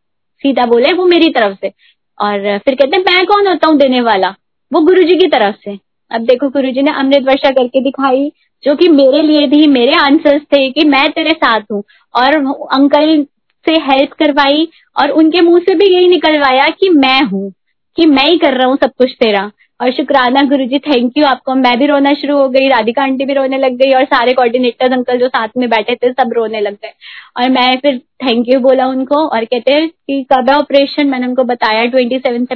सीधा 0.43 0.67
बोले, 0.67 0.93
वो 0.93 1.07
मेरी 1.07 1.29
तरफ़ 1.29 1.57
से। 1.61 1.73
और 2.21 2.59
फिर 2.59 2.75
कहते 2.75 2.97
हैं, 2.97 3.05
मैं 3.05 3.27
कौन 3.27 3.47
होता 3.47 3.69
हूँ 3.69 3.77
देने 3.77 4.01
वाला? 4.01 4.35
वो 4.73 4.81
गुरु 4.81 5.03
जी 5.03 5.17
की 5.17 5.27
तरफ़ 5.27 5.57
से। 5.65 5.79
अब 6.11 6.21
देखो 6.21 6.49
गुरु 6.49 6.71
जी 6.71 6.83
ने 6.83 6.91
अमृत 6.91 7.23
वर्षा 7.23 7.51
करके 7.51 7.81
दिखाई। 7.81 8.33
जो 8.67 8.75
कि 8.75 8.89
मेरे 8.89 9.23
लिए 9.23 9.47
भी, 9.47 9.67
मेरे 9.67 9.95
आंसर्स 9.95 10.43
थे 10.45 10.71
कि 10.71 10.85
मैं 10.87 11.09
तेरे 11.11 11.33
साथ 11.35 11.61
हूँ 11.73 11.83
और 12.15 12.37
अंकल 12.73 13.23
से 13.67 13.73
हेल्प 13.83 14.13
करवाई 14.13 14.69
और 14.97 15.11
उनके 15.11 15.41
मुँह 15.41 15.61
से 15.61 15.75
भी 15.75 15.93
यही 15.95 16.09
निकलवाया 16.09 16.69
कि 16.81 16.89
मैं 16.91 17.21
हूँ, 17.23 17.51
कि 17.97 18.07
मैं 18.07 18.25
ही 18.25 18.39
कर 18.39 18.55
रहा 18.55 18.69
हूँ 18.69 18.77
सब 18.77 18.91
कुछ 18.99 19.13
तेरा। 19.21 19.51
और 19.81 19.91
शुक्राना 19.93 20.43
गुरु 20.43 20.65
जी 20.67 20.79
थैंक 20.79 21.17
यू 21.19 21.25
आपको। 21.27 21.55
मैं 21.55 21.77
भी 21.79 21.87
रोना 21.87 22.13
शुरू 22.15 22.37
हो 22.37 22.49
गई, 22.49 22.69
राधिका 22.69 23.03
आंटी 23.03 23.25
भी 23.25 23.33
रोने 23.35 23.59
लग 23.59 23.77
गई 23.77 23.93
और 23.93 24.05
सारे 24.05 24.33
कोऑर्डिनेटर्स 24.33 24.93
अंकल 24.93 25.19
जो 25.19 25.29
साथ 25.29 25.49
में 25.57 25.69
बैठे 25.71 25.95
थे, 25.95 26.13
सब 26.13 26.33
रोने 26.33 26.61
लग 26.61 26.75
गए। 26.75 26.93
और 27.37 27.51
मैं 27.51 27.77
फिर 27.79 27.99
थैंक 28.25 28.49
यू 28.49 28.61
बोला 28.61 28.87
उनको 28.87 29.27
और 29.29 29.45
कहते 29.45 29.87
कि 29.87 30.23
कब 30.33 30.51
है 30.51 30.57
ऑपरेशन 30.57 31.07
मैंने 31.07 31.27
उनको 31.27 31.45
बताया 31.45 31.85
ट्वेंटी 31.87 32.19
सेवन 32.19 32.47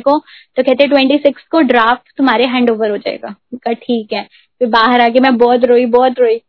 को। 0.00 0.18
तो 0.56 0.62
कहते 0.62 0.86
ट्वेंटी 0.86 1.18
सिक्स 1.18 1.46
को 1.50 1.60
ड्राफ्ट 1.62 2.16
तुम्हारे 2.18 2.46
हैंड 2.46 2.70
ओवर 2.70 2.90
हो 2.90 2.96
जाएगा। 2.96 3.34
उनका 3.52 3.72
ठीक 3.72 4.12
है। 4.12 4.26
फिर 4.58 4.68
बाहर 4.68 5.00
आके 5.00 5.20
मैं 5.20 5.36
बहुत 5.36 5.64
रोई 5.64 5.86
बहुत 5.86 6.20
रोई। 6.20 6.40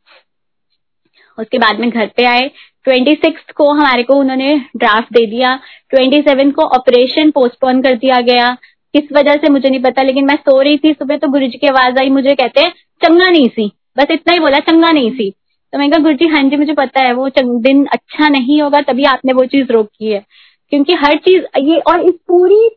उसके 1.40 1.58
बाद 1.58 1.80
में 1.80 1.90
घर 1.90 2.12
पे 2.18 2.26
आए। 2.26 2.52
ट्वेंटी 2.84 3.16
सिक्स 3.16 3.42
को 3.56 3.72
हमारे 3.72 4.04
को 4.04 4.14
उन्होंने 4.14 4.62
ड्राफ्ट 4.78 5.14
दे 5.14 5.26
दिया। 5.26 5.60
ट्वेंटी 5.90 6.22
सेवन 6.22 6.52
को 6.52 6.62
ऑपरेशन 6.62 7.32
पोस्टपोन 7.32 7.82
कर 7.82 7.96
दिया 7.96 8.20
गया। 8.22 8.58
किस 8.94 9.12
वजह 9.14 9.34
से 9.34 9.50
मुझे 9.50 9.70
नहीं 9.70 9.84
पता, 9.84 10.04
लेकिन 10.04 10.26
मैं 10.26 10.36
सो 10.36 10.62
रही 10.62 10.78
थी। 10.78 10.94
सुबह 10.94 11.18
तो 11.18 11.28
गुरु 11.28 11.48
जी 11.48 11.58
की 11.58 11.68
आवाज़ 11.68 12.00
आई, 12.00 12.10
मुझे 12.10 12.36
कहते 12.36 12.62
हैं, 12.62 12.70
चंगा 13.06 13.30
नहीं 13.30 13.48
सी। 13.48 13.72
बस 13.98 14.06
इतना 14.12 14.34
ही 14.34 14.40
बोला, 14.40 14.60
चंगा 14.60 14.92
नहीं 14.92 15.12
सी। 15.12 15.34
तो 15.74 15.78
मैंने 15.80 15.92
कहा 15.92 16.04
गुरु 16.04 16.14
जी 16.14 16.28
हाँ 16.28 16.44
जी, 16.44 16.56
मुझे 16.56 16.74
पता 16.74 17.02
है, 17.02 17.14
वो 17.14 17.30
दिन 17.40 17.86
अच्छा 17.86 18.30
नहीं 18.30 18.62
होगा, 18.62 18.82
तभी 18.82 19.04
आपने 19.04 19.34
वो 19.34 19.46
चीज़ 19.46 19.72
रोकी 19.72 20.12
है। 20.12 20.26
क्योंकि 20.70 20.94
हर 20.94 21.16
चीज़, 21.16 21.44
ये, 21.58 21.78
और 21.78 22.02
इस 22.02 22.14
पूरी 22.28 22.70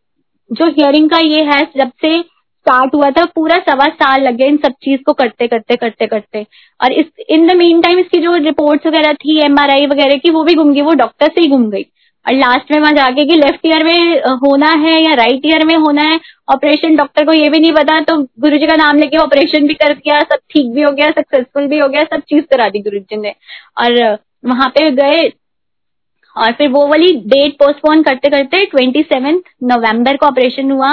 जो 0.52 0.66
हियरिंग 0.66 1.10
का 1.10 1.18
ये 1.18 1.44
है, 1.44 1.62
जब 1.76 1.92
से 2.00 2.24
स्टार्ट 2.60 2.94
हुआ 2.94 3.10
था, 3.10 3.24
पूरा 3.26 3.58
सवा 3.60 3.86
साल 3.94 4.22
लगे 4.22 4.46
इन 4.46 4.56
सब 4.56 4.72
चीज़ 4.82 5.00
को 5.02 5.12
करते 5.14 5.46
करते 5.48 5.76
करते 5.76 6.06
करते। 6.06 6.44
और 6.80 6.92
इस 6.92 7.06
इन 7.28 7.46
द 7.46 7.56
मीन 7.56 7.80
टाइम 7.80 7.98
इसकी 7.98 8.18
जो 8.22 8.34
रिपोर्ट्स 8.44 8.86
वगैरह 8.86 9.12
थी 9.14 9.38
एमआरआई 9.44 9.86
वगैरह 9.86 10.16
की, 10.16 10.30
वो 10.30 10.44
भी 10.44 10.54
घूम 10.54 10.72
गई, 10.72 10.80
वो 10.82 10.92
डॉक्टर 10.94 11.26
से 11.28 11.40
ही 11.40 11.48
घूम 11.48 11.70
गई। 11.70 11.86
और 12.26 12.34
लास्ट 12.34 12.70
में 12.72 12.78
वहाँ 12.80 12.92
जाके 12.92 13.24
कि 13.26 13.36
लेफ़्ट 13.36 13.66
ईयर 13.66 13.84
में 13.84 14.20
होना 14.40 14.70
है 14.78 14.92
या 15.02 15.14
राइट 15.14 15.46
ईयर 15.46 15.64
में 15.66 15.74
होना 15.76 16.02
है 16.02 16.18
ऑपरेशन 16.48 16.96
डॉक्टर 16.96 17.24
को 17.26 17.32
ये 17.32 17.48
भी 17.50 17.58
नहीं 17.58 17.72
पता 17.72 18.00
तो 18.02 18.16
गुरु 18.40 18.58
जी 18.58 18.66
का 18.66 18.74
नाम 18.76 18.98
लेके 18.98 19.16
ऑपरेशन 19.18 19.66
भी 19.66 19.74
कर 19.74 19.94
दिया, 19.94 20.20
सब 20.22 20.38
ठीक 20.50 20.72
भी 20.74 20.82
हो 20.82 20.90
गया 20.92 21.10
सक्सेसफुल 21.10 21.66
भी 21.66 21.78
हो 21.78 21.88
गया, 21.88 22.02
सब 22.04 22.20
चीज़ 22.20 22.44
करा 22.46 22.68
दी 22.68 22.78
गुरु 22.80 22.98
जी 23.00 23.16
ने। 23.16 23.34
और 23.78 24.18
वहाँ 24.46 24.68
पे 24.68 24.90
गए, 24.92 25.28
और 26.36 26.52
फिर 26.52 26.68
वो 26.68 26.86
वाली 26.86 27.12
डेट 27.26 27.54
पोस्टपोन 27.58 28.02
करते 28.02 28.30
करते 28.30 28.64
ट्वेंटी 28.66 29.02
सेवेंथ 29.04 29.40
नवंबर 29.64 30.16
को 30.16 30.26
ऑपरेशन 30.26 30.70
हुआ। 30.70 30.90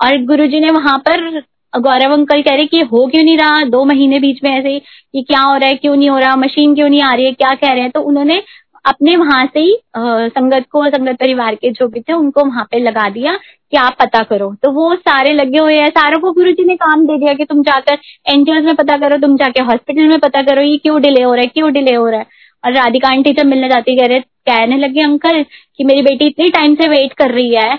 और 0.00 0.24
गुरुजी 0.26 0.60
ने 0.60 0.70
वहाँ 0.70 0.98
पर 0.98 1.40
गौरव 1.72 2.12
अंकल 2.12 2.42
कह 2.42 2.54
रहे 2.54 2.66
कि 2.66 2.80
हो 2.82 3.06
क्यों 3.06 3.22
नहीं 3.24 3.36
रहा? 3.38 3.62
दो 3.64 3.84
महीने 3.84 4.18
बीच 4.20 4.38
में 4.44 4.50
ऐसे 4.50 4.78
कि 4.78 5.22
क्या 5.22 5.40
हो 5.40 5.56
रहा 5.56 5.68
है, 5.68 5.74
क्यों 5.74 5.96
नहीं 5.96 6.08
हो 6.10 6.18
रहा? 6.18 6.36
मशीन 6.36 6.74
क्यों 6.74 6.88
नहीं 6.88 7.02
आ 7.02 7.12
रही 7.14 7.24
है? 7.24 7.32
क्या 7.32 7.54
कह 7.54 7.72
रहे 7.72 7.80
हैं? 7.80 7.90
तो 7.90 8.00
उन्होंने 8.00 8.42
अपने 8.84 9.16
वहाँ 9.16 9.44
से 9.54 9.60
ही 9.60 9.76
संगत 9.96 10.64
को 10.72 10.84
संगत 10.86 11.16
परिवार 11.20 11.54
के 11.54 11.70
जो 11.70 11.88
भी 11.88 12.00
थे, 12.00 12.12
उनको 12.12 12.44
वहाँ 12.44 12.64
पे 12.70 12.78
लगा 12.78 13.08
दिया 13.10 13.32
कि 13.72 13.76
आप 13.76 13.96
पता 14.00 14.22
करो। 14.22 14.52
तो 14.62 14.70
वो 14.70 14.94
सारे 14.94 15.32
लगे 15.32 15.58
हुए 15.58 15.76
हैं। 15.76 15.88
सारों 15.88 16.18
को 16.20 16.32
गुरु 16.32 16.52
जी 16.52 16.64
ने 16.64 16.76
काम 16.76 17.06
दे 17.06 17.18
दिया 17.18 17.32
कि 17.34 17.44
तुम 17.44 17.62
जाकर 17.62 17.98
एनजीओ 18.26 18.54
में 18.54 18.74
पता 18.76 18.96
करो, 18.96 19.18
तुम 19.18 19.36
जाके 19.36 19.62
हॉस्पिटल 19.62 20.08
में 20.08 20.18
पता 20.18 20.42
करो, 20.42 20.62
ये 20.62 20.76
क्यों 20.76 21.00
डिले 21.02 21.22
हो 21.22 21.34
रहा 21.34 21.42
है, 21.42 21.48
क्यों 21.48 21.72
डिले 21.72 21.94
हो 21.94 22.08
रहा 22.08 22.20
है? 22.20 22.26
और 22.64 22.72
राधिका 22.72 23.08
आंटी 23.08 23.32
जब 23.32 23.46
मिलने 23.46 23.68
जाती, 23.68 23.96
कह 23.96 24.06
रहे, 24.06 24.20
कहने 24.20 24.76
लगे, 24.76 25.02
अंकल, 25.02 25.42
कि 25.76 25.84
मेरी 25.84 26.02
बेटी 26.02 26.26
इतनी 26.26 26.48
टाइम 26.48 26.74
से 26.74 26.88
वेट 26.88 27.12
कर 27.12 27.30
रही 27.30 27.54
है 27.54 27.78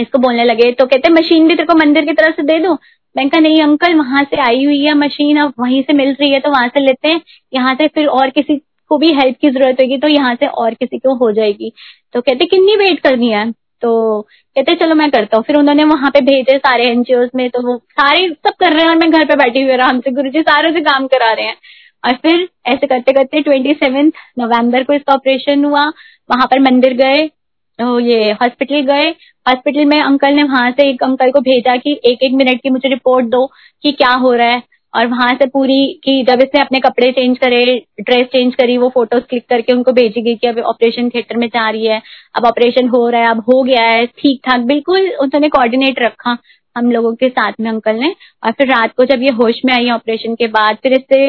इसको 0.00 0.18
बोलने 0.18 0.44
लगे 0.44 0.70
तो 0.72 0.86
कहते, 0.86 1.12
मशीन 1.12 1.48
भी 1.48 1.54
तेरे 1.54 1.66
को 1.66 1.74
मंदिर 1.76 2.04
की 2.04 2.12
तरफ़ 2.12 2.36
से 2.36 2.42
दे 2.44 2.58
दो। 2.58 2.72
मैंने 3.16 3.30
कहा, 3.30 3.40
नहीं 3.40 3.62
अंकल, 3.62 3.94
वहाँ 3.94 4.22
से 4.24 4.40
आई 4.42 4.64
हुई 4.64 4.82
है 4.84 4.94
मशीन, 4.96 5.36
अब 5.36 5.52
वहीं 5.60 5.82
से 5.82 5.92
मिल 5.92 6.12
रही 6.20 6.30
है 6.30 6.40
तो 6.40 6.50
वहाँ 6.50 6.68
से 6.68 6.80
लेते 6.80 7.08
हैं। 7.08 7.20
यहाँ 7.54 7.74
से 7.74 7.88
फिर 7.88 8.06
और 8.08 8.30
किसी 8.30 8.56
को 8.90 8.98
भी 8.98 9.12
हेल्प 9.12 9.36
की 9.40 9.50
ज़रूरत 9.50 9.80
होगी 9.80 9.96
तो 9.98 10.08
यहाँ 10.08 10.34
से 10.34 10.46
और 10.46 10.74
किसी 10.74 10.98
को 10.98 11.14
हो 11.16 11.30
जाएगी। 11.32 11.72
तो 12.14 12.20
कहते 12.20 12.44
कितनी 12.46 12.76
वेट 12.76 13.00
करनी 13.00 13.30
है? 13.30 13.50
तो 13.82 14.20
कहते, 14.56 14.74
चलो 14.74 14.94
मैं 14.94 15.10
करता 15.10 15.36
हूँ। 15.36 15.44
फिर 15.44 15.56
उन्होंने 15.56 15.84
वहाँ 15.84 16.10
पे 16.10 16.20
भेजे 16.20 16.56
सारे 16.58 16.84
एनजीओ 16.90 17.26
में 17.36 17.48
तो 17.50 17.60
वो 17.62 17.76
सारे 17.90 18.28
सब 18.46 18.54
कर 18.60 18.72
रहे 18.72 18.82
हैं 18.82 18.90
और 18.90 18.96
मैं 18.96 19.10
घर 19.10 19.24
पे 19.24 19.36
बैठी 19.36 19.62
हुई 19.62 19.72
आराम 19.72 20.00
से। 20.00 20.10
गुरु 20.10 20.30
जी 20.30 20.40
सारे 20.42 20.72
से 20.72 20.80
काम 20.82 21.06
करा 21.06 21.32
रहे 21.32 21.46
हैं। 21.46 21.56
और 22.04 22.14
फिर 22.22 22.48
ऐसे 22.66 22.86
करते 22.86 23.12
करते 23.12 23.40
ट्वेंटी 23.42 23.72
सेवेंथ 23.74 24.10
नवंबर 24.38 24.82
को 24.84 24.92
इसका 24.92 25.14
ऑपरेशन 25.14 25.64
हुआ। 25.64 25.84
वहाँ 26.30 26.46
पर 26.46 26.60
मंदिर 26.60 26.92
गए 26.94 27.26
तो 27.78 27.98
ये 28.00 28.30
हॉस्पिटल 28.32 28.80
गए। 28.86 29.10
हॉस्पिटल 29.48 29.84
में 29.86 30.00
अंकल 30.00 30.34
ने 30.34 30.42
वहाँ 30.44 30.70
से 30.70 30.88
एक 30.90 31.02
अंकल 31.04 31.30
को 31.32 31.40
भेजा 31.42 31.76
कि 31.76 32.00
एक 32.06 32.22
एक 32.24 32.32
मिनट 32.36 32.60
की 32.62 32.70
मुझे 32.70 32.88
रिपोर्ट 32.88 33.26
दो 33.26 33.46
कि 33.84 33.92
क्या 33.92 34.12
हो 34.16 34.32
रहा 34.34 34.48
है। 34.48 34.62
और 34.94 35.06
वहाँ 35.06 35.34
से 35.34 35.46
पूरी 35.46 35.84
की 36.04 36.22
जब 36.24 36.40
इसने 36.42 36.60
अपने 36.60 36.78
कपड़े 36.80 37.10
चेंज 37.12 37.36
करे, 37.38 37.64
ड्रेस 38.00 38.26
चेंज 38.32 38.54
करी, 38.54 38.76
वो 38.78 38.88
फ़ोटोज़ 38.90 39.24
क्लिक 39.30 39.44
करके 39.48 39.72
उनको 39.72 39.92
भेजी 39.92 40.20
गई 40.22 40.34
कि 40.36 40.46
अब 40.46 40.58
ऑपरेशन 40.60 41.08
थिएटर 41.10 41.36
में 41.36 41.46
जा 41.48 41.68
रही 41.70 41.86
है, 41.86 42.00
अब 42.34 42.44
ऑपरेशन 42.46 42.88
हो 42.88 43.08
रहा 43.08 43.20
है, 43.22 43.28
अब 43.30 43.40
हो 43.48 43.62
गया 43.62 43.82
है 43.84 44.06
ठीक 44.06 44.40
ठाक 44.46 44.60
बिल्कुल 44.66 45.10
उन्होंने 45.22 45.48
कोऑर्डिनेट 45.48 45.98
रखा 46.02 46.36
हम 46.76 46.90
लोगों 46.92 47.12
के 47.16 47.28
साथ 47.28 47.52
में 47.60 47.68
अंकल 47.70 47.96
ने। 47.96 48.14
और 48.44 48.52
फिर 48.58 48.66
रात 48.68 48.92
को 48.96 49.04
जब 49.04 49.22
ये 49.22 49.30
होश 49.38 49.60
में 49.64 49.72
आई 49.74 49.90
ऑपरेशन 49.90 50.34
के 50.34 50.46
बाद, 50.48 50.76
फिर 50.82 50.92
इससे 50.92 51.26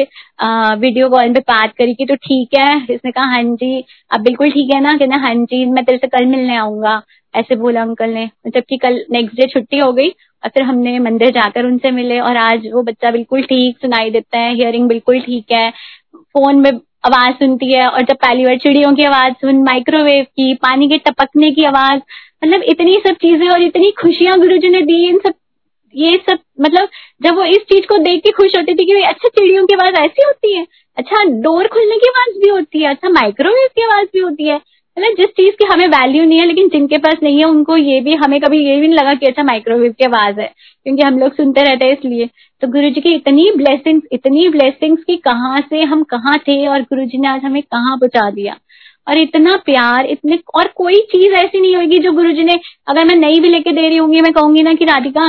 वीडियो 0.80 1.08
कॉल 1.10 1.32
पे 1.34 1.40
बात 1.48 1.72
करी 1.78 1.94
कि 1.94 2.04
तो 2.06 2.14
ठीक 2.16 2.58
है, 2.58 2.76
इसने 2.94 3.10
कहा 3.10 3.24
हाँ 3.34 3.42
जी, 3.44 3.84
अब 4.10 4.20
बिल्कुल 4.24 4.50
ठीक 4.50 4.74
है 4.74 4.80
ना? 4.82 4.92
कहना 4.94 5.16
हाँ 5.26 5.34
जी, 5.36 5.64
मैं 5.66 5.84
तेरे 5.84 5.98
से 5.98 6.06
कल 6.08 6.26
मिलने 6.26 6.56
आऊँगा। 6.56 7.00
ऐसे 7.34 7.56
बोला 7.56 7.82
अंकल 7.82 8.10
ने, 8.10 8.28
जबकि 8.46 8.76
कल 8.76 9.04
नेक्स्ट 9.12 9.36
डे 9.36 9.46
छुट्टी 9.48 9.78
हो 9.78 9.92
गई 9.92 10.08
और 10.42 10.50
फिर 10.50 10.62
हमने 10.62 10.98
मंदिर 10.98 11.30
जाकर 11.30 11.64
उनसे 11.66 11.90
मिले 11.90 12.18
और 12.20 12.36
आज 12.38 12.66
वो 12.74 12.82
बच्चा 12.82 13.10
बिल्कुल 13.10 13.42
ठीक 13.42 13.78
सुनाई 13.82 14.10
देता 14.10 14.38
है 14.38 14.54
हियरिंग 14.54 14.88
बिल्कुल 14.88 15.20
ठीक 15.20 15.52
है 15.52 15.70
फ़ोन 16.14 16.60
में 16.60 16.70
आवाज़ 17.06 17.34
सुनती 17.34 17.72
है 17.72 17.86
और 17.88 18.02
जब 18.02 18.16
पहली 18.16 18.44
बार 18.44 18.56
चिड़ियों 18.58 18.94
की 18.94 19.04
आवाज़ 19.04 19.32
सुन 19.40 19.62
माइक्रोवेव 19.64 20.24
की, 20.24 20.54
पानी 20.54 20.88
के 20.88 20.98
टपकने 21.00 21.50
की 21.50 21.64
आवाज़ 21.64 22.00
मतलब 22.44 22.62
इतनी 22.64 22.94
सब 23.06 23.14
चीज़ें 23.22 23.48
और 23.50 23.62
इतनी 23.62 23.90
खुशियाँ 24.00 24.38
गुरु 24.40 24.56
जी 24.56 24.68
ने 24.68 24.80
दी, 24.82 25.06
इन 25.08 25.18
सब, 25.18 25.34
ये 25.94 26.16
सब 26.28 26.38
मतलब 26.60 26.88
जब 27.22 27.36
वो 27.36 27.44
इस 27.46 27.62
चीज़ 27.70 27.86
को 27.86 27.98
देख 27.98 28.22
के 28.24 28.30
खुश 28.32 28.56
होती 28.56 28.74
थी 28.74 28.84
कि 28.86 29.00
अच्छा 29.02 29.28
चिड़ियों 29.28 29.64
की 29.66 29.74
आवाज़ 29.74 29.94
ऐसी 30.00 30.24
होती 30.26 30.56
है 30.56 30.66
अच्छा 30.96 31.24
डोर 31.42 31.68
खुलने 31.68 31.96
की 31.98 32.08
आवाज़ 32.08 32.38
भी 32.40 32.50
होती 32.50 32.82
है 32.82 32.90
अच्छा 32.90 33.08
माइक्रोवेव 33.10 33.68
की 33.76 33.82
आवाज़ 33.82 34.06
भी 34.12 34.18
होती 34.18 34.48
है 34.48 34.60
मतलब 34.96 35.16
जिस 35.16 35.26
चीज़ 35.26 35.54
की 35.54 35.64
हमें 35.64 35.86
वैल्यू 35.88 36.24
नहीं 36.24 36.38
है, 36.38 36.46
लेकिन 36.46 36.68
जिनके 36.68 36.98
पास 36.98 37.16
नहीं 37.22 37.38
है, 37.38 37.44
उनको 37.44 37.76
ये 37.76 38.00
भी, 38.00 38.14
हमें 38.14 38.40
कभी 38.40 38.58
ये 38.58 38.80
भी 38.80 38.88
नहीं 38.88 38.98
लगा 38.98 39.14
कि 39.14 39.26
अच्छा 39.26 39.42
माइक्रोवेव 39.42 39.92
की 39.92 40.04
आवाज़ 40.04 40.40
है, 40.40 40.46
क्योंकि 40.84 41.02
हम 41.02 41.18
लोग 41.18 41.34
सुनते 41.34 41.62
रहते 41.62 41.86
हैं 41.86 41.92
इसलिए। 41.92 42.26
तो 42.62 42.68
गुरु 42.68 42.90
जी 42.90 43.00
की 43.00 43.14
इतनी 43.14 43.50
ब्लेसिंग्स 43.56 44.06
इतनी 44.12 44.48
ब्लेसिंग्स 44.48 45.04
की 45.04 45.16
कहाँ 45.16 45.60
से 45.70 45.82
हम 45.82 46.02
कहाँ 46.02 46.36
थे 46.38 46.66
और 46.66 46.82
गुरु 46.82 47.04
जी 47.04 47.18
ने 47.18 47.28
आज 47.28 47.44
हमें 47.44 47.62
कहाँ 47.62 47.96
पहुँचा 47.96 48.30
दिया। 48.30 48.56
और 49.08 49.18
इतना 49.18 49.56
प्यार, 49.56 50.06
इतने, 50.06 50.38
और 50.54 50.68
कोई 50.76 51.00
चीज़ 51.12 51.32
ऐसी 51.34 51.60
नहीं 51.60 51.76
होगी 51.76 51.98
जो 51.98 52.12
गुरु 52.12 52.32
जी 52.32 52.42
ने, 52.42 52.58
अगर 52.88 53.04
मैं 53.04 53.16
नई 53.16 53.40
भी 53.40 53.48
लेके 53.48 53.72
दे 53.72 53.88
रही 53.88 53.96
होंगी, 53.96 54.20
मैं 54.20 54.32
कहूँगी 54.32 54.62
ना 54.62 54.74
कि 54.74 54.84
राधिका, 54.84 55.28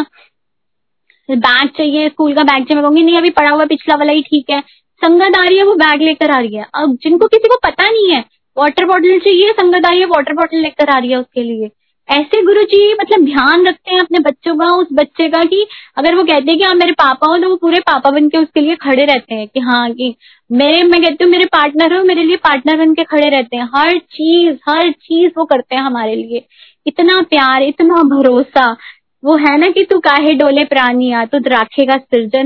बैग 1.29 1.69
चाहिए, 1.77 2.09
स्कूल 2.09 2.33
का 2.33 2.43
बैग 2.43 2.63
चाहिए, 2.63 2.75
मैं 2.75 2.83
कहूँगी, 2.83 3.03
नहीं, 3.03 3.17
अभी 3.17 3.29
पड़ा 3.29 3.49
हुआ 3.49 3.65
पिछला 3.65 3.95
वाला 3.95 4.13
ही 4.13 4.21
ठीक 4.21 4.49
है। 4.49 4.59
संगत 5.01 5.37
आ 5.37 5.43
रही 5.43 5.57
है, 5.57 5.63
वो 5.63 5.73
बैग 5.75 6.01
लेकर 6.01 6.31
आ 6.31 6.39
रही 6.39 6.55
है। 6.55 6.65
अब 6.75 6.97
जिनको 7.03 7.27
किसी 7.27 7.47
को 7.47 7.55
पता 7.63 7.89
नहीं 7.89 8.11
है 8.11 8.23
वाटर 8.57 8.85
बॉटल 8.85 9.19
चाहिए 9.19 9.51
संगत 9.51 9.85
आ 9.85 9.89
रही 9.89 9.99
है 9.99 10.05
वाटर 10.05 10.33
बॉटल 10.33 10.57
लेकर 10.57 10.89
आ 10.89 10.97
रही 10.97 11.11
है 11.11 11.17
उसके 11.17 11.43
लिए। 11.43 11.69
ऐसे 12.09 12.41
गुरु 12.45 12.61
जी 12.63 12.93
मतलब 12.93 13.25
ध्यान 13.25 13.65
रखते 13.67 13.93
हैं 13.93 13.99
अपने 13.99 14.19
बच्चों 14.19 14.55
का, 14.57 14.65
उस 14.75 14.87
बच्चे 14.93 15.27
का 15.29 15.43
कि 15.43 15.65
अगर 15.97 16.15
वो 16.15 16.23
कहते 16.23 16.51
हैं 16.51 16.57
कि 16.59 16.65
आप 16.65 16.75
मेरे 16.75 16.91
पापा 16.91 17.27
हो 17.27 17.37
तो 17.37 17.49
वो 17.49 17.55
पूरे 17.55 17.79
पापा 17.79 18.11
बन 18.11 18.27
के 18.29 18.37
उसके 18.37 18.61
लिए 18.61 18.75
खड़े 18.75 19.05
रहते 19.05 19.35
हैं 19.35 19.47
कि 19.47 19.59
हाँ 19.59 19.91
कि 19.93 20.15
मेरे, 20.49 20.83
मैं 20.83 21.01
कहती 21.01 21.23
हूँ, 21.23 21.31
मेरे 21.31 21.45
पार्टनर 21.45 21.93
हो, 21.93 22.03
मेरे 22.03 22.23
लिए 22.23 22.35
पार्टनर 22.37 22.77
बन 22.77 22.93
के 22.93 23.03
खड़े 23.03 23.29
रहते 23.29 23.57
हैं। 23.57 23.69
हर 23.75 23.97
चीज़ 23.97 24.57
हर 24.69 24.91
चीज़ 24.91 25.31
वो 25.37 25.45
करते 25.45 25.75
हैं 25.75 25.81
हमारे 25.81 26.15
लिए। 26.15 26.45
इतना 26.85 27.21
प्यार, 27.21 27.63
इतना 27.63 28.03
भरोसा 28.05 28.75
वो 29.23 29.35
है 29.37 29.57
ना 29.57 29.67
कि 29.69 29.83
तू 29.83 29.99
काहे 29.99 30.33
डोले 30.35 30.63
प्राणिया 30.65 31.25
तू 31.25 31.37
राखेगा 31.47 31.95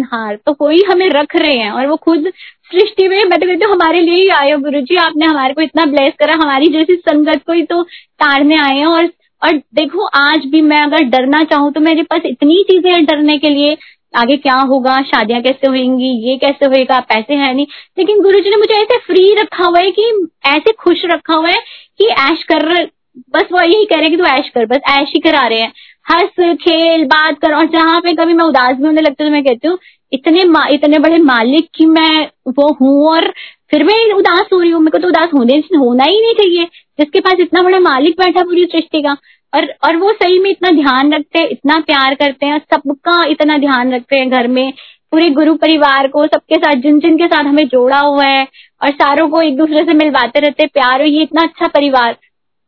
हार 0.07 0.35
तो 0.45 0.53
कोई 0.53 0.81
हमें 0.83 1.07
रख 1.09 1.35
रहे 1.35 1.57
हैं, 1.57 1.71
और 1.71 1.87
वो 1.87 1.95
खुद 1.97 2.31
सृष्टि 2.71 3.07
में 3.07 3.17
मैं 3.19 3.39
तो 3.39 3.47
कहती 3.47 3.65
हूँ 3.65 3.73
हमारे 3.73 4.01
लिए 4.01 4.21
ही 4.21 4.51
हो 4.51 4.57
गुरु 4.59 4.81
जी 4.81 4.95
आपने 4.97 5.25
हमारे 5.25 5.53
को 5.53 5.61
इतना 5.61 5.85
ब्लेस 5.85 6.13
करा, 6.19 6.33
हमारी 6.35 6.67
जैसी 6.69 6.95
संगत 6.97 7.43
को 7.47 7.53
ही 7.53 7.63
तो 7.63 7.81
ताड़ने 7.83 8.57
आए 8.59 8.77
हैं, 8.77 8.85
और 8.87 9.09
और 9.41 9.57
देखो, 9.75 10.05
आज 10.07 10.45
भी 10.51 10.61
मैं 10.63 10.77
अगर 10.79 11.03
डरना 11.05 11.43
चाहूँ 11.45 11.71
तो 11.73 11.79
मेरे 11.81 12.03
पास 12.03 12.21
इतनी 12.25 12.63
चीज़ें 12.63 12.91
हैं 12.91 13.03
डरने 13.05 13.37
के 13.37 13.49
लिए, 13.49 13.77
आगे 14.13 14.37
क्या 14.37 14.55
होगा, 14.61 15.01
शादियाँ 15.03 15.41
कैसे 15.41 15.67
होंगी 15.67 16.11
ये 16.27 16.35
कैसे 16.37 16.65
होएगा, 16.65 16.99
पैसे 17.09 17.33
है 17.35 17.53
नहीं, 17.53 17.65
लेकिन 17.97 18.21
गुरु 18.21 18.39
जी 18.39 18.49
ने 18.49 18.57
मुझे 18.57 18.73
ऐसे 18.75 18.97
फ्री 19.07 19.33
रखा 19.41 19.65
हुआ 19.65 19.79
है 19.79 19.91
कि, 19.91 20.11
ऐसे 20.47 20.71
खुश 20.79 21.01
रखा 21.05 21.33
हुआ 21.33 21.49
है 21.49 21.59
कि 21.99 22.07
ऐश 22.21 22.43
कर, 22.51 22.85
बस 23.33 23.47
वो 23.51 23.61
यही 23.61 23.85
कह 23.85 23.95
रहे 23.95 24.03
हैं 24.03 24.11
कि 24.11 24.17
तू 24.17 24.25
ऐश 24.27 24.49
कर, 24.49 24.65
बस 24.65 24.79
ऐश 24.91 25.11
ही 25.15 25.19
करा 25.21 25.45
रहे 25.47 25.59
हैं 25.61 25.71
हंस, 26.07 26.55
खेल, 26.61 27.05
बात 27.05 27.39
कर। 27.41 27.53
और 27.53 27.65
जहाँ 27.69 27.99
पे 28.01 28.13
कभी 28.13 28.33
मैं 28.33 28.45
उदास 28.45 28.75
भी 28.77 28.85
होने 28.85 29.01
लगती 29.01 29.23
हूँ 29.23 29.29
तो 29.29 29.33
मैं 29.33 29.43
कहती 29.43 29.67
हूँ, 29.67 29.77
इतने 30.11 30.41
इतने 30.75 30.99
बड़े 30.99 31.17
मालिक 31.19 31.69
की 31.75 31.85
मैं 31.87 32.25
वो 32.49 32.71
हूँ 32.81 33.07
और 33.09 33.31
फिर 33.71 33.83
मैं 33.83 33.95
उदास 34.13 34.49
हो 34.53 34.59
रही 34.59 34.69
हूँ। 34.71 34.81
मेरे 34.81 34.91
को 34.91 34.97
तो 34.97 35.07
उदास 35.07 35.29
होने 35.33 35.57
होना 35.77 36.03
ही 36.03 36.21
नहीं 36.21 36.33
चाहिए। 36.33 36.65
जिसके 36.99 37.19
पास 37.19 37.39
इतना 37.39 37.61
बड़ा 37.63 37.79
मालिक 37.81 38.15
बैठा 38.19 38.43
पूरी 38.43 38.65
सृष्टि 38.65 39.01
का। 39.01 39.15
और 39.53 39.65
और 39.85 39.95
वो 39.97 40.11
सही 40.13 40.39
में 40.39 40.49
इतना 40.49 40.69
ध्यान 40.73 41.13
रखते 41.13 41.39
हैं, 41.39 41.47
इतना 41.49 41.79
प्यार 41.81 42.15
करते 42.15 42.45
हैं, 42.45 42.59
सबका 42.73 43.23
इतना 43.25 43.57
ध्यान 43.57 43.93
रखते 43.93 44.17
हैं 44.19 44.29
घर 44.31 44.47
में। 44.47 44.71
पूरे 45.11 45.29
गुरु 45.29 45.53
परिवार 45.55 46.07
को, 46.07 46.25
सबके 46.25 46.55
साथ, 46.55 46.81
जिन 46.81 46.99
जिन 46.99 47.17
के 47.17 47.27
साथ 47.27 47.43
हमें 47.43 47.67
जोड़ा 47.67 47.99
हुआ 47.99 48.25
है 48.25 48.47
और 48.81 48.91
सारों 48.91 49.27
को 49.29 49.41
एक 49.41 49.57
दूसरे 49.57 49.83
से 49.85 49.93
मिलवाते 49.95 50.39
रहते 50.39 50.65
प्यार 50.67 50.99
और 51.01 51.07
ये 51.07 51.21
इतना 51.23 51.41
अच्छा 51.41 51.67
परिवार। 51.69 52.15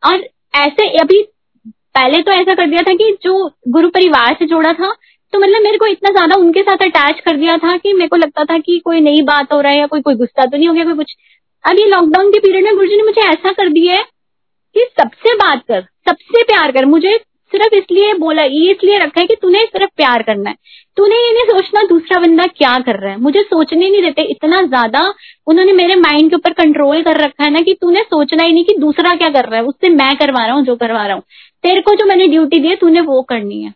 और 0.03 0.23
ऐसे 0.57 0.87
अभी 0.99 1.21
पहले 1.97 2.21
तो 2.21 2.31
ऐसा 2.31 2.53
कर 2.53 2.67
दिया 2.67 2.81
था 2.81 2.93
कि 2.93 3.11
जो 3.23 3.33
गुरु 3.67 3.89
परिवार 3.89 4.33
से 4.33 4.45
जोड़ा 4.45 4.73
था 4.73 4.91
तो 5.33 5.39
मतलब 5.39 5.61
मेरे 5.61 5.77
को 5.77 5.85
इतना 5.85 6.09
ज़्यादा 6.11 6.35
उनके 6.35 6.61
साथ 6.61 6.83
अटैच 6.83 7.19
कर 7.19 7.37
दिया 7.37 7.57
था 7.57 7.75
कि 7.77 7.93
मेरे 7.93 8.07
को 8.07 8.15
लगता 8.15 8.43
था 8.45 8.57
कि 8.57 8.77
कोई 8.79 9.01
नई 9.01 9.21
बात 9.21 9.53
हो 9.53 9.59
रहा 9.61 9.71
है 9.71 9.79
या 9.79 9.87
कोई 9.87 10.01
कोई 10.01 10.15
गुस्सा 10.15 10.45
तो 10.45 10.57
नहीं 10.57 10.67
हो 10.67 10.73
गया, 10.73 10.83
कोई 10.83 10.93
कुछ। 10.93 11.15
अब 11.63 11.79
ये 11.79 11.85
लॉकडाउन 11.85 12.29
के 12.31 12.39
पीरियड 12.39 12.63
में 12.63 12.75
गुरु 12.75 12.87
ने 12.87 13.03
मुझे 13.03 13.21
ऐसा 13.21 13.51
कर 13.51 13.69
दिया 13.69 13.95
है 13.95 14.03
कि 14.75 14.85
सबसे 14.99 15.33
बात 15.35 15.63
कर, 15.67 15.81
सबसे 16.07 16.43
प्यार 16.43 16.71
कर। 16.71 16.85
मुझे 16.85 17.17
सिर्फ़ 17.51 17.75
इसलिए 17.75 18.13
बोला, 18.13 18.43
ये 18.43 18.71
इसलिए 18.71 18.97
रखा 18.99 19.21
है 19.21 19.27
कि 19.27 19.35
तूने 19.35 19.59
सिर्फ़ 19.65 19.89
प्यार 19.97 20.23
करना 20.23 20.49
है। 20.49 20.55
तूने 20.97 21.15
ये 21.15 21.31
नहीं 21.33 21.45
सोचना 21.47 21.83
दूसरा 21.83 22.19
बंदा 22.19 22.45
क्या 22.47 22.77
कर 22.79 22.99
रहा 22.99 23.11
है। 23.11 23.19
मुझे 23.19 23.41
सोचने 23.41 23.89
नहीं 23.89 24.01
देते, 24.01 24.21
इतना 24.21 24.61
ज़्यादा 24.61 25.01
उन्होंने 25.47 25.73
मेरे 25.73 25.95
माइंड 25.95 26.29
के 26.29 26.35
ऊपर 26.35 26.53
कंट्रोल 26.53 27.01
कर 27.03 27.17
रखा 27.17 27.43
है 27.43 27.49
ना 27.51 27.61
कि 27.61 27.73
तूने 27.73 28.01
सोचना 28.03 28.43
ही 28.43 28.53
नहीं 28.53 28.65
कि 28.65 28.75
दूसरा 28.79 29.15
क्या 29.15 29.29
कर 29.29 29.45
रहा 29.45 29.59
है। 29.59 29.65
उससे 29.65 29.89
मैं 29.89 30.15
करवा 30.17 30.45
रहा 30.45 30.55
हूँ, 30.55 30.63
जो 30.65 30.75
करवा 30.75 31.05
रहा 31.05 31.15
हूँ। 31.15 31.23
तेरे 31.63 31.81
को 31.81 31.95
जो 31.95 32.05
मैंने 32.05 32.27
ड्यूटी 32.27 32.59
दी 32.59 32.67
है, 32.67 32.75
तूने 32.75 33.01
वो 33.01 33.21
करनी 33.21 33.61
है। 33.63 33.73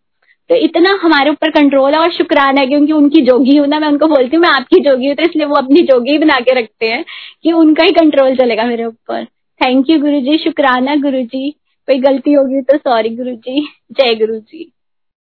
तो 0.49 0.55
इतना 0.55 0.97
हमारे 1.01 1.29
ऊपर 1.29 1.49
कंट्रोल 1.51 1.93
है 1.93 1.99
और 1.99 2.12
शुक्राना 2.12 2.62
है 2.62 2.67
क्योंकि 2.67 2.93
उनकी 2.93 3.21
जोगी 3.21 3.55
हूँ 3.57 3.67
ना, 3.67 3.79
मैं 3.79 3.88
उनको 3.88 4.07
बोलती 4.07 4.36
हूँ, 4.36 4.41
मैं 4.43 4.49
आपकी 4.49 4.79
जोगी 4.79 5.07
हूँ 5.07 5.15
तो 5.15 5.23
इसलिए 5.23 5.45
वो 5.45 5.55
अपनी 5.55 5.81
जोगी 5.84 6.17
बना 6.17 6.39
के 6.39 6.60
रखते 6.60 6.86
हैं 6.86 7.03
कि 7.43 7.51
उनका 7.53 7.84
ही 7.84 7.91
कंट्रोल 7.91 8.36
चलेगा 8.36 8.63
मेरे 8.63 8.86
ऊपर। 8.86 9.23
थैंक 9.62 9.89
यू 9.89 9.99
गुरु 9.99 10.19
जी 10.21 10.38
शुक्राना 10.38 10.95
गुरु 10.95 11.21
जी 11.23 11.53
कोई 11.88 12.00
गलती 12.00 12.34
होगी 12.34 12.62
तो 12.62 12.78
सॉरी 12.78 13.15
गुरु 13.15 13.36
जी 13.38 13.62
जय 13.91 14.15
गुरु 14.15 14.39
जी 14.39 14.72